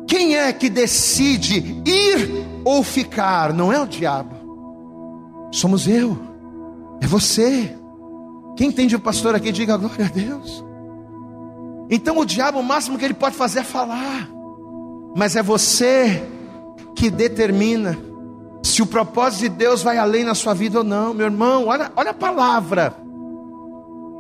Quem 0.07 0.35
é 0.35 0.51
que 0.53 0.69
decide 0.69 1.81
ir 1.85 2.45
ou 2.63 2.83
ficar, 2.83 3.53
não 3.53 3.71
é 3.71 3.79
o 3.79 3.87
diabo, 3.87 4.35
somos 5.51 5.87
eu, 5.87 6.17
é 7.01 7.07
você. 7.07 7.75
Quem 8.55 8.67
entende 8.67 8.95
o 8.95 8.99
pastor 8.99 9.35
aqui, 9.35 9.51
diga 9.51 9.77
glória 9.77 10.05
a 10.05 10.09
Deus. 10.09 10.63
Então 11.89 12.17
o 12.17 12.25
diabo, 12.25 12.59
o 12.59 12.63
máximo 12.63 12.97
que 12.97 13.05
ele 13.05 13.13
pode 13.13 13.35
fazer 13.35 13.59
é 13.59 13.63
falar, 13.63 14.29
mas 15.15 15.35
é 15.35 15.43
você 15.43 16.23
que 16.95 17.09
determina 17.09 17.97
se 18.63 18.81
o 18.81 18.85
propósito 18.85 19.41
de 19.41 19.49
Deus 19.49 19.83
vai 19.83 19.97
além 19.97 20.23
na 20.23 20.33
sua 20.33 20.53
vida 20.53 20.79
ou 20.79 20.83
não, 20.83 21.13
meu 21.13 21.25
irmão. 21.25 21.67
Olha, 21.67 21.91
olha 21.95 22.11
a 22.11 22.13
palavra, 22.13 22.95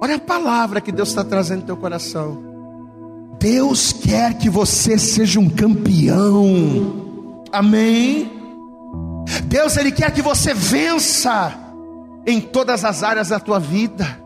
olha 0.03 0.15
a 0.15 0.19
palavra 0.19 0.81
que 0.81 0.91
Deus 0.91 1.07
está 1.09 1.23
trazendo 1.23 1.61
no 1.61 1.65
teu 1.65 1.77
coração. 1.77 2.43
Deus 3.39 3.93
quer 3.93 4.37
que 4.37 4.49
você 4.49 4.97
seja 4.97 5.39
um 5.39 5.49
campeão. 5.49 7.45
Amém? 7.53 8.29
Deus, 9.45 9.77
Ele 9.77 9.93
quer 9.93 10.11
que 10.11 10.21
você 10.21 10.53
vença 10.53 11.57
em 12.27 12.41
todas 12.41 12.83
as 12.83 13.01
áreas 13.01 13.29
da 13.29 13.39
tua 13.39 13.61
vida. 13.61 14.21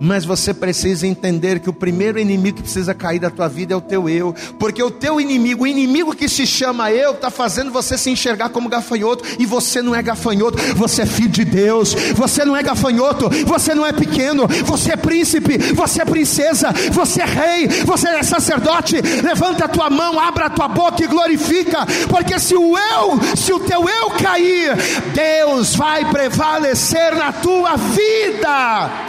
Mas 0.00 0.24
você 0.24 0.54
precisa 0.54 1.06
entender 1.06 1.58
que 1.58 1.68
o 1.68 1.72
primeiro 1.72 2.18
inimigo 2.18 2.58
que 2.58 2.62
precisa 2.62 2.94
cair 2.94 3.18
da 3.18 3.30
tua 3.30 3.48
vida 3.48 3.74
é 3.74 3.76
o 3.76 3.80
teu 3.80 4.08
eu, 4.08 4.34
porque 4.58 4.82
o 4.82 4.90
teu 4.90 5.20
inimigo, 5.20 5.64
o 5.64 5.66
inimigo 5.66 6.14
que 6.14 6.28
se 6.28 6.46
chama 6.46 6.92
eu, 6.92 7.12
está 7.12 7.30
fazendo 7.30 7.72
você 7.72 7.98
se 7.98 8.08
enxergar 8.08 8.50
como 8.50 8.68
gafanhoto, 8.68 9.24
e 9.38 9.44
você 9.44 9.82
não 9.82 9.94
é 9.94 10.02
gafanhoto, 10.02 10.58
você 10.76 11.02
é 11.02 11.06
filho 11.06 11.28
de 11.28 11.44
Deus, 11.44 11.94
você 12.14 12.44
não 12.44 12.56
é 12.56 12.62
gafanhoto, 12.62 13.28
você 13.44 13.74
não 13.74 13.84
é 13.84 13.92
pequeno, 13.92 14.46
você 14.64 14.92
é 14.92 14.96
príncipe, 14.96 15.58
você 15.74 16.02
é 16.02 16.04
princesa, 16.04 16.72
você 16.92 17.22
é 17.22 17.26
rei, 17.26 17.68
você 17.84 18.08
é 18.08 18.22
sacerdote. 18.22 18.96
Levanta 19.22 19.64
a 19.64 19.68
tua 19.68 19.90
mão, 19.90 20.18
abra 20.20 20.46
a 20.46 20.50
tua 20.50 20.68
boca 20.68 21.02
e 21.02 21.06
glorifica, 21.06 21.86
porque 22.08 22.38
se 22.38 22.54
o 22.54 22.78
eu, 22.78 23.36
se 23.36 23.52
o 23.52 23.60
teu 23.60 23.88
eu 23.88 24.10
cair, 24.10 24.76
Deus 25.12 25.74
vai 25.74 26.04
prevalecer 26.10 27.16
na 27.16 27.32
tua 27.32 27.76
vida. 27.76 29.07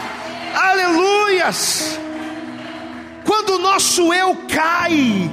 Aleluias! 0.60 1.98
Quando 3.24 3.54
o 3.54 3.58
nosso 3.58 4.12
eu 4.12 4.36
cai, 4.46 5.30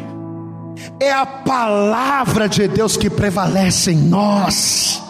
é 1.01 1.11
a 1.11 1.25
palavra 1.25 2.47
de 2.47 2.65
Deus 2.65 2.95
que 2.95 3.09
prevalece 3.09 3.91
em 3.91 3.97
nós. 3.97 5.03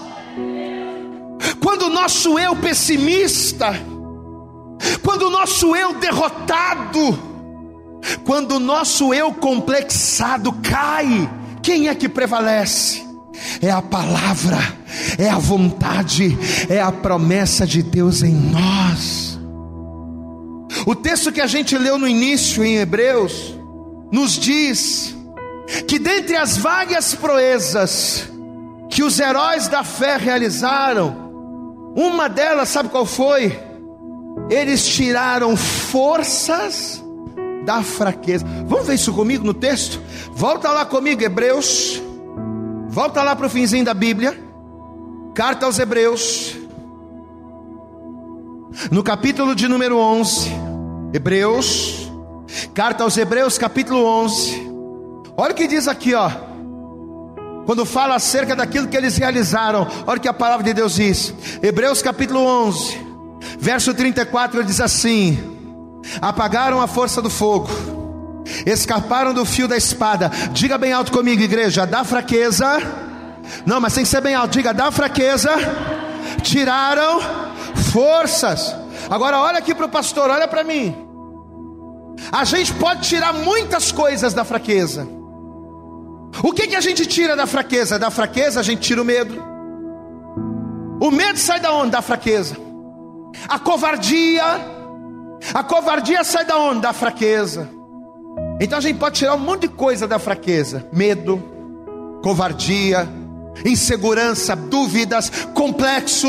Quando 1.62 1.84
o 1.84 1.90
nosso 1.90 2.40
eu 2.40 2.56
pessimista, 2.56 3.74
quando 5.04 5.28
o 5.28 5.30
nosso 5.30 5.76
eu 5.76 5.94
derrotado, 6.00 7.20
quando 8.26 8.54
o 8.54 8.60
nosso 8.60 9.14
eu 9.14 9.32
complexado 9.34 10.52
cai, 10.64 11.30
quem 11.62 11.90
é 11.90 11.96
que 11.96 12.10
prevalece? 12.10 13.06
É 13.62 13.70
a 13.70 13.84
palavra, 13.84 14.58
é 15.20 15.30
a 15.30 15.38
vontade, 15.38 16.36
é 16.70 16.82
a 16.82 16.92
promessa 16.92 17.68
de 17.68 17.84
Deus 17.84 18.24
em 18.24 18.34
nós. 18.34 19.27
O 20.88 20.96
texto 20.96 21.34
que 21.34 21.42
a 21.42 21.48
gente 21.48 21.78
leu 21.78 21.98
no 21.98 22.08
início 22.08 22.64
em 22.64 22.78
Hebreus 22.78 23.54
nos 24.10 24.40
diz 24.40 25.14
que 25.86 26.00
dentre 26.00 26.38
as 26.38 26.56
várias 26.56 27.14
proezas 27.14 28.32
que 28.90 29.04
os 29.04 29.20
heróis 29.20 29.68
da 29.68 29.84
fé 29.84 30.16
realizaram, 30.16 31.94
uma 31.94 32.30
delas, 32.30 32.70
sabe 32.70 32.88
qual 32.88 33.06
foi? 33.06 33.60
Eles 34.50 34.88
tiraram 34.88 35.58
forças 35.58 37.04
da 37.66 37.84
fraqueza. 37.84 38.46
Vamos 38.66 38.88
ver 38.88 38.96
isso 38.96 39.12
comigo 39.12 39.44
no 39.44 39.54
texto? 39.54 40.02
Volta 40.32 40.72
lá 40.72 40.86
comigo, 40.86 41.22
Hebreus. 41.22 42.02
Volta 42.88 43.22
lá 43.24 43.36
para 43.36 43.48
o 43.48 43.50
finzinho 43.50 43.84
da 43.84 43.94
Bíblia. 43.94 44.42
Carta 45.36 45.66
aos 45.66 45.80
Hebreus. 45.80 46.56
No 48.90 49.04
capítulo 49.04 49.54
de 49.54 49.68
número 49.68 49.98
11, 49.98 50.67
Hebreus, 51.18 52.12
carta 52.76 53.04
aos 53.04 53.18
Hebreus, 53.18 53.58
capítulo 53.58 54.06
11. 54.06 54.70
Olha 55.36 55.52
o 55.52 55.56
que 55.56 55.66
diz 55.66 55.88
aqui, 55.88 56.14
ó. 56.14 56.30
Quando 57.66 57.88
fala 57.88 58.14
acerca 58.14 58.56
daquilo 58.56 58.88
que 58.88 58.96
eles 58.96 59.18
realizaram, 59.18 59.88
olha 60.06 60.20
o 60.20 60.22
que 60.22 60.28
a 60.28 60.34
palavra 60.34 60.64
de 60.64 60.76
Deus 60.76 60.94
diz. 60.94 61.34
Hebreus 61.60 62.04
capítulo 62.04 62.40
11, 62.40 63.02
verso 63.58 63.96
34 63.96 64.64
diz 64.64 64.80
assim: 64.80 65.40
Apagaram 66.22 66.80
a 66.80 66.86
força 66.86 67.20
do 67.20 67.32
fogo, 67.32 67.68
escaparam 68.64 69.34
do 69.34 69.44
fio 69.44 69.68
da 69.68 69.76
espada. 69.76 70.30
Diga 70.52 70.78
bem 70.78 70.94
alto 70.94 71.12
comigo, 71.12 71.42
igreja, 71.42 71.88
da 71.88 72.04
fraqueza. 72.04 72.80
Não, 73.66 73.82
mas 73.82 73.96
tem 73.96 74.04
que 74.04 74.10
ser 74.10 74.22
bem 74.22 74.36
alto. 74.36 74.52
Diga, 74.52 74.72
da 74.72 74.92
fraqueza. 74.92 75.50
Tiraram 76.44 77.20
forças. 77.92 78.76
Agora 79.10 79.40
olha 79.40 79.58
aqui 79.58 79.74
para 79.74 79.88
o 79.88 79.90
pastor, 79.90 80.30
olha 80.30 80.48
para 80.48 80.64
mim. 80.64 81.07
A 82.32 82.44
gente 82.44 82.74
pode 82.74 83.08
tirar 83.08 83.34
muitas 83.34 83.92
coisas 83.92 84.34
da 84.34 84.44
fraqueza. 84.44 85.08
O 86.44 86.52
que, 86.52 86.68
que 86.68 86.76
a 86.76 86.82
gente 86.82 87.06
tira 87.06 87.36
da 87.36 87.48
fraqueza? 87.48 87.98
Da 87.98 88.10
fraqueza 88.10 88.60
a 88.60 88.64
gente 88.64 88.82
tira 88.82 89.02
o 89.02 89.06
medo. 89.06 89.42
O 91.00 91.12
medo 91.12 91.38
sai 91.38 91.60
da 91.60 91.72
onde? 91.72 91.92
Da 91.92 92.02
fraqueza. 92.02 92.58
A 93.48 93.60
covardia. 93.60 94.44
A 95.54 95.64
covardia 95.64 96.24
sai 96.24 96.46
da 96.46 96.58
onde? 96.58 96.82
Da 96.82 96.94
fraqueza. 96.94 97.70
Então 98.60 98.78
a 98.78 98.82
gente 98.82 98.98
pode 98.98 99.16
tirar 99.16 99.36
um 99.36 99.40
monte 99.40 99.62
de 99.62 99.70
coisa 99.70 100.08
da 100.08 100.20
fraqueza: 100.20 100.88
medo, 100.92 101.42
covardia, 102.24 103.08
insegurança, 103.64 104.56
dúvidas, 104.56 105.30
complexo 105.54 106.28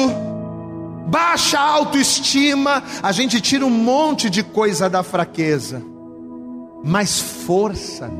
baixa 1.08 1.58
autoestima, 1.58 2.82
a 3.02 3.12
gente 3.12 3.40
tira 3.40 3.64
um 3.64 3.70
monte 3.70 4.28
de 4.28 4.42
coisa 4.42 4.90
da 4.90 5.02
fraqueza, 5.02 5.82
mas 6.84 7.18
força, 7.18 8.10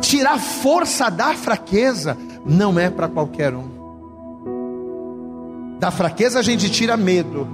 tirar 0.00 0.38
força 0.38 1.08
da 1.08 1.34
fraqueza 1.34 2.16
não 2.44 2.78
é 2.78 2.90
para 2.90 3.08
qualquer 3.08 3.54
um. 3.54 3.76
Da 5.78 5.90
fraqueza 5.90 6.40
a 6.40 6.42
gente 6.42 6.68
tira 6.68 6.96
medo, 6.96 7.46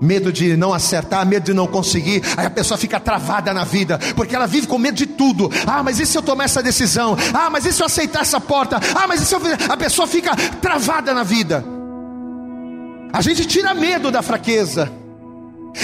medo 0.00 0.32
de 0.32 0.56
não 0.56 0.72
acertar, 0.72 1.26
medo 1.26 1.44
de 1.44 1.52
não 1.52 1.66
conseguir. 1.66 2.22
Aí 2.36 2.46
a 2.46 2.50
pessoa 2.50 2.78
fica 2.78 2.98
travada 2.98 3.52
na 3.52 3.64
vida, 3.64 3.98
porque 4.16 4.34
ela 4.34 4.46
vive 4.46 4.66
com 4.66 4.78
medo 4.78 4.96
de 4.96 5.06
tudo. 5.06 5.50
Ah, 5.66 5.82
mas 5.82 6.00
e 6.00 6.06
se 6.06 6.16
eu 6.16 6.22
tomar 6.22 6.44
essa 6.44 6.62
decisão? 6.62 7.16
Ah, 7.34 7.50
mas 7.50 7.66
e 7.66 7.72
se 7.72 7.82
eu 7.82 7.86
aceitar 7.86 8.22
essa 8.22 8.40
porta? 8.40 8.80
Ah, 8.94 9.06
mas 9.06 9.20
e 9.20 9.26
se 9.26 9.34
eu 9.34 9.40
A 9.68 9.76
pessoa 9.76 10.06
fica 10.06 10.34
travada 10.62 11.12
na 11.12 11.24
vida. 11.24 11.73
A 13.14 13.20
gente 13.20 13.46
tira 13.46 13.72
medo 13.72 14.10
da 14.10 14.22
fraqueza. 14.22 14.90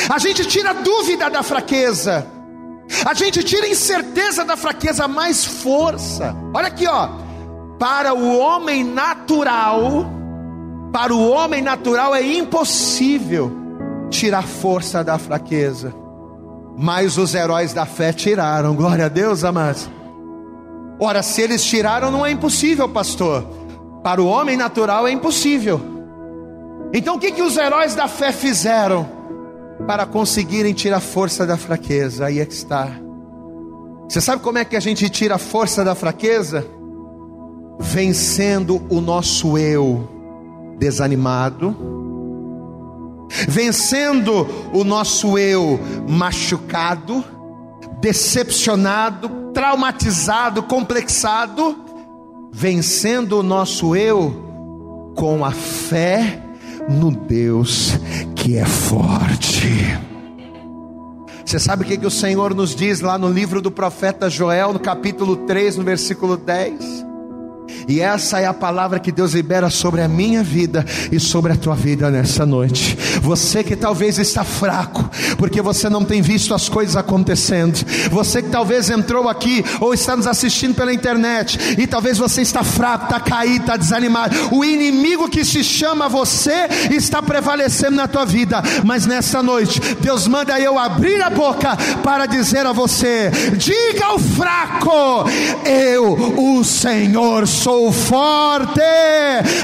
A 0.08 0.18
gente 0.18 0.44
tira 0.46 0.74
dúvida 0.74 1.30
da 1.30 1.44
fraqueza. 1.44 2.26
A 3.06 3.14
gente 3.14 3.44
tira 3.44 3.68
incerteza 3.68 4.44
da 4.44 4.56
fraqueza, 4.56 5.06
mais 5.06 5.44
força. 5.44 6.34
Olha 6.52 6.66
aqui, 6.66 6.88
ó. 6.88 7.08
Para 7.78 8.12
o 8.12 8.36
homem 8.36 8.82
natural, 8.82 10.10
para 10.92 11.14
o 11.14 11.30
homem 11.30 11.62
natural 11.62 12.16
é 12.16 12.20
impossível 12.20 13.52
tirar 14.10 14.42
força 14.42 15.04
da 15.04 15.16
fraqueza. 15.16 15.94
Mas 16.76 17.16
os 17.16 17.32
heróis 17.32 17.72
da 17.72 17.86
fé 17.86 18.12
tiraram. 18.12 18.74
Glória 18.74 19.04
a 19.04 19.08
Deus, 19.08 19.44
amados. 19.44 19.88
Ora, 20.98 21.22
se 21.22 21.42
eles 21.42 21.64
tiraram, 21.64 22.10
não 22.10 22.26
é 22.26 22.32
impossível, 22.32 22.88
pastor. 22.88 23.46
Para 24.02 24.20
o 24.20 24.26
homem 24.26 24.56
natural 24.56 25.06
é 25.06 25.12
impossível. 25.12 25.99
Então 26.92 27.16
o 27.16 27.18
que, 27.18 27.30
que 27.30 27.42
os 27.42 27.56
heróis 27.56 27.94
da 27.94 28.08
fé 28.08 28.32
fizeram 28.32 29.08
para 29.86 30.06
conseguirem 30.06 30.74
tirar 30.74 31.00
força 31.00 31.46
da 31.46 31.56
fraqueza? 31.56 32.26
Aí 32.26 32.40
é 32.40 32.46
que 32.46 32.52
está. 32.52 32.88
Você 34.08 34.20
sabe 34.20 34.42
como 34.42 34.58
é 34.58 34.64
que 34.64 34.76
a 34.76 34.80
gente 34.80 35.08
tira 35.08 35.36
a 35.36 35.38
força 35.38 35.84
da 35.84 35.94
fraqueza? 35.94 36.66
Vencendo 37.78 38.82
o 38.90 39.00
nosso 39.00 39.56
eu 39.56 40.08
desanimado, 40.78 41.76
vencendo 43.48 44.46
o 44.72 44.82
nosso 44.82 45.38
eu 45.38 45.78
machucado, 46.08 47.24
decepcionado, 48.00 49.30
traumatizado, 49.54 50.62
complexado, 50.64 51.76
vencendo 52.52 53.38
o 53.38 53.42
nosso 53.42 53.94
eu 53.94 55.12
com 55.14 55.44
a 55.44 55.52
fé 55.52 56.49
no 56.90 57.10
Deus 57.10 57.98
que 58.34 58.56
é 58.56 58.64
forte. 58.64 59.98
Você 61.44 61.58
sabe 61.58 61.84
o 61.84 61.86
que, 61.86 61.96
que 61.96 62.06
o 62.06 62.10
Senhor 62.10 62.54
nos 62.54 62.74
diz 62.74 63.00
lá 63.00 63.18
no 63.18 63.28
livro 63.28 63.60
do 63.60 63.70
profeta 63.70 64.30
Joel, 64.30 64.72
no 64.72 64.78
capítulo 64.78 65.36
3, 65.36 65.76
no 65.76 65.84
versículo 65.84 66.36
10? 66.36 67.10
E 67.88 68.00
essa 68.00 68.40
é 68.40 68.46
a 68.46 68.54
palavra 68.54 69.00
que 69.00 69.10
Deus 69.10 69.32
libera 69.32 69.68
sobre 69.70 70.00
a 70.00 70.08
minha 70.08 70.42
vida 70.42 70.84
e 71.10 71.18
sobre 71.18 71.52
a 71.52 71.56
tua 71.56 71.74
vida 71.74 72.10
nessa 72.10 72.46
noite. 72.46 72.96
Você 73.20 73.62
que 73.62 73.76
talvez 73.76 74.18
está 74.18 74.44
fraco, 74.44 75.08
porque 75.38 75.62
você 75.62 75.88
não 75.88 76.04
tem 76.04 76.22
visto 76.22 76.54
as 76.54 76.68
coisas 76.68 76.96
acontecendo. 76.96 77.84
Você 78.10 78.42
que 78.42 78.48
talvez 78.48 78.90
entrou 78.90 79.28
aqui 79.28 79.64
ou 79.80 79.94
está 79.94 80.16
nos 80.16 80.26
assistindo 80.26 80.74
pela 80.74 80.92
internet 80.92 81.76
e 81.78 81.86
talvez 81.86 82.18
você 82.18 82.42
está 82.42 82.62
fraco, 82.62 83.04
está 83.04 83.20
caído, 83.20 83.60
está 83.60 83.76
desanimado. 83.76 84.36
O 84.50 84.64
inimigo 84.64 85.28
que 85.28 85.44
se 85.44 85.62
chama 85.62 86.08
você 86.08 86.68
está 86.90 87.22
prevalecendo 87.22 87.96
na 87.96 88.08
tua 88.08 88.24
vida. 88.24 88.62
Mas 88.84 89.06
nessa 89.06 89.42
noite, 89.42 89.80
Deus 90.00 90.26
manda 90.26 90.58
eu 90.58 90.78
abrir 90.78 91.22
a 91.22 91.30
boca 91.30 91.76
para 92.02 92.26
dizer 92.26 92.66
a 92.66 92.72
você: 92.72 93.30
diga 93.56 94.06
ao 94.06 94.18
fraco, 94.18 95.24
eu, 95.64 96.12
o 96.36 96.64
Senhor, 96.64 97.46
sou 97.46 97.92
forte. 97.92 98.80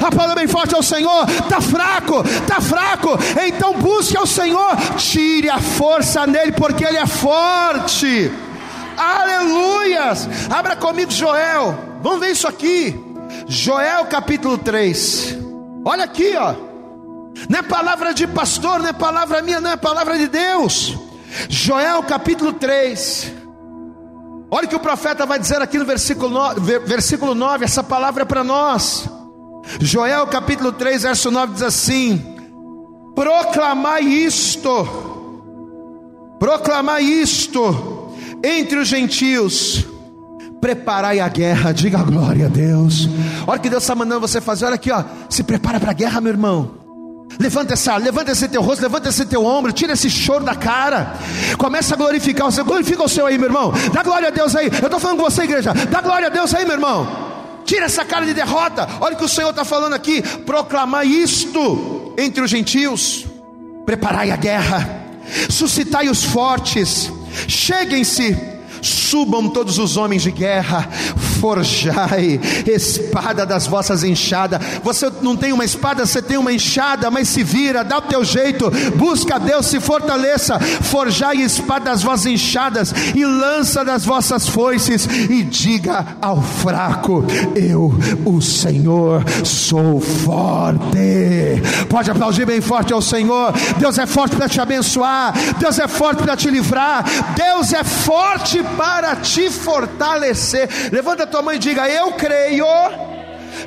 A 0.02 0.10
palavra 0.10 0.36
bem 0.36 0.48
forte 0.48 0.74
ao 0.74 0.82
Senhor. 0.82 1.28
Está 1.28 1.60
fraco, 1.60 2.22
está 2.26 2.60
fraco. 2.60 3.18
Então 3.48 3.74
busque 3.74 4.16
ao 4.16 4.26
Senhor, 4.26 4.76
tire 4.96 5.48
a 5.48 5.58
força 5.58 6.26
nele, 6.26 6.52
porque 6.52 6.84
ele 6.84 6.96
é 6.96 7.06
forte. 7.06 8.30
Aleluias. 8.96 10.28
Abra 10.50 10.74
comigo 10.76 11.10
Joel. 11.10 11.78
Vamos 12.02 12.20
ver 12.20 12.30
isso 12.30 12.48
aqui. 12.48 12.98
Joel 13.46 14.06
capítulo 14.06 14.58
3. 14.58 15.38
Olha 15.84 16.04
aqui, 16.04 16.34
ó. 16.36 16.54
Não 17.48 17.58
é 17.58 17.62
palavra 17.62 18.14
de 18.14 18.26
pastor, 18.26 18.80
não 18.80 18.88
é 18.88 18.92
palavra 18.92 19.42
minha, 19.42 19.60
não 19.60 19.70
é 19.70 19.76
palavra 19.76 20.16
de 20.18 20.26
Deus. 20.26 20.96
Joel 21.48 22.02
capítulo 22.02 22.52
3. 22.54 23.32
Olha 24.50 24.66
o 24.66 24.68
que 24.68 24.76
o 24.76 24.80
profeta 24.80 25.26
vai 25.26 25.38
dizer 25.38 25.60
aqui 25.60 25.78
no 25.78 25.84
versículo 25.84 26.30
9, 26.30 26.78
versículo 26.80 27.34
9 27.34 27.64
essa 27.64 27.82
palavra 27.82 28.22
é 28.22 28.26
para 28.26 28.42
nós. 28.42 29.08
Joel 29.80 30.26
capítulo 30.28 30.72
3, 30.72 31.02
verso 31.02 31.30
9 31.30 31.54
diz 31.54 31.62
assim: 31.62 32.35
Proclamai 33.16 34.02
isto, 34.02 34.86
proclamai 36.38 37.02
isto 37.02 38.12
entre 38.44 38.78
os 38.78 38.86
gentios, 38.86 39.86
preparai 40.60 41.18
a 41.18 41.26
guerra, 41.26 41.72
diga 41.72 42.02
glória 42.02 42.44
a 42.44 42.48
Deus. 42.50 43.08
Olha 43.46 43.58
que 43.58 43.70
Deus 43.70 43.82
está 43.82 43.94
mandando 43.94 44.20
você 44.20 44.38
fazer, 44.38 44.66
olha 44.66 44.74
aqui, 44.74 44.92
ó, 44.92 45.02
se 45.30 45.42
prepara 45.42 45.80
para 45.80 45.92
a 45.92 45.94
guerra, 45.94 46.20
meu 46.20 46.30
irmão. 46.30 46.72
Levanta 47.40 47.72
essa, 47.72 47.96
levanta 47.96 48.32
esse 48.32 48.48
teu 48.48 48.60
rosto, 48.60 48.82
levanta 48.82 49.08
esse 49.08 49.24
teu 49.24 49.46
ombro, 49.46 49.72
tira 49.72 49.94
esse 49.94 50.10
choro 50.10 50.44
da 50.44 50.54
cara. 50.54 51.14
Começa 51.56 51.94
a 51.94 51.96
glorificar 51.96 52.46
o 52.46 52.52
Senhor. 52.52 52.66
Glorifica 52.66 53.02
o 53.02 53.08
Senhor 53.08 53.28
aí, 53.28 53.38
meu 53.38 53.48
irmão. 53.48 53.72
Dá 53.94 54.02
glória 54.02 54.28
a 54.28 54.30
Deus 54.30 54.54
aí. 54.54 54.66
Eu 54.66 54.86
estou 54.86 55.00
falando 55.00 55.18
com 55.18 55.24
você, 55.24 55.44
igreja. 55.44 55.72
Dá 55.90 56.02
glória 56.02 56.26
a 56.26 56.30
Deus 56.30 56.54
aí, 56.54 56.66
meu 56.66 56.74
irmão. 56.74 57.08
Tira 57.64 57.86
essa 57.86 58.04
cara 58.04 58.26
de 58.26 58.34
derrota. 58.34 58.86
Olha 59.00 59.14
o 59.14 59.18
que 59.18 59.24
o 59.24 59.28
Senhor 59.28 59.50
está 59.50 59.64
falando 59.64 59.94
aqui. 59.94 60.22
Proclamar 60.22 61.06
isto 61.06 62.05
entre 62.16 62.42
os 62.42 62.50
gentios. 62.50 63.26
Preparai 63.84 64.30
a 64.30 64.36
guerra. 64.36 65.04
Suscitai 65.50 66.08
os 66.08 66.24
fortes. 66.24 67.10
Cheguem-se 67.48 68.55
subam 68.86 69.48
todos 69.48 69.78
os 69.78 69.96
homens 69.96 70.22
de 70.22 70.30
guerra, 70.30 70.88
forjai 71.40 72.40
espada 72.66 73.44
das 73.44 73.66
vossas 73.66 74.02
enxadas. 74.02 74.60
Você 74.82 75.10
não 75.22 75.36
tem 75.36 75.52
uma 75.52 75.64
espada, 75.64 76.04
você 76.04 76.22
tem 76.22 76.36
uma 76.36 76.52
enxada, 76.52 77.10
mas 77.10 77.28
se 77.28 77.42
vira, 77.42 77.84
dá 77.84 77.98
o 77.98 78.02
teu 78.02 78.24
jeito, 78.24 78.70
busca 78.96 79.38
Deus, 79.38 79.66
se 79.66 79.80
fortaleça, 79.80 80.58
forjai 80.58 81.36
espada 81.36 81.86
das 81.86 82.02
vossas 82.02 82.26
enxadas 82.26 82.92
e 83.14 83.24
lança 83.24 83.84
das 83.84 84.04
vossas 84.04 84.48
foices 84.48 85.06
e 85.06 85.42
diga 85.42 86.16
ao 86.20 86.42
fraco: 86.42 87.24
Eu, 87.54 87.94
o 88.24 88.40
Senhor, 88.40 89.24
sou 89.44 90.00
forte. 90.00 91.62
Pode 91.88 92.10
aplaudir 92.10 92.46
bem 92.46 92.60
forte 92.60 92.92
ao 92.92 93.02
Senhor. 93.02 93.52
Deus 93.78 93.98
é 93.98 94.06
forte 94.06 94.36
para 94.36 94.48
te 94.48 94.60
abençoar, 94.60 95.32
Deus 95.58 95.78
é 95.78 95.88
forte 95.88 96.22
para 96.22 96.36
te 96.36 96.50
livrar, 96.50 97.04
Deus 97.34 97.72
é 97.72 97.84
forte 97.84 98.62
para 98.76 99.16
te 99.16 99.50
fortalecer. 99.50 100.68
Levanta 100.92 101.24
a 101.24 101.26
tua 101.26 101.42
mão 101.42 101.54
e 101.54 101.58
diga: 101.58 101.88
Eu 101.88 102.12
creio. 102.12 102.66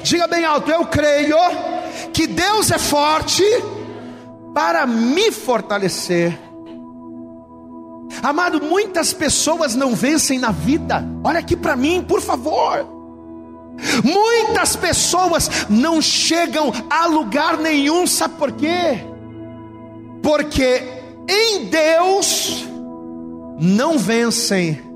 Diga 0.04 0.28
bem 0.28 0.46
alto: 0.46 0.72
Eu 0.72 0.86
creio 0.86 1.38
que 2.14 2.28
Deus 2.28 2.72
é 2.72 2.78
forte 2.78 3.44
para 4.54 4.86
me 4.86 5.32
fortalecer. 5.32 6.38
Amado, 8.22 8.62
muitas 8.62 9.14
pessoas 9.14 9.76
não 9.76 9.96
vencem 9.96 10.40
na 10.40 10.52
vida. 10.52 11.06
Olha 11.24 11.40
aqui 11.40 11.56
para 11.56 11.76
mim, 11.76 12.04
por 12.08 12.22
favor. 12.22 12.98
Muitas 14.04 14.76
pessoas 14.76 15.50
não 15.70 16.02
chegam 16.02 16.72
a 16.90 17.06
lugar 17.06 17.58
nenhum, 17.58 18.06
sabe 18.06 18.36
por 18.36 18.52
quê? 18.52 19.06
Porque 20.22 20.84
em 21.30 21.66
Deus 21.66 22.66
não 23.60 23.98
vencem 23.98 24.89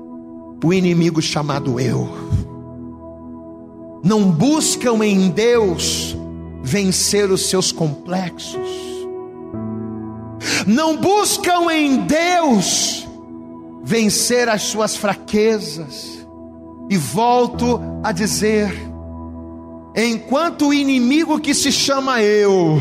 o 0.64 0.72
inimigo 0.72 1.20
chamado 1.20 1.78
eu. 1.78 2.08
Não 4.02 4.30
buscam 4.30 5.04
em 5.04 5.28
Deus 5.28 6.16
vencer 6.62 7.30
os 7.30 7.50
seus 7.50 7.70
complexos. 7.70 8.66
Não 10.66 10.96
buscam 10.96 11.70
em 11.70 12.06
Deus 12.06 13.06
vencer 13.82 14.48
as 14.48 14.62
suas 14.62 14.96
fraquezas. 14.96 16.26
E 16.88 16.96
volto 16.96 17.78
a 18.02 18.10
dizer: 18.10 18.72
enquanto 19.94 20.68
o 20.68 20.74
inimigo 20.74 21.38
que 21.38 21.52
se 21.52 21.70
chama 21.70 22.22
eu, 22.22 22.78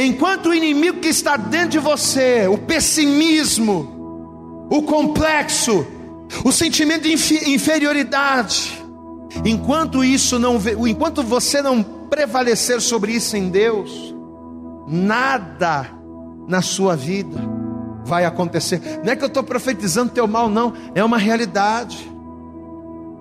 enquanto 0.00 0.50
o 0.50 0.54
inimigo 0.54 1.00
que 1.00 1.08
está 1.08 1.36
dentro 1.36 1.70
de 1.70 1.78
você, 1.80 2.46
o 2.46 2.56
pessimismo, 2.56 4.68
o 4.70 4.82
complexo, 4.82 5.95
o 6.44 6.52
sentimento 6.52 7.02
de 7.02 7.12
inferioridade. 7.50 8.82
Enquanto 9.44 10.04
isso 10.04 10.38
não, 10.38 10.60
enquanto 10.86 11.22
você 11.22 11.60
não 11.60 11.82
prevalecer 11.82 12.80
sobre 12.80 13.12
isso 13.12 13.36
em 13.36 13.48
Deus, 13.48 14.14
nada 14.86 15.90
na 16.48 16.62
sua 16.62 16.96
vida 16.96 17.38
vai 18.04 18.24
acontecer. 18.24 18.80
Não 19.04 19.12
é 19.12 19.16
que 19.16 19.24
eu 19.24 19.28
estou 19.28 19.42
profetizando 19.42 20.12
teu 20.12 20.26
mal, 20.26 20.48
não, 20.48 20.72
é 20.94 21.04
uma 21.04 21.18
realidade. 21.18 22.10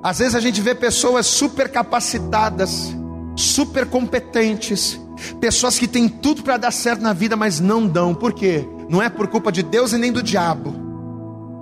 Às 0.01 0.19
vezes 0.19 0.35
a 0.35 0.39
gente 0.39 0.61
vê 0.61 0.75
pessoas 0.75 1.25
super 1.25 1.69
capacitadas, 1.69 2.95
super 3.35 3.87
competentes, 3.87 4.99
Pessoas 5.39 5.79
que 5.79 5.87
têm 5.87 6.07
tudo 6.07 6.43
para 6.43 6.57
dar 6.57 6.71
certo 6.71 7.01
na 7.01 7.13
vida, 7.13 7.35
mas 7.35 7.59
não 7.59 7.87
dão. 7.87 8.13
Por 8.13 8.33
quê? 8.33 8.67
Não 8.89 9.01
é 9.01 9.09
por 9.09 9.27
culpa 9.27 9.51
de 9.51 9.63
Deus 9.63 9.93
e 9.93 9.97
nem 9.97 10.11
do 10.11 10.21
diabo. 10.21 10.84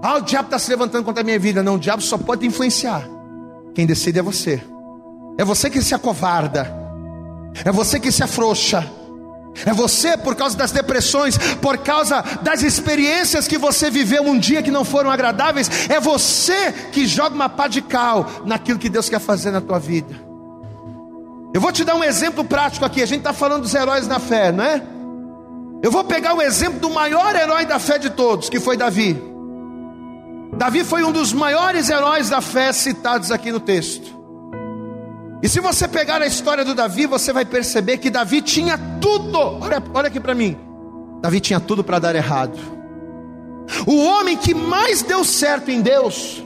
Ah, 0.05 0.17
o 0.17 0.19
diabo 0.19 0.47
está 0.47 0.59
se 0.59 0.69
levantando 0.69 1.05
contra 1.05 1.21
a 1.21 1.23
minha 1.23 1.39
vida. 1.39 1.63
Não, 1.63 1.75
o 1.75 1.79
diabo 1.79 2.01
só 2.01 2.17
pode 2.17 2.45
influenciar. 2.45 3.07
Quem 3.73 3.85
decide 3.85 4.19
é 4.19 4.21
você. 4.21 4.61
É 5.37 5.45
você 5.45 5.69
que 5.69 5.81
se 5.81 5.95
acovarda. 5.95 6.69
É 7.63 7.71
você 7.71 8.01
que 8.01 8.11
se 8.11 8.21
afrouxa. 8.21 8.85
É 9.65 9.71
você 9.71 10.17
por 10.17 10.35
causa 10.35 10.57
das 10.57 10.71
depressões, 10.71 11.37
por 11.61 11.77
causa 11.77 12.21
das 12.41 12.63
experiências 12.63 13.47
que 13.47 13.57
você 13.57 13.89
viveu 13.89 14.23
um 14.23 14.37
dia 14.37 14.61
que 14.61 14.69
não 14.69 14.83
foram 14.83 15.09
agradáveis. 15.09 15.89
É 15.89 16.01
você 16.01 16.73
que 16.91 17.07
joga 17.07 17.33
uma 17.33 17.47
pá 17.47 17.69
de 17.69 17.81
cal 17.81 18.29
naquilo 18.45 18.79
que 18.79 18.89
Deus 18.89 19.07
quer 19.07 19.21
fazer 19.21 19.51
na 19.51 19.61
tua 19.61 19.79
vida. 19.79 20.13
Eu 21.53 21.61
vou 21.61 21.71
te 21.71 21.85
dar 21.85 21.95
um 21.95 22.03
exemplo 22.03 22.43
prático 22.43 22.83
aqui. 22.83 23.01
A 23.01 23.05
gente 23.05 23.19
está 23.19 23.31
falando 23.31 23.61
dos 23.61 23.73
heróis 23.73 24.05
na 24.05 24.19
fé, 24.19 24.51
não 24.51 24.65
é? 24.65 24.83
Eu 25.81 25.91
vou 25.91 26.03
pegar 26.03 26.33
o 26.33 26.41
exemplo 26.41 26.81
do 26.81 26.89
maior 26.89 27.33
herói 27.33 27.65
da 27.65 27.79
fé 27.79 27.97
de 27.97 28.09
todos, 28.09 28.49
que 28.49 28.59
foi 28.59 28.75
Davi. 28.75 29.32
Davi 30.57 30.83
foi 30.83 31.03
um 31.03 31.11
dos 31.11 31.33
maiores 31.33 31.89
heróis 31.89 32.29
da 32.29 32.41
fé 32.41 32.71
citados 32.71 33.31
aqui 33.31 33.51
no 33.51 33.59
texto. 33.59 34.13
E 35.41 35.49
se 35.49 35.59
você 35.59 35.87
pegar 35.87 36.21
a 36.21 36.25
história 36.25 36.63
do 36.63 36.73
Davi, 36.73 37.05
você 37.05 37.33
vai 37.33 37.43
perceber 37.43 37.97
que 37.97 38.09
Davi 38.09 38.41
tinha 38.41 38.77
tudo. 39.01 39.37
Olha, 39.37 39.83
olha 39.93 40.07
aqui 40.07 40.19
para 40.19 40.33
mim. 40.33 40.57
Davi 41.21 41.41
tinha 41.41 41.59
tudo 41.59 41.83
para 41.83 41.99
dar 41.99 42.15
errado. 42.15 42.57
O 43.85 43.97
homem 44.05 44.37
que 44.37 44.53
mais 44.53 45.01
deu 45.01 45.23
certo 45.23 45.69
em 45.69 45.81
Deus, 45.81 46.43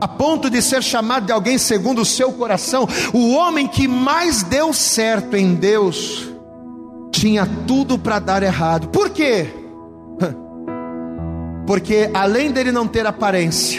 a 0.00 0.08
ponto 0.08 0.48
de 0.48 0.62
ser 0.62 0.82
chamado 0.82 1.26
de 1.26 1.32
alguém 1.32 1.58
segundo 1.58 2.02
o 2.02 2.06
seu 2.06 2.32
coração, 2.32 2.88
o 3.12 3.32
homem 3.34 3.66
que 3.66 3.88
mais 3.88 4.42
deu 4.42 4.72
certo 4.72 5.36
em 5.36 5.54
Deus, 5.54 6.28
tinha 7.10 7.46
tudo 7.66 7.98
para 7.98 8.18
dar 8.18 8.42
errado. 8.42 8.88
Por 8.88 9.10
quê? 9.10 9.57
Porque 11.68 12.10
além 12.14 12.50
dele 12.50 12.72
não 12.72 12.88
ter 12.88 13.06
aparência, 13.06 13.78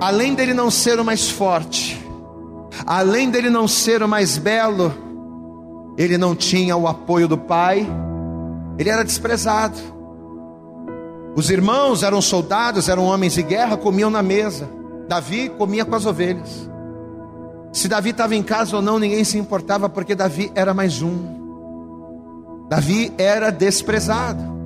além 0.00 0.34
dele 0.36 0.54
não 0.54 0.70
ser 0.70 1.00
o 1.00 1.04
mais 1.04 1.28
forte, 1.28 2.00
além 2.86 3.28
dele 3.28 3.50
não 3.50 3.66
ser 3.66 4.04
o 4.04 4.08
mais 4.08 4.38
belo, 4.38 4.94
ele 5.98 6.16
não 6.16 6.36
tinha 6.36 6.76
o 6.76 6.86
apoio 6.86 7.26
do 7.26 7.36
pai, 7.36 7.84
ele 8.78 8.88
era 8.88 9.02
desprezado. 9.02 9.76
Os 11.34 11.50
irmãos 11.50 12.04
eram 12.04 12.22
soldados, 12.22 12.88
eram 12.88 13.06
homens 13.06 13.32
de 13.32 13.42
guerra, 13.42 13.76
comiam 13.76 14.08
na 14.08 14.22
mesa. 14.22 14.70
Davi 15.08 15.48
comia 15.48 15.84
com 15.84 15.96
as 15.96 16.06
ovelhas. 16.06 16.70
Se 17.72 17.88
Davi 17.88 18.10
estava 18.10 18.36
em 18.36 18.44
casa 18.44 18.76
ou 18.76 18.82
não, 18.82 19.00
ninguém 19.00 19.24
se 19.24 19.38
importava, 19.38 19.88
porque 19.88 20.14
Davi 20.14 20.52
era 20.54 20.72
mais 20.72 21.02
um. 21.02 22.68
Davi 22.68 23.12
era 23.18 23.50
desprezado. 23.50 24.57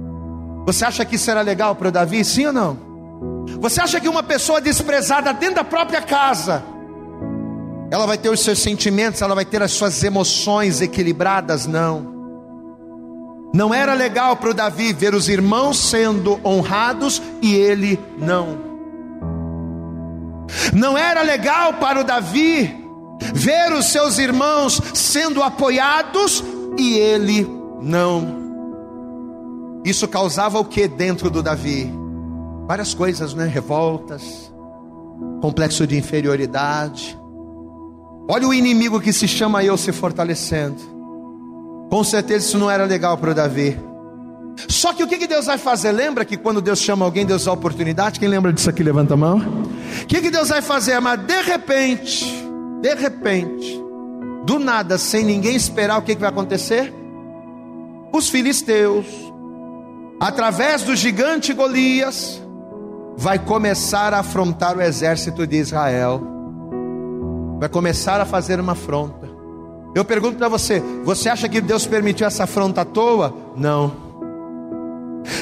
Você 0.66 0.84
acha 0.84 1.04
que 1.04 1.16
isso 1.16 1.30
era 1.30 1.40
legal 1.40 1.74
para 1.74 1.88
o 1.88 1.92
Davi? 1.92 2.24
Sim 2.24 2.46
ou 2.46 2.52
não? 2.52 2.78
Você 3.60 3.80
acha 3.80 4.00
que 4.00 4.08
uma 4.08 4.22
pessoa 4.22 4.60
desprezada 4.60 5.32
dentro 5.32 5.56
da 5.56 5.64
própria 5.64 6.00
casa 6.00 6.62
ela 7.92 8.06
vai 8.06 8.16
ter 8.16 8.30
os 8.30 8.40
seus 8.40 8.58
sentimentos, 8.58 9.20
ela 9.20 9.34
vai 9.34 9.44
ter 9.44 9.62
as 9.62 9.72
suas 9.72 10.02
emoções 10.02 10.80
equilibradas, 10.80 11.66
não. 11.66 12.10
Não 13.52 13.74
era 13.74 13.92
legal 13.92 14.34
para 14.34 14.48
o 14.48 14.54
Davi 14.54 14.94
ver 14.94 15.14
os 15.14 15.28
irmãos 15.28 15.76
sendo 15.76 16.40
honrados 16.42 17.20
e 17.42 17.54
ele 17.54 18.00
não. 18.16 18.58
Não 20.72 20.96
era 20.96 21.20
legal 21.20 21.74
para 21.74 22.00
o 22.00 22.04
Davi 22.04 22.82
ver 23.34 23.74
os 23.74 23.92
seus 23.92 24.16
irmãos 24.16 24.80
sendo 24.94 25.42
apoiados 25.42 26.42
e 26.78 26.94
ele 26.94 27.46
não. 27.82 28.51
Isso 29.85 30.07
causava 30.07 30.59
o 30.59 30.64
que 30.64 30.87
dentro 30.87 31.30
do 31.30 31.43
Davi? 31.43 31.93
Várias 32.66 32.95
coisas, 32.95 33.35
né? 33.35 33.47
Revoltas, 33.47 34.53
complexo 35.41 35.87
de 35.87 35.97
inferioridade, 35.97 37.18
Olha 38.28 38.47
o 38.47 38.55
inimigo 38.55 39.01
que 39.01 39.12
se 39.12 39.26
chama 39.26 39.64
eu 39.64 39.76
se 39.76 39.93
fortalecendo. 39.93 40.76
Com 41.91 42.05
certeza 42.05 42.47
isso 42.47 42.59
não 42.59 42.70
era 42.70 42.85
legal 42.85 43.18
para 43.18 43.33
o 43.33 43.35
Davi. 43.35 43.78
Só 44.68 44.93
que 44.93 45.03
o 45.03 45.09
que, 45.09 45.26
Deus 45.26 45.47
vai 45.47 45.59
fazer? 45.59 45.93
Lembra 45.93 46.24
que 46.24 46.37
quando 46.37 46.61
Deus 46.61 46.78
chama 46.78 47.05
alguém, 47.05 47.26
Deus 47.26 47.45
dá 47.45 47.53
oportunidade? 47.53 48.20
Quem 48.20 48.28
lembra 48.28 48.53
disso 48.53 48.70
aqui, 48.70 48.83
levanta 48.83 49.14
a 49.14 49.16
mão. 49.16 49.39
O 50.03 50.07
que, 50.07 50.30
Deus 50.30 50.51
vai 50.51 50.62
fazer? 50.62 50.99
Mas 51.01 51.20
de 51.20 51.43
repente, 51.43 52.24
de 52.80 52.95
repente, 52.95 53.83
do 54.47 54.59
nada, 54.59 54.99
sem 54.99 55.24
ninguém 55.24 55.57
esperar, 55.57 55.99
o 55.99 56.03
que 56.03 56.14
vai 56.14 56.28
acontecer? 56.28 56.95
Os 58.12 58.28
filisteus, 58.28 59.07
através 60.23 60.83
do 60.83 60.95
gigante 60.95 61.53
Golias, 61.53 62.41
vai 63.16 63.39
começar 63.39 64.14
a 64.14 64.20
afrontar 64.20 64.77
o 64.77 64.81
exército 64.81 65.47
de 65.47 65.57
Israel 65.57 66.33
vai 67.62 67.68
começar 67.68 68.20
a 68.20 68.25
fazer 68.25 68.59
uma 68.59 68.73
afronta. 68.73 69.31
Eu 69.95 70.05
pergunto 70.05 70.37
para 70.37 70.49
você: 70.49 70.81
você 71.05 71.29
acha 71.29 71.49
que 71.49 71.61
Deus 71.61 71.87
permitiu 71.87 72.27
essa 72.27 72.43
afronta 72.43 72.81
à 72.81 72.85
toa? 72.85 73.33
Não. 73.57 73.93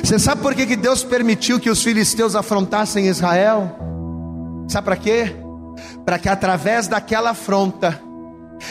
Você 0.05 0.19
sabe 0.19 0.43
por 0.43 0.55
que, 0.55 0.67
que 0.67 0.77
Deus 0.77 1.03
permitiu 1.03 1.59
que 1.59 1.71
os 1.71 1.83
filisteus 1.83 2.37
afrontassem 2.37 3.07
Israel? 3.07 3.75
Sabe 4.69 4.85
para 4.85 4.97
quê? 4.97 5.35
Para 6.05 6.19
que 6.19 6.29
através 6.29 6.89
daquela 6.89 7.31
afronta, 7.31 7.99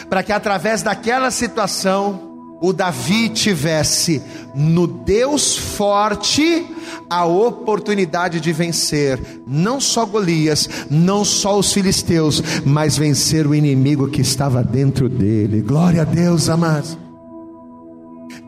para 0.08 0.22
que 0.22 0.32
através 0.32 0.80
daquela 0.80 1.32
situação, 1.32 2.29
o 2.60 2.72
Davi 2.72 3.30
tivesse 3.30 4.22
no 4.54 4.86
Deus 4.86 5.56
forte 5.56 6.66
a 7.08 7.24
oportunidade 7.24 8.40
de 8.40 8.52
vencer 8.52 9.18
não 9.46 9.80
só 9.80 10.04
Golias, 10.04 10.68
não 10.90 11.24
só 11.24 11.58
os 11.58 11.72
filisteus, 11.72 12.42
mas 12.64 12.98
vencer 12.98 13.46
o 13.46 13.54
inimigo 13.54 14.08
que 14.08 14.20
estava 14.20 14.62
dentro 14.62 15.08
dele. 15.08 15.62
Glória 15.62 16.02
a 16.02 16.04
Deus, 16.04 16.48
amados. 16.48 16.98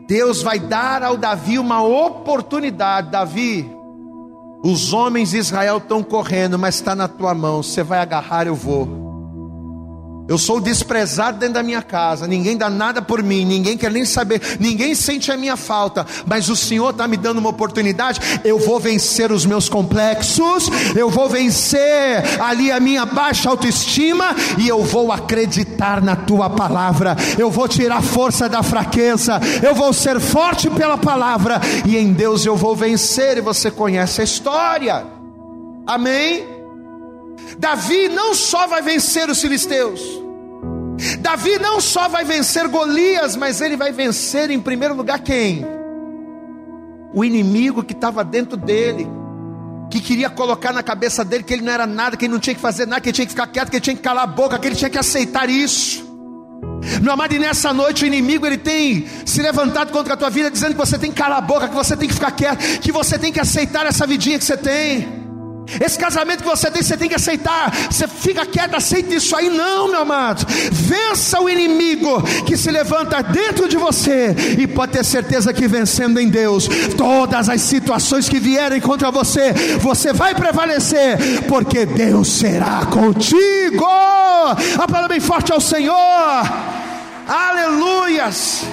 Deus 0.07 0.41
vai 0.41 0.59
dar 0.59 1.01
ao 1.01 1.17
Davi 1.17 1.57
uma 1.57 1.81
oportunidade, 1.81 3.09
Davi. 3.09 3.69
Os 4.63 4.93
homens 4.93 5.31
de 5.31 5.37
Israel 5.37 5.77
estão 5.77 6.03
correndo, 6.03 6.57
mas 6.59 6.75
está 6.75 6.95
na 6.95 7.07
tua 7.07 7.33
mão. 7.33 7.63
Você 7.63 7.83
vai 7.83 7.99
agarrar, 7.99 8.47
eu 8.47 8.55
vou. 8.55 9.02
Eu 10.25 10.37
sou 10.37 10.61
desprezado 10.61 11.37
dentro 11.37 11.55
da 11.55 11.63
minha 11.63 11.81
casa, 11.81 12.25
ninguém 12.25 12.55
dá 12.55 12.69
nada 12.69 13.01
por 13.01 13.21
mim, 13.21 13.43
ninguém 13.43 13.77
quer 13.77 13.91
nem 13.91 14.05
saber, 14.05 14.41
ninguém 14.57 14.95
sente 14.95 15.29
a 15.31 15.35
minha 15.37 15.57
falta, 15.57 16.05
mas 16.25 16.47
o 16.47 16.55
Senhor 16.55 16.91
está 16.91 17.07
me 17.09 17.17
dando 17.17 17.39
uma 17.39 17.49
oportunidade. 17.49 18.21
Eu 18.43 18.57
vou 18.57 18.79
vencer 18.79 19.33
os 19.33 19.45
meus 19.45 19.67
complexos, 19.67 20.69
eu 20.95 21.09
vou 21.09 21.27
vencer 21.27 22.23
ali 22.39 22.71
a 22.71 22.79
minha 22.79 23.05
baixa 23.05 23.49
autoestima 23.49 24.33
e 24.57 24.67
eu 24.67 24.81
vou 24.81 25.11
acreditar 25.11 26.01
na 26.01 26.15
tua 26.15 26.49
palavra. 26.49 27.17
Eu 27.37 27.51
vou 27.51 27.67
tirar 27.67 28.01
força 28.01 28.47
da 28.47 28.63
fraqueza, 28.63 29.41
eu 29.61 29.75
vou 29.75 29.91
ser 29.91 30.21
forte 30.21 30.69
pela 30.69 30.97
palavra 30.97 31.59
e 31.85 31.97
em 31.97 32.13
Deus 32.13 32.45
eu 32.45 32.55
vou 32.55 32.75
vencer. 32.75 33.37
E 33.37 33.41
você 33.41 33.69
conhece 33.69 34.21
a 34.21 34.23
história, 34.23 35.05
amém? 35.85 36.52
Davi 37.57 38.09
não 38.09 38.33
só 38.33 38.67
vai 38.67 38.81
vencer 38.81 39.29
os 39.29 39.41
filisteus, 39.41 40.01
Davi 41.19 41.57
não 41.59 41.81
só 41.81 42.07
vai 42.07 42.23
vencer 42.23 42.67
Golias, 42.67 43.35
mas 43.35 43.61
ele 43.61 43.75
vai 43.75 43.91
vencer 43.91 44.49
em 44.51 44.59
primeiro 44.59 44.93
lugar 44.95 45.19
quem? 45.19 45.65
O 47.13 47.23
inimigo 47.23 47.83
que 47.83 47.93
estava 47.93 48.23
dentro 48.23 48.55
dele, 48.57 49.07
que 49.89 49.99
queria 49.99 50.29
colocar 50.29 50.71
na 50.71 50.81
cabeça 50.81 51.23
dele 51.23 51.43
que 51.43 51.53
ele 51.53 51.63
não 51.63 51.73
era 51.73 51.85
nada, 51.85 52.15
que 52.15 52.25
ele 52.25 52.33
não 52.33 52.39
tinha 52.39 52.55
que 52.55 52.61
fazer 52.61 52.85
nada, 52.85 53.01
que 53.01 53.09
ele 53.09 53.13
tinha 53.13 53.25
que 53.25 53.31
ficar 53.31 53.47
quieto, 53.47 53.69
que 53.69 53.75
ele 53.75 53.81
tinha 53.81 53.95
que 53.95 54.01
calar 54.01 54.23
a 54.23 54.27
boca, 54.27 54.57
que 54.57 54.67
ele 54.67 54.75
tinha 54.75 54.89
que 54.89 54.97
aceitar 54.97 55.49
isso. 55.49 56.11
Meu 57.01 57.13
amado, 57.13 57.33
e 57.33 57.39
nessa 57.39 57.73
noite 57.73 58.03
o 58.03 58.07
inimigo 58.07 58.45
ele 58.45 58.57
tem 58.57 59.07
se 59.25 59.41
levantado 59.41 59.91
contra 59.91 60.15
a 60.15 60.17
tua 60.17 60.29
vida, 60.29 60.49
dizendo 60.49 60.71
que 60.71 60.77
você 60.77 60.97
tem 60.97 61.11
que 61.11 61.17
calar 61.17 61.37
a 61.37 61.41
boca, 61.41 61.67
que 61.67 61.75
você 61.75 61.95
tem 61.95 62.07
que 62.07 62.13
ficar 62.13 62.31
quieto, 62.31 62.79
que 62.79 62.91
você 62.91 63.17
tem 63.17 63.31
que 63.31 63.39
aceitar 63.39 63.85
essa 63.85 64.05
vidinha 64.05 64.37
que 64.37 64.45
você 64.45 64.57
tem. 64.57 65.22
Esse 65.79 65.97
casamento 65.97 66.43
que 66.43 66.49
você 66.49 66.69
tem, 66.69 66.81
você 66.81 66.97
tem 66.97 67.09
que 67.09 67.15
aceitar. 67.15 67.71
Você 67.89 68.07
fica 68.07 68.45
quieto, 68.45 68.75
aceita 68.75 69.15
isso 69.15 69.35
aí, 69.35 69.49
não, 69.49 69.87
meu 69.87 70.01
amado. 70.01 70.45
Vença 70.71 71.41
o 71.41 71.49
inimigo 71.49 72.21
que 72.45 72.57
se 72.57 72.69
levanta 72.69 73.21
dentro 73.21 73.67
de 73.67 73.77
você, 73.77 74.35
e 74.59 74.67
pode 74.67 74.93
ter 74.93 75.03
certeza 75.03 75.53
que 75.53 75.67
vencendo 75.67 76.19
em 76.19 76.29
Deus, 76.29 76.67
todas 76.97 77.49
as 77.49 77.61
situações 77.61 78.29
que 78.29 78.39
vierem 78.39 78.79
contra 78.79 79.11
você, 79.11 79.53
você 79.79 80.13
vai 80.13 80.35
prevalecer, 80.35 81.43
porque 81.47 81.85
Deus 81.85 82.27
será 82.27 82.85
contigo. 82.85 83.85
A 83.85 84.87
palavra 84.87 85.09
bem 85.09 85.19
forte 85.19 85.51
ao 85.51 85.61
Senhor, 85.61 85.95
aleluias. 87.27 88.63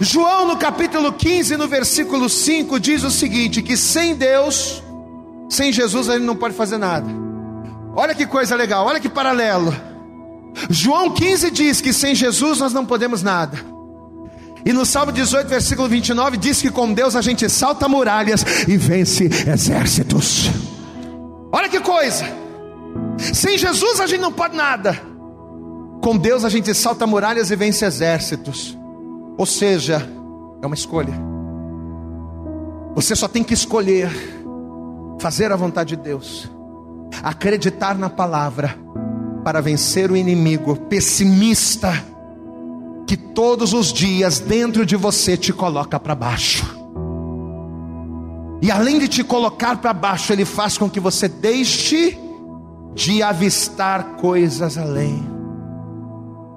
João 0.00 0.46
no 0.46 0.56
capítulo 0.56 1.12
15, 1.12 1.56
no 1.56 1.66
versículo 1.66 2.28
5, 2.28 2.78
diz 2.78 3.02
o 3.02 3.10
seguinte: 3.10 3.62
que 3.62 3.76
sem 3.76 4.14
Deus 4.14 4.82
sem 5.48 5.72
Jesus 5.72 6.08
ele 6.08 6.24
não 6.24 6.36
pode 6.36 6.54
fazer 6.54 6.78
nada. 6.78 7.06
Olha 7.94 8.14
que 8.14 8.26
coisa 8.26 8.54
legal, 8.54 8.86
olha 8.86 9.00
que 9.00 9.08
paralelo. 9.08 9.74
João 10.70 11.10
15 11.10 11.50
diz 11.50 11.80
que 11.80 11.92
sem 11.92 12.14
Jesus 12.14 12.58
nós 12.58 12.72
não 12.72 12.84
podemos 12.84 13.22
nada. 13.22 13.58
E 14.64 14.72
no 14.72 14.84
Salmo 14.84 15.12
18, 15.12 15.46
versículo 15.46 15.88
29, 15.88 16.36
diz 16.36 16.60
que 16.60 16.70
com 16.70 16.92
Deus 16.92 17.14
a 17.14 17.20
gente 17.20 17.48
salta 17.48 17.88
muralhas 17.88 18.44
e 18.66 18.76
vence 18.76 19.24
exércitos. 19.24 20.50
Olha 21.52 21.68
que 21.68 21.78
coisa! 21.80 22.24
Sem 23.32 23.56
Jesus 23.56 24.00
a 24.00 24.06
gente 24.06 24.20
não 24.20 24.32
pode 24.32 24.56
nada. 24.56 25.00
Com 26.02 26.16
Deus 26.16 26.44
a 26.44 26.48
gente 26.48 26.74
salta 26.74 27.06
muralhas 27.06 27.50
e 27.50 27.56
vence 27.56 27.84
exércitos. 27.84 28.76
Ou 29.38 29.46
seja, 29.46 30.06
é 30.60 30.66
uma 30.66 30.74
escolha. 30.74 31.14
Você 32.94 33.14
só 33.14 33.28
tem 33.28 33.44
que 33.44 33.54
escolher 33.54 34.35
fazer 35.18 35.52
a 35.52 35.56
vontade 35.56 35.96
de 35.96 36.02
Deus, 36.02 36.50
acreditar 37.22 37.96
na 37.96 38.10
palavra 38.10 38.76
para 39.44 39.60
vencer 39.60 40.10
o 40.10 40.16
inimigo 40.16 40.76
pessimista 40.76 41.92
que 43.06 43.16
todos 43.16 43.72
os 43.72 43.92
dias 43.92 44.40
dentro 44.40 44.84
de 44.84 44.96
você 44.96 45.36
te 45.36 45.52
coloca 45.52 45.98
para 46.00 46.14
baixo. 46.14 46.76
E 48.60 48.70
além 48.70 48.98
de 48.98 49.06
te 49.06 49.22
colocar 49.22 49.76
para 49.76 49.92
baixo, 49.92 50.32
ele 50.32 50.44
faz 50.44 50.76
com 50.76 50.90
que 50.90 50.98
você 50.98 51.28
deixe 51.28 52.18
de 52.94 53.22
avistar 53.22 54.16
coisas 54.16 54.76
além. 54.76 55.22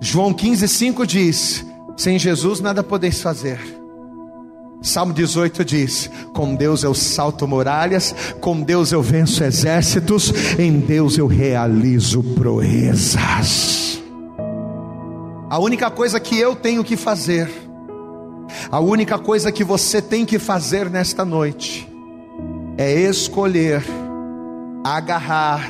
João 0.02 0.34
15,5 0.34 1.06
diz: 1.06 1.66
Sem 1.98 2.18
Jesus 2.18 2.60
nada 2.62 2.82
podeis 2.82 3.22
fazer. 3.22 3.60
Salmo 4.82 5.14
18 5.14 5.66
diz: 5.66 6.10
Com 6.34 6.56
Deus 6.56 6.84
eu 6.84 6.94
salto 6.94 7.48
muralhas, 7.48 8.16
com 8.40 8.62
Deus 8.62 8.92
eu 8.92 9.02
venço 9.02 9.44
exércitos, 9.44 10.32
em 10.58 10.80
Deus 10.80 11.18
eu 11.18 11.28
realizo 11.28 12.24
proezas. 12.24 14.02
A 15.50 15.60
única 15.60 15.90
coisa 15.90 16.20
que 16.20 16.38
eu 16.40 16.56
tenho 16.56 16.84
que 16.84 16.96
fazer, 16.96 17.52
a 18.72 18.80
única 18.80 19.18
coisa 19.18 19.52
que 19.52 19.64
você 19.64 20.02
tem 20.02 20.26
que 20.26 20.40
fazer 20.40 20.90
nesta 20.90 21.26
noite, 21.26 21.90
é 22.78 22.94
escolher, 22.94 23.84
agarrar 24.84 25.70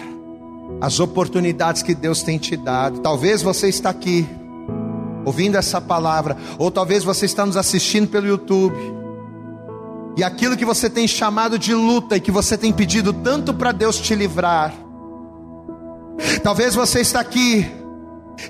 as 0.80 0.99
oportunidades 0.99 1.82
que 1.82 1.95
Deus 1.95 2.22
tem 2.22 2.38
te 2.38 2.55
dado. 2.55 2.99
Talvez 2.99 3.41
você 3.41 3.70
está 3.70 3.89
aqui 3.89 4.28
ouvindo 5.26 5.57
essa 5.57 5.82
palavra, 5.82 6.38
ou 6.57 6.70
talvez 6.70 7.03
você 7.03 7.26
está 7.26 7.45
nos 7.45 7.57
assistindo 7.57 8.07
pelo 8.07 8.28
YouTube. 8.28 8.99
E 10.20 10.24
aquilo 10.24 10.58
que 10.58 10.66
você 10.66 10.90
tem 10.90 11.08
chamado 11.08 11.58
de 11.58 11.74
luta 11.74 12.18
e 12.18 12.20
que 12.20 12.30
você 12.30 12.58
tem 12.58 12.74
pedido 12.74 13.14
tanto 13.14 13.54
para 13.54 13.72
Deus 13.72 13.98
te 13.98 14.14
livrar. 14.14 14.74
Talvez 16.44 16.76
você 16.76 17.00
está 17.00 17.22
aqui 17.22 17.66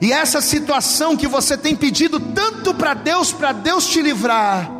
e 0.02 0.12
essa 0.12 0.42
situação 0.42 1.16
que 1.16 1.28
você 1.28 1.56
tem 1.56 1.76
pedido 1.76 2.20
tanto 2.20 2.74
para 2.74 2.96
Deus, 2.96 3.32
para 3.32 3.52
Deus 3.52 3.86
te 3.86 4.02
livrar, 4.02 4.80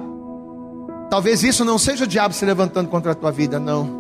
Talvez 1.12 1.44
isso 1.44 1.64
não 1.64 1.78
seja 1.78 2.04
o 2.06 2.08
diabo 2.08 2.34
se 2.34 2.46
levantando 2.46 2.88
contra 2.88 3.12
a 3.12 3.16
tua 3.16 3.32
vida, 3.32 3.60
não. 3.60 4.00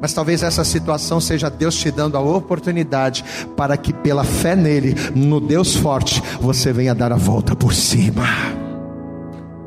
Mas 0.00 0.12
talvez 0.12 0.44
essa 0.44 0.64
situação 0.64 1.20
seja 1.20 1.50
Deus 1.50 1.74
te 1.76 1.90
dando 1.90 2.16
a 2.16 2.20
oportunidade 2.20 3.24
para 3.56 3.76
que, 3.76 3.92
pela 3.92 4.24
fé 4.24 4.56
nele, 4.56 4.94
no 5.14 5.40
Deus 5.40 5.76
forte, 5.76 6.22
você 6.40 6.72
venha 6.72 6.94
dar 6.94 7.12
a 7.12 7.16
volta 7.16 7.54
por 7.54 7.74
cima. 7.74 8.24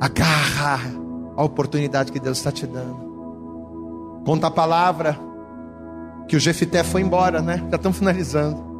Agarra 0.01 1.02
a 1.35 1.43
oportunidade 1.43 2.11
que 2.11 2.19
Deus 2.19 2.37
está 2.37 2.51
te 2.51 2.65
dando. 2.65 4.21
Conta 4.25 4.47
a 4.47 4.51
palavra 4.51 5.19
que 6.27 6.35
o 6.35 6.39
Jefité 6.39 6.83
foi 6.83 7.01
embora, 7.01 7.41
né? 7.41 7.63
Já 7.69 7.75
estamos 7.75 7.97
finalizando. 7.97 8.73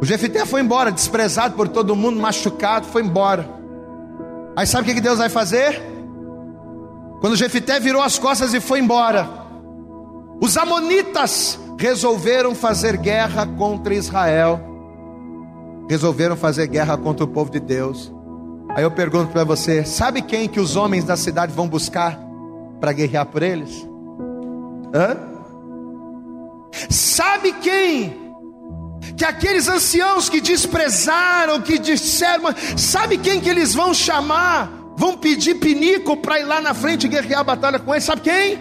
O 0.00 0.04
Jefité 0.04 0.46
foi 0.46 0.60
embora, 0.60 0.90
desprezado 0.90 1.54
por 1.54 1.68
todo 1.68 1.94
mundo, 1.94 2.20
machucado, 2.20 2.86
foi 2.86 3.02
embora. 3.02 3.48
Aí 4.56 4.66
sabe 4.66 4.90
o 4.90 4.94
que 4.94 5.00
Deus 5.00 5.18
vai 5.18 5.28
fazer? 5.28 5.80
Quando 7.20 7.36
Jefité 7.36 7.78
virou 7.78 8.02
as 8.02 8.18
costas 8.18 8.54
e 8.54 8.60
foi 8.60 8.80
embora, 8.80 9.28
os 10.40 10.56
amonitas 10.56 11.58
resolveram 11.78 12.54
fazer 12.54 12.96
guerra 12.96 13.46
contra 13.46 13.94
Israel. 13.94 14.60
Resolveram 15.88 16.36
fazer 16.36 16.66
guerra 16.66 16.96
contra 16.96 17.24
o 17.24 17.28
povo 17.28 17.50
de 17.50 17.60
Deus. 17.60 18.12
Aí 18.76 18.82
eu 18.82 18.90
pergunto 18.90 19.32
para 19.32 19.44
você: 19.44 19.84
sabe 19.84 20.22
quem 20.22 20.48
que 20.48 20.60
os 20.60 20.76
homens 20.76 21.04
da 21.04 21.16
cidade 21.16 21.52
vão 21.52 21.68
buscar 21.68 22.18
para 22.80 22.92
guerrear 22.92 23.26
por 23.26 23.42
eles? 23.42 23.86
Hã? 24.94 25.16
Sabe 26.88 27.52
quem? 27.52 28.30
Que 29.16 29.24
aqueles 29.24 29.68
anciãos 29.68 30.28
que 30.28 30.40
desprezaram, 30.40 31.60
que 31.60 31.78
disseram, 31.78 32.44
sabe 32.76 33.18
quem 33.18 33.40
que 33.40 33.48
eles 33.48 33.74
vão 33.74 33.92
chamar 33.92 34.80
vão 34.96 35.16
pedir 35.16 35.54
pinico 35.54 36.16
para 36.18 36.38
ir 36.38 36.44
lá 36.44 36.60
na 36.60 36.74
frente 36.74 37.08
guerrear 37.08 37.40
a 37.40 37.44
batalha 37.44 37.78
com 37.78 37.94
ele. 37.94 38.02
Sabe 38.02 38.20
quem? 38.20 38.58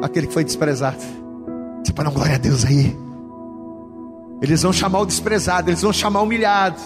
Aquele 0.00 0.28
que 0.28 0.32
foi 0.32 0.44
desprezado. 0.44 0.98
Você 1.84 1.92
pode 1.92 2.08
dar 2.08 2.14
glória 2.14 2.36
a 2.36 2.38
Deus 2.38 2.64
aí. 2.64 2.96
Eles 4.40 4.62
vão 4.62 4.72
chamar 4.72 5.00
o 5.00 5.06
desprezado, 5.06 5.68
eles 5.68 5.82
vão 5.82 5.92
chamar 5.92 6.20
o 6.20 6.22
humilhado. 6.22 6.80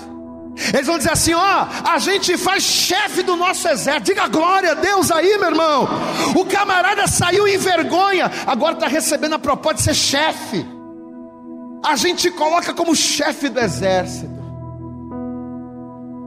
Eles 0.73 0.87
vão 0.87 0.99
dizer 0.99 1.13
assim: 1.13 1.33
ó, 1.35 1.67
a 1.85 1.99
gente 1.99 2.37
faz 2.37 2.63
chefe 2.63 3.23
do 3.23 3.37
nosso 3.37 3.67
exército. 3.69 4.07
Diga 4.07 4.29
glória 4.29 4.73
a 4.73 4.75
Deus 4.75 5.11
aí, 5.11 5.39
meu 5.39 5.51
irmão. 5.51 5.89
O 6.37 6.45
camarada 6.45 7.07
saiu 7.07 7.49
em 7.49 7.57
vergonha, 7.57 8.31
agora 8.47 8.75
está 8.75 8.87
recebendo 8.87 9.35
a 9.35 9.39
proposta 9.39 9.77
de 9.77 9.83
ser 9.83 9.95
chefe. 9.95 10.67
A 11.85 11.97
gente 11.97 12.31
coloca 12.31 12.73
como 12.73 12.95
chefe 12.95 13.49
do 13.49 13.59
exército. 13.59 14.43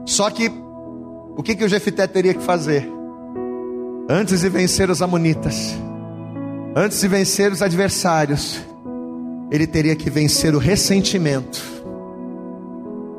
Só 0.04 0.30
que 0.30 0.50
o 1.36 1.42
que, 1.42 1.54
que 1.54 1.64
o 1.64 1.68
Jefité 1.68 2.06
teria 2.06 2.32
que 2.32 2.42
fazer? 2.42 2.88
Antes 4.08 4.40
de 4.40 4.48
vencer 4.48 4.88
os 4.88 5.02
amonitas, 5.02 5.74
antes 6.76 7.00
de 7.00 7.08
vencer 7.08 7.50
os 7.50 7.60
adversários, 7.60 8.60
ele 9.50 9.66
teria 9.66 9.96
que 9.96 10.08
vencer 10.08 10.54
o 10.54 10.58
ressentimento, 10.58 11.60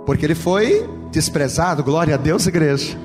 porque 0.08 0.26
ele 0.26 0.34
foi 0.34 0.90
desprezado. 1.12 1.84
Glória 1.84 2.16
a 2.16 2.18
Deus, 2.18 2.48
igreja. 2.48 2.98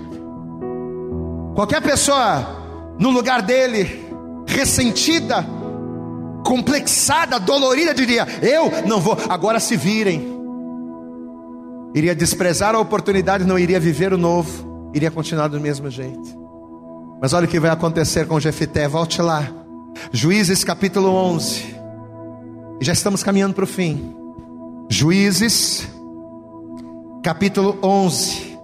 Qualquer 1.54 1.82
pessoa 1.82 2.94
no 2.98 3.10
lugar 3.10 3.42
dele, 3.42 4.06
ressentida, 4.46 5.44
complexada, 6.46 7.38
dolorida, 7.38 7.92
diria: 7.92 8.26
Eu 8.40 8.86
não 8.86 9.00
vou, 9.00 9.18
agora 9.28 9.60
se 9.60 9.76
virem. 9.76 10.32
Iria 11.94 12.14
desprezar 12.14 12.74
a 12.74 12.78
oportunidade, 12.78 13.44
não 13.44 13.58
iria 13.58 13.78
viver 13.78 14.14
o 14.14 14.16
novo 14.16 14.72
iria 14.94 15.10
continuar 15.10 15.48
do 15.48 15.60
mesmo 15.60 15.90
jeito. 15.90 16.40
Mas 17.20 17.32
olha 17.32 17.46
o 17.46 17.48
que 17.48 17.60
vai 17.60 17.70
acontecer 17.70 18.26
com 18.26 18.38
Jefité, 18.38 18.86
volte 18.86 19.22
lá. 19.22 19.48
Juízes 20.12 20.64
capítulo 20.64 21.08
11. 21.08 21.76
E 22.80 22.84
já 22.84 22.92
estamos 22.92 23.22
caminhando 23.22 23.54
para 23.54 23.64
o 23.64 23.66
fim. 23.66 24.14
Juízes 24.88 25.88
capítulo 27.22 27.78
11. 27.82 28.58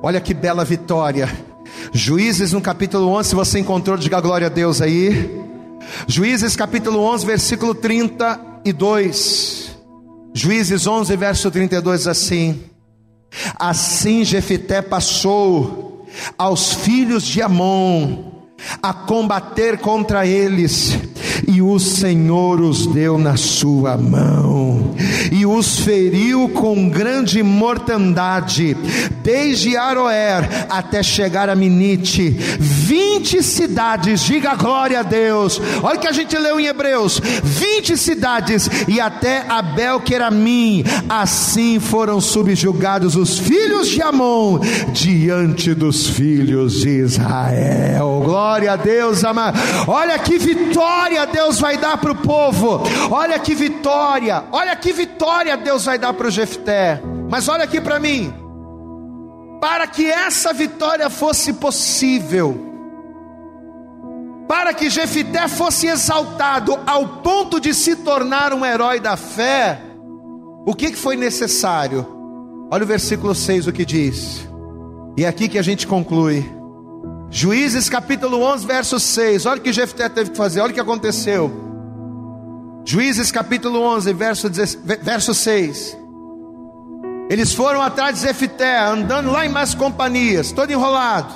Olha 0.00 0.20
que 0.20 0.32
bela 0.32 0.64
vitória. 0.64 1.28
Juízes 1.92 2.52
no 2.52 2.60
capítulo 2.60 3.08
11, 3.08 3.30
se 3.30 3.34
você 3.34 3.58
encontrou, 3.58 3.96
diga 3.96 4.20
glória 4.20 4.46
a 4.46 4.50
Deus 4.50 4.80
aí. 4.80 5.42
Juízes 6.06 6.54
capítulo 6.54 7.00
11, 7.00 7.26
versículo 7.26 7.74
32. 7.74 9.76
Juízes 10.32 10.86
11, 10.86 11.16
verso 11.16 11.50
32 11.50 12.06
assim: 12.06 12.62
Assim 13.58 14.24
Jefité 14.24 14.80
passou 14.80 16.06
aos 16.38 16.74
filhos 16.74 17.24
de 17.24 17.42
Amon 17.42 18.38
a 18.82 18.92
combater 18.92 19.78
contra 19.78 20.26
eles 20.26 20.98
e 21.46 21.62
o 21.62 21.78
Senhor 21.78 22.60
os 22.60 22.86
deu 22.86 23.18
na 23.18 23.36
sua 23.36 23.96
mão, 23.96 24.94
e 25.30 25.46
os 25.46 25.80
feriu 25.80 26.48
com 26.48 26.88
grande 26.88 27.42
mortandade, 27.42 28.76
desde 29.22 29.76
Aroer 29.76 30.66
até 30.68 31.02
chegar 31.02 31.48
a 31.48 31.54
Minite, 31.54 32.30
vinte 32.58 33.42
cidades, 33.42 34.22
diga 34.22 34.54
glória 34.54 35.00
a 35.00 35.02
Deus, 35.02 35.60
olha 35.82 35.96
o 35.96 36.00
que 36.00 36.08
a 36.08 36.12
gente 36.12 36.36
leu 36.36 36.58
em 36.58 36.66
Hebreus, 36.66 37.20
vinte 37.42 37.96
cidades, 37.96 38.68
e 38.88 39.00
até 39.00 39.44
Abel 39.48 40.00
Queramim, 40.00 40.84
assim 41.08 41.78
foram 41.78 42.20
subjugados 42.20 43.16
os 43.16 43.38
filhos 43.38 43.88
de 43.88 44.02
Amon, 44.02 44.60
diante 44.92 45.74
dos 45.74 46.06
filhos 46.08 46.80
de 46.80 46.88
Israel, 46.88 48.22
glória 48.24 48.72
a 48.72 48.76
Deus, 48.76 49.24
amado, 49.24 49.58
olha 49.86 50.18
que 50.18 50.38
vitória 50.38 51.26
Deus 51.26 51.60
vai 51.60 51.76
dar 51.76 51.96
para 51.98 52.12
o 52.12 52.16
povo. 52.16 52.82
Olha 53.10 53.38
que 53.38 53.54
vitória, 53.54 54.44
olha 54.50 54.74
que 54.76 54.92
vitória 54.92 55.17
Deus 55.62 55.84
vai 55.84 55.98
dar 55.98 56.12
para 56.12 56.28
o 56.28 56.30
Jefté. 56.30 57.00
Mas 57.30 57.48
olha 57.48 57.64
aqui 57.64 57.80
para 57.80 57.98
mim. 57.98 58.32
Para 59.60 59.86
que 59.86 60.06
essa 60.06 60.52
vitória 60.52 61.10
fosse 61.10 61.52
possível, 61.52 62.66
para 64.46 64.72
que 64.72 64.88
Jefité 64.88 65.48
fosse 65.48 65.88
exaltado 65.88 66.78
ao 66.86 67.06
ponto 67.22 67.60
de 67.60 67.74
se 67.74 67.96
tornar 67.96 68.52
um 68.52 68.64
herói 68.64 69.00
da 69.00 69.16
fé, 69.16 69.80
o 70.64 70.74
que 70.74 70.94
foi 70.94 71.16
necessário? 71.16 72.06
Olha 72.70 72.84
o 72.84 72.86
versículo 72.86 73.34
6 73.34 73.66
o 73.66 73.72
que 73.72 73.84
diz. 73.84 74.48
E 75.16 75.24
é 75.24 75.28
aqui 75.28 75.48
que 75.48 75.58
a 75.58 75.62
gente 75.62 75.86
conclui. 75.86 76.48
Juízes 77.30 77.90
capítulo 77.90 78.40
11, 78.42 78.66
verso 78.66 79.00
6. 79.00 79.44
Olha 79.44 79.58
o 79.58 79.62
que 79.62 79.72
Jefté 79.72 80.08
teve 80.08 80.30
que 80.30 80.36
fazer, 80.36 80.60
olha 80.60 80.70
o 80.70 80.74
que 80.74 80.80
aconteceu. 80.80 81.67
Juízes 82.88 83.30
capítulo 83.30 83.82
11, 83.82 84.14
verso, 84.14 84.48
verso 85.02 85.34
6. 85.34 85.94
Eles 87.28 87.52
foram 87.52 87.82
atrás 87.82 88.14
de 88.16 88.22
Jefté, 88.26 88.78
andando 88.78 89.30
lá 89.30 89.44
em 89.44 89.50
mais 89.50 89.74
companhias, 89.74 90.52
todo 90.52 90.70
enrolado. 90.72 91.34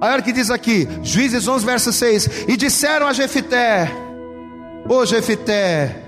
Olha 0.00 0.20
o 0.20 0.22
que 0.22 0.30
diz 0.30 0.48
aqui, 0.48 0.86
Juízes 1.02 1.48
11, 1.48 1.66
verso 1.66 1.92
6. 1.92 2.44
E 2.46 2.56
disseram 2.56 3.08
a 3.08 3.12
Jefté: 3.12 3.90
Ô 4.88 5.04
Jefté, 5.04 6.04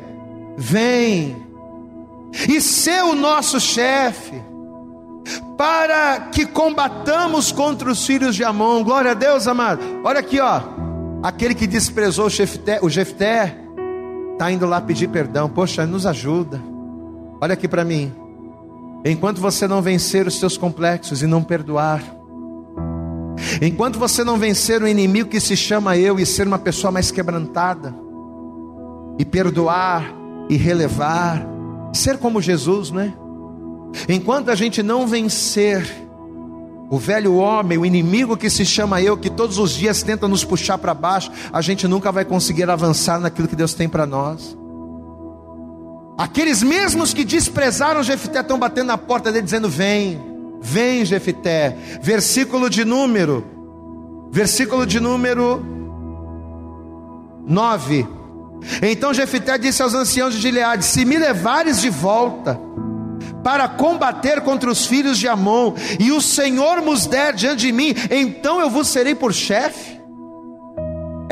vem 0.56 1.44
e 2.48 2.60
ser 2.60 3.02
o 3.02 3.16
nosso 3.16 3.58
chefe 3.58 4.40
para 5.58 6.28
que 6.30 6.46
combatamos 6.46 7.50
contra 7.50 7.90
os 7.90 8.06
filhos 8.06 8.36
de 8.36 8.44
Amon. 8.44 8.84
Glória 8.84 9.10
a 9.10 9.14
Deus, 9.14 9.48
amado. 9.48 9.82
Olha 10.04 10.20
aqui, 10.20 10.38
ó. 10.38 10.62
Aquele 11.20 11.52
que 11.52 11.66
desprezou 11.66 12.26
o 12.26 12.30
Jefté, 12.30 12.78
o 12.80 12.88
Jefté 12.88 13.61
está 14.42 14.50
indo 14.50 14.66
lá 14.66 14.80
pedir 14.80 15.06
perdão. 15.06 15.48
Poxa, 15.48 15.86
nos 15.86 16.04
ajuda. 16.04 16.60
Olha 17.40 17.52
aqui 17.52 17.68
para 17.68 17.84
mim. 17.84 18.12
Enquanto 19.04 19.40
você 19.40 19.68
não 19.68 19.80
vencer 19.80 20.26
os 20.26 20.40
seus 20.40 20.56
complexos 20.56 21.22
e 21.22 21.28
não 21.28 21.44
perdoar, 21.44 22.02
enquanto 23.60 24.00
você 24.00 24.24
não 24.24 24.36
vencer 24.36 24.82
o 24.82 24.88
inimigo 24.88 25.28
que 25.28 25.38
se 25.38 25.56
chama 25.56 25.96
eu 25.96 26.18
e 26.18 26.26
ser 26.26 26.48
uma 26.48 26.58
pessoa 26.58 26.90
mais 26.90 27.12
quebrantada, 27.12 27.94
e 29.16 29.24
perdoar 29.24 30.12
e 30.48 30.56
relevar, 30.56 31.46
ser 31.92 32.18
como 32.18 32.42
Jesus, 32.42 32.90
né? 32.90 33.14
Enquanto 34.08 34.48
a 34.48 34.56
gente 34.56 34.82
não 34.82 35.06
vencer 35.06 36.01
o 36.92 36.98
velho 36.98 37.36
homem, 37.36 37.78
o 37.78 37.86
inimigo 37.86 38.36
que 38.36 38.50
se 38.50 38.66
chama 38.66 39.00
eu, 39.00 39.16
que 39.16 39.30
todos 39.30 39.56
os 39.56 39.70
dias 39.72 40.02
tenta 40.02 40.28
nos 40.28 40.44
puxar 40.44 40.76
para 40.76 40.92
baixo, 40.92 41.32
a 41.50 41.62
gente 41.62 41.88
nunca 41.88 42.12
vai 42.12 42.22
conseguir 42.22 42.68
avançar 42.68 43.18
naquilo 43.18 43.48
que 43.48 43.56
Deus 43.56 43.72
tem 43.72 43.88
para 43.88 44.04
nós. 44.04 44.54
Aqueles 46.18 46.62
mesmos 46.62 47.14
que 47.14 47.24
desprezaram 47.24 48.02
Jefité 48.02 48.40
estão 48.40 48.58
batendo 48.58 48.88
na 48.88 48.98
porta 48.98 49.32
dele 49.32 49.42
dizendo: 49.42 49.70
Vem, 49.70 50.20
vem 50.60 51.02
Jefité. 51.02 51.78
Versículo 52.02 52.68
de 52.68 52.84
número, 52.84 53.42
versículo 54.30 54.84
de 54.84 55.00
número 55.00 55.64
9. 57.46 58.06
Então 58.82 59.14
Jefité 59.14 59.56
disse 59.56 59.82
aos 59.82 59.94
anciãos 59.94 60.34
de 60.34 60.40
Gileade: 60.42 60.84
Se 60.84 61.06
me 61.06 61.16
levares 61.16 61.80
de 61.80 61.88
volta, 61.88 62.60
para 63.42 63.68
combater 63.68 64.40
contra 64.40 64.70
os 64.70 64.86
filhos 64.86 65.18
de 65.18 65.28
Amon, 65.28 65.74
e 65.98 66.12
o 66.12 66.20
Senhor 66.20 66.80
nos 66.80 67.06
der 67.06 67.34
diante 67.34 67.66
de 67.66 67.72
mim, 67.72 67.94
então 68.10 68.60
eu 68.60 68.70
vos 68.70 68.88
serei 68.88 69.14
por 69.14 69.32
chefe. 69.32 70.02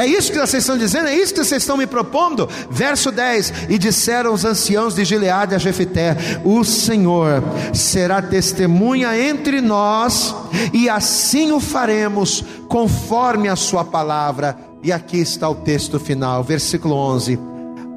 É 0.01 0.07
isso 0.07 0.33
que 0.33 0.39
vocês 0.39 0.63
estão 0.63 0.79
dizendo? 0.79 1.09
É 1.09 1.15
isso 1.15 1.35
que 1.35 1.45
vocês 1.45 1.63
estão 1.63 1.77
me 1.77 1.87
propondo? 1.87 2.49
Verso 2.71 3.13
10: 3.13 3.53
E 3.69 3.77
disseram 3.77 4.33
os 4.33 4.47
anciãos 4.47 4.95
de 4.95 5.05
Gileade 5.05 5.55
a 5.55 5.59
Jefité: 5.59 6.17
O 6.43 6.65
Senhor 6.65 7.43
será 7.75 8.23
testemunha 8.23 9.15
entre 9.19 9.61
nós, 9.61 10.35
e 10.73 10.89
assim 10.89 11.53
o 11.53 11.61
faremos, 11.61 12.43
conforme 12.67 13.47
a 13.51 13.57
Sua 13.57 13.85
palavra. 13.85 14.57
E 14.83 14.91
aqui 14.91 15.19
está 15.19 15.47
o 15.51 15.57
texto 15.57 16.01
final, 16.01 16.43
versículo 16.43 16.95
11: 16.95 17.39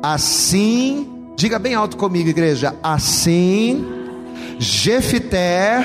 Assim, 0.01 1.07
diga 1.37 1.57
bem 1.57 1.73
alto 1.73 1.95
comigo, 1.95 2.27
igreja, 2.27 2.75
assim 2.83 4.02
Jefité 4.59 5.81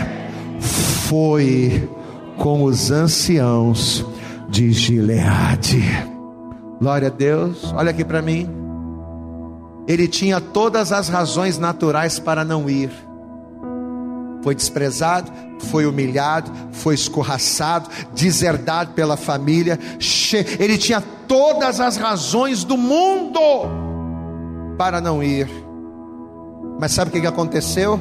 foi 1.09 1.88
com 2.36 2.62
os 2.64 2.90
anciãos 2.90 4.04
de 4.48 4.72
Gileade. 4.72 5.82
Glória 6.80 7.09
a 7.09 7.11
Deus. 7.11 7.72
Olha 7.74 7.90
aqui 7.90 8.04
para 8.04 8.22
mim. 8.22 8.48
Ele 9.86 10.06
tinha 10.06 10.40
todas 10.40 10.92
as 10.92 11.09
razões 11.09 11.59
naturais 11.59 12.18
para 12.18 12.44
não 12.44 12.68
ir. 12.68 12.90
Foi 14.42 14.54
desprezado, 14.54 15.32
foi 15.59 15.86
humilhado, 15.86 16.52
foi 16.72 16.94
escorraçado, 16.94 17.88
deserdado 18.14 18.92
pela 18.92 19.16
família. 19.16 19.78
Ele 20.59 20.78
tinha 20.78 21.00
todas 21.26 21.80
as 21.80 21.96
razões 21.96 22.64
do 22.64 22.76
mundo 22.76 23.40
para 24.76 25.00
não 25.00 25.22
ir. 25.22 25.48
Mas 26.78 26.92
sabe 26.92 27.09
o 27.09 27.20
que 27.20 27.26
aconteceu? 27.26 27.98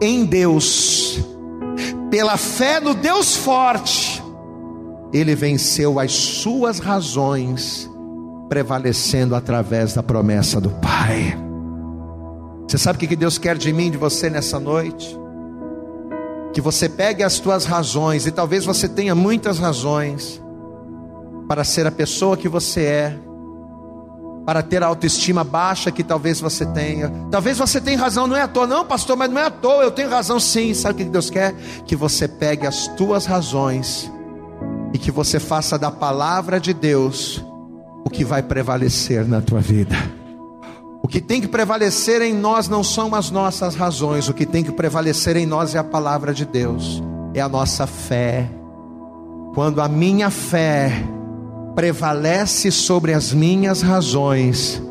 Em 0.00 0.24
Deus, 0.24 1.18
pela 2.10 2.36
fé 2.36 2.80
no 2.80 2.94
Deus 2.94 3.36
forte, 3.36 4.22
ele 5.12 5.34
venceu 5.34 5.98
as 5.98 6.12
suas 6.12 6.78
razões, 6.78 7.90
prevalecendo 8.48 9.34
através 9.34 9.94
da 9.94 10.02
promessa 10.02 10.60
do 10.60 10.70
Pai. 10.70 11.36
Você 12.68 12.78
sabe 12.78 12.96
o 12.96 13.08
que 13.08 13.16
Deus 13.16 13.38
quer 13.38 13.56
de 13.56 13.72
mim, 13.72 13.90
de 13.90 13.96
você 13.96 14.28
nessa 14.28 14.58
noite? 14.58 15.16
Que 16.52 16.60
você 16.60 16.88
pegue 16.88 17.22
as 17.22 17.38
tuas 17.38 17.64
razões, 17.64 18.26
e 18.26 18.30
talvez 18.30 18.64
você 18.64 18.88
tenha 18.88 19.14
muitas 19.14 19.58
razões, 19.58 20.42
para 21.48 21.64
ser 21.64 21.86
a 21.86 21.92
pessoa 21.92 22.36
que 22.36 22.48
você 22.48 22.82
é, 22.82 23.18
para 24.46 24.62
ter 24.62 24.80
a 24.80 24.86
autoestima 24.86 25.42
baixa 25.42 25.90
que 25.90 26.04
talvez 26.04 26.40
você 26.40 26.64
tenha. 26.64 27.12
Talvez 27.32 27.58
você 27.58 27.80
tenha 27.80 27.98
razão, 27.98 28.28
não 28.28 28.36
é 28.36 28.42
à 28.42 28.48
toa, 28.48 28.64
não, 28.64 28.86
pastor, 28.86 29.16
mas 29.16 29.28
não 29.28 29.40
é 29.40 29.46
à 29.46 29.50
toa, 29.50 29.82
eu 29.82 29.90
tenho 29.90 30.08
razão 30.08 30.38
sim. 30.38 30.72
Sabe 30.72 31.02
o 31.02 31.04
que 31.04 31.10
Deus 31.10 31.28
quer? 31.28 31.52
Que 31.84 31.96
você 31.96 32.28
pegue 32.28 32.64
as 32.64 32.86
tuas 32.86 33.26
razões 33.26 34.10
e 34.94 34.98
que 34.98 35.10
você 35.10 35.40
faça 35.40 35.76
da 35.76 35.90
palavra 35.90 36.60
de 36.60 36.72
Deus 36.72 37.44
o 38.04 38.08
que 38.08 38.24
vai 38.24 38.40
prevalecer 38.40 39.26
na 39.26 39.40
tua 39.40 39.60
vida. 39.60 39.96
O 41.02 41.08
que 41.08 41.20
tem 41.20 41.40
que 41.40 41.48
prevalecer 41.48 42.22
em 42.22 42.32
nós 42.32 42.68
não 42.68 42.84
são 42.84 43.14
as 43.16 43.32
nossas 43.32 43.74
razões, 43.74 44.28
o 44.28 44.34
que 44.34 44.46
tem 44.46 44.62
que 44.62 44.72
prevalecer 44.72 45.36
em 45.36 45.44
nós 45.44 45.74
é 45.74 45.78
a 45.78 45.84
palavra 45.84 46.32
de 46.32 46.44
Deus, 46.44 47.02
é 47.34 47.40
a 47.40 47.48
nossa 47.48 47.84
fé. 47.84 48.48
Quando 49.54 49.80
a 49.80 49.88
minha 49.88 50.30
fé 50.30 51.04
prevalece 51.76 52.72
sobre 52.72 53.12
as 53.12 53.34
minhas 53.34 53.82
razões, 53.82 54.82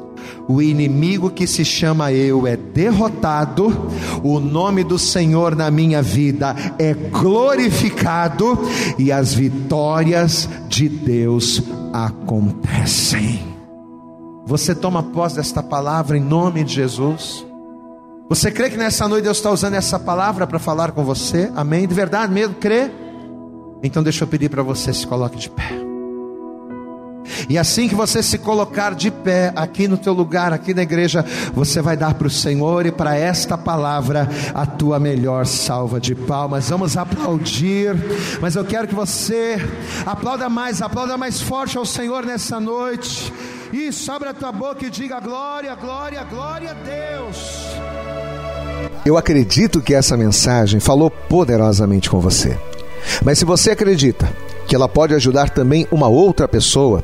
o 0.47 0.61
inimigo 0.61 1.31
que 1.31 1.47
se 1.47 1.65
chama 1.65 2.13
eu 2.13 2.45
é 2.45 2.55
derrotado, 2.55 3.89
o 4.23 4.39
nome 4.39 4.83
do 4.83 4.99
Senhor 4.99 5.55
na 5.55 5.71
minha 5.71 6.03
vida 6.03 6.55
é 6.77 6.93
glorificado 6.93 8.57
e 8.99 9.11
as 9.11 9.33
vitórias 9.33 10.47
de 10.67 10.87
Deus 10.87 11.63
acontecem. 11.91 13.41
Você 14.45 14.75
toma 14.75 15.01
posse 15.01 15.37
desta 15.37 15.63
palavra 15.63 16.15
em 16.15 16.21
nome 16.21 16.63
de 16.63 16.75
Jesus? 16.75 17.43
Você 18.29 18.51
crê 18.51 18.69
que 18.69 18.77
nessa 18.77 19.07
noite 19.07 19.23
Deus 19.23 19.37
está 19.37 19.49
usando 19.49 19.73
essa 19.73 19.97
palavra 19.97 20.45
para 20.45 20.59
falar 20.59 20.91
com 20.91 21.03
você? 21.03 21.51
Amém? 21.55 21.87
De 21.87 21.95
verdade 21.95 22.31
mesmo? 22.31 22.53
Crê? 22.55 22.91
Então 23.81 24.03
deixa 24.03 24.23
eu 24.23 24.27
pedir 24.27 24.49
para 24.49 24.61
você 24.61 24.93
se 24.93 25.05
coloque 25.07 25.37
de 25.37 25.49
pé. 25.49 25.84
E 27.49 27.57
assim 27.57 27.87
que 27.87 27.95
você 27.95 28.21
se 28.21 28.37
colocar 28.37 28.95
de 28.95 29.11
pé 29.11 29.51
aqui 29.55 29.87
no 29.87 29.97
teu 29.97 30.13
lugar, 30.13 30.53
aqui 30.53 30.73
na 30.73 30.83
igreja, 30.83 31.25
você 31.53 31.81
vai 31.81 31.97
dar 31.97 32.13
para 32.13 32.27
o 32.27 32.29
Senhor 32.29 32.85
e 32.85 32.91
para 32.91 33.15
esta 33.15 33.57
palavra 33.57 34.29
a 34.53 34.65
tua 34.65 34.99
melhor 34.99 35.45
salva 35.45 35.99
de 35.99 36.15
palmas. 36.15 36.69
Vamos 36.69 36.97
aplaudir, 36.97 37.95
mas 38.41 38.55
eu 38.55 38.65
quero 38.65 38.87
que 38.87 38.95
você 38.95 39.57
aplauda 40.05 40.49
mais, 40.49 40.81
aplauda 40.81 41.17
mais 41.17 41.41
forte 41.41 41.77
ao 41.77 41.85
Senhor 41.85 42.25
nessa 42.25 42.59
noite. 42.59 43.31
Isso, 43.71 44.11
abre 44.11 44.29
a 44.29 44.33
tua 44.33 44.51
boca 44.51 44.85
e 44.85 44.89
diga 44.89 45.19
glória, 45.19 45.75
glória, 45.75 46.23
glória 46.23 46.71
a 46.71 46.73
Deus. 46.73 47.65
Eu 49.05 49.17
acredito 49.17 49.81
que 49.81 49.93
essa 49.93 50.17
mensagem 50.17 50.79
falou 50.79 51.09
poderosamente 51.09 52.09
com 52.09 52.19
você. 52.19 52.57
Mas 53.23 53.37
se 53.37 53.45
você 53.45 53.71
acredita 53.71 54.27
que 54.67 54.75
ela 54.75 54.89
pode 54.89 55.13
ajudar 55.13 55.49
também 55.49 55.87
uma 55.91 56.07
outra 56.07 56.47
pessoa, 56.47 57.03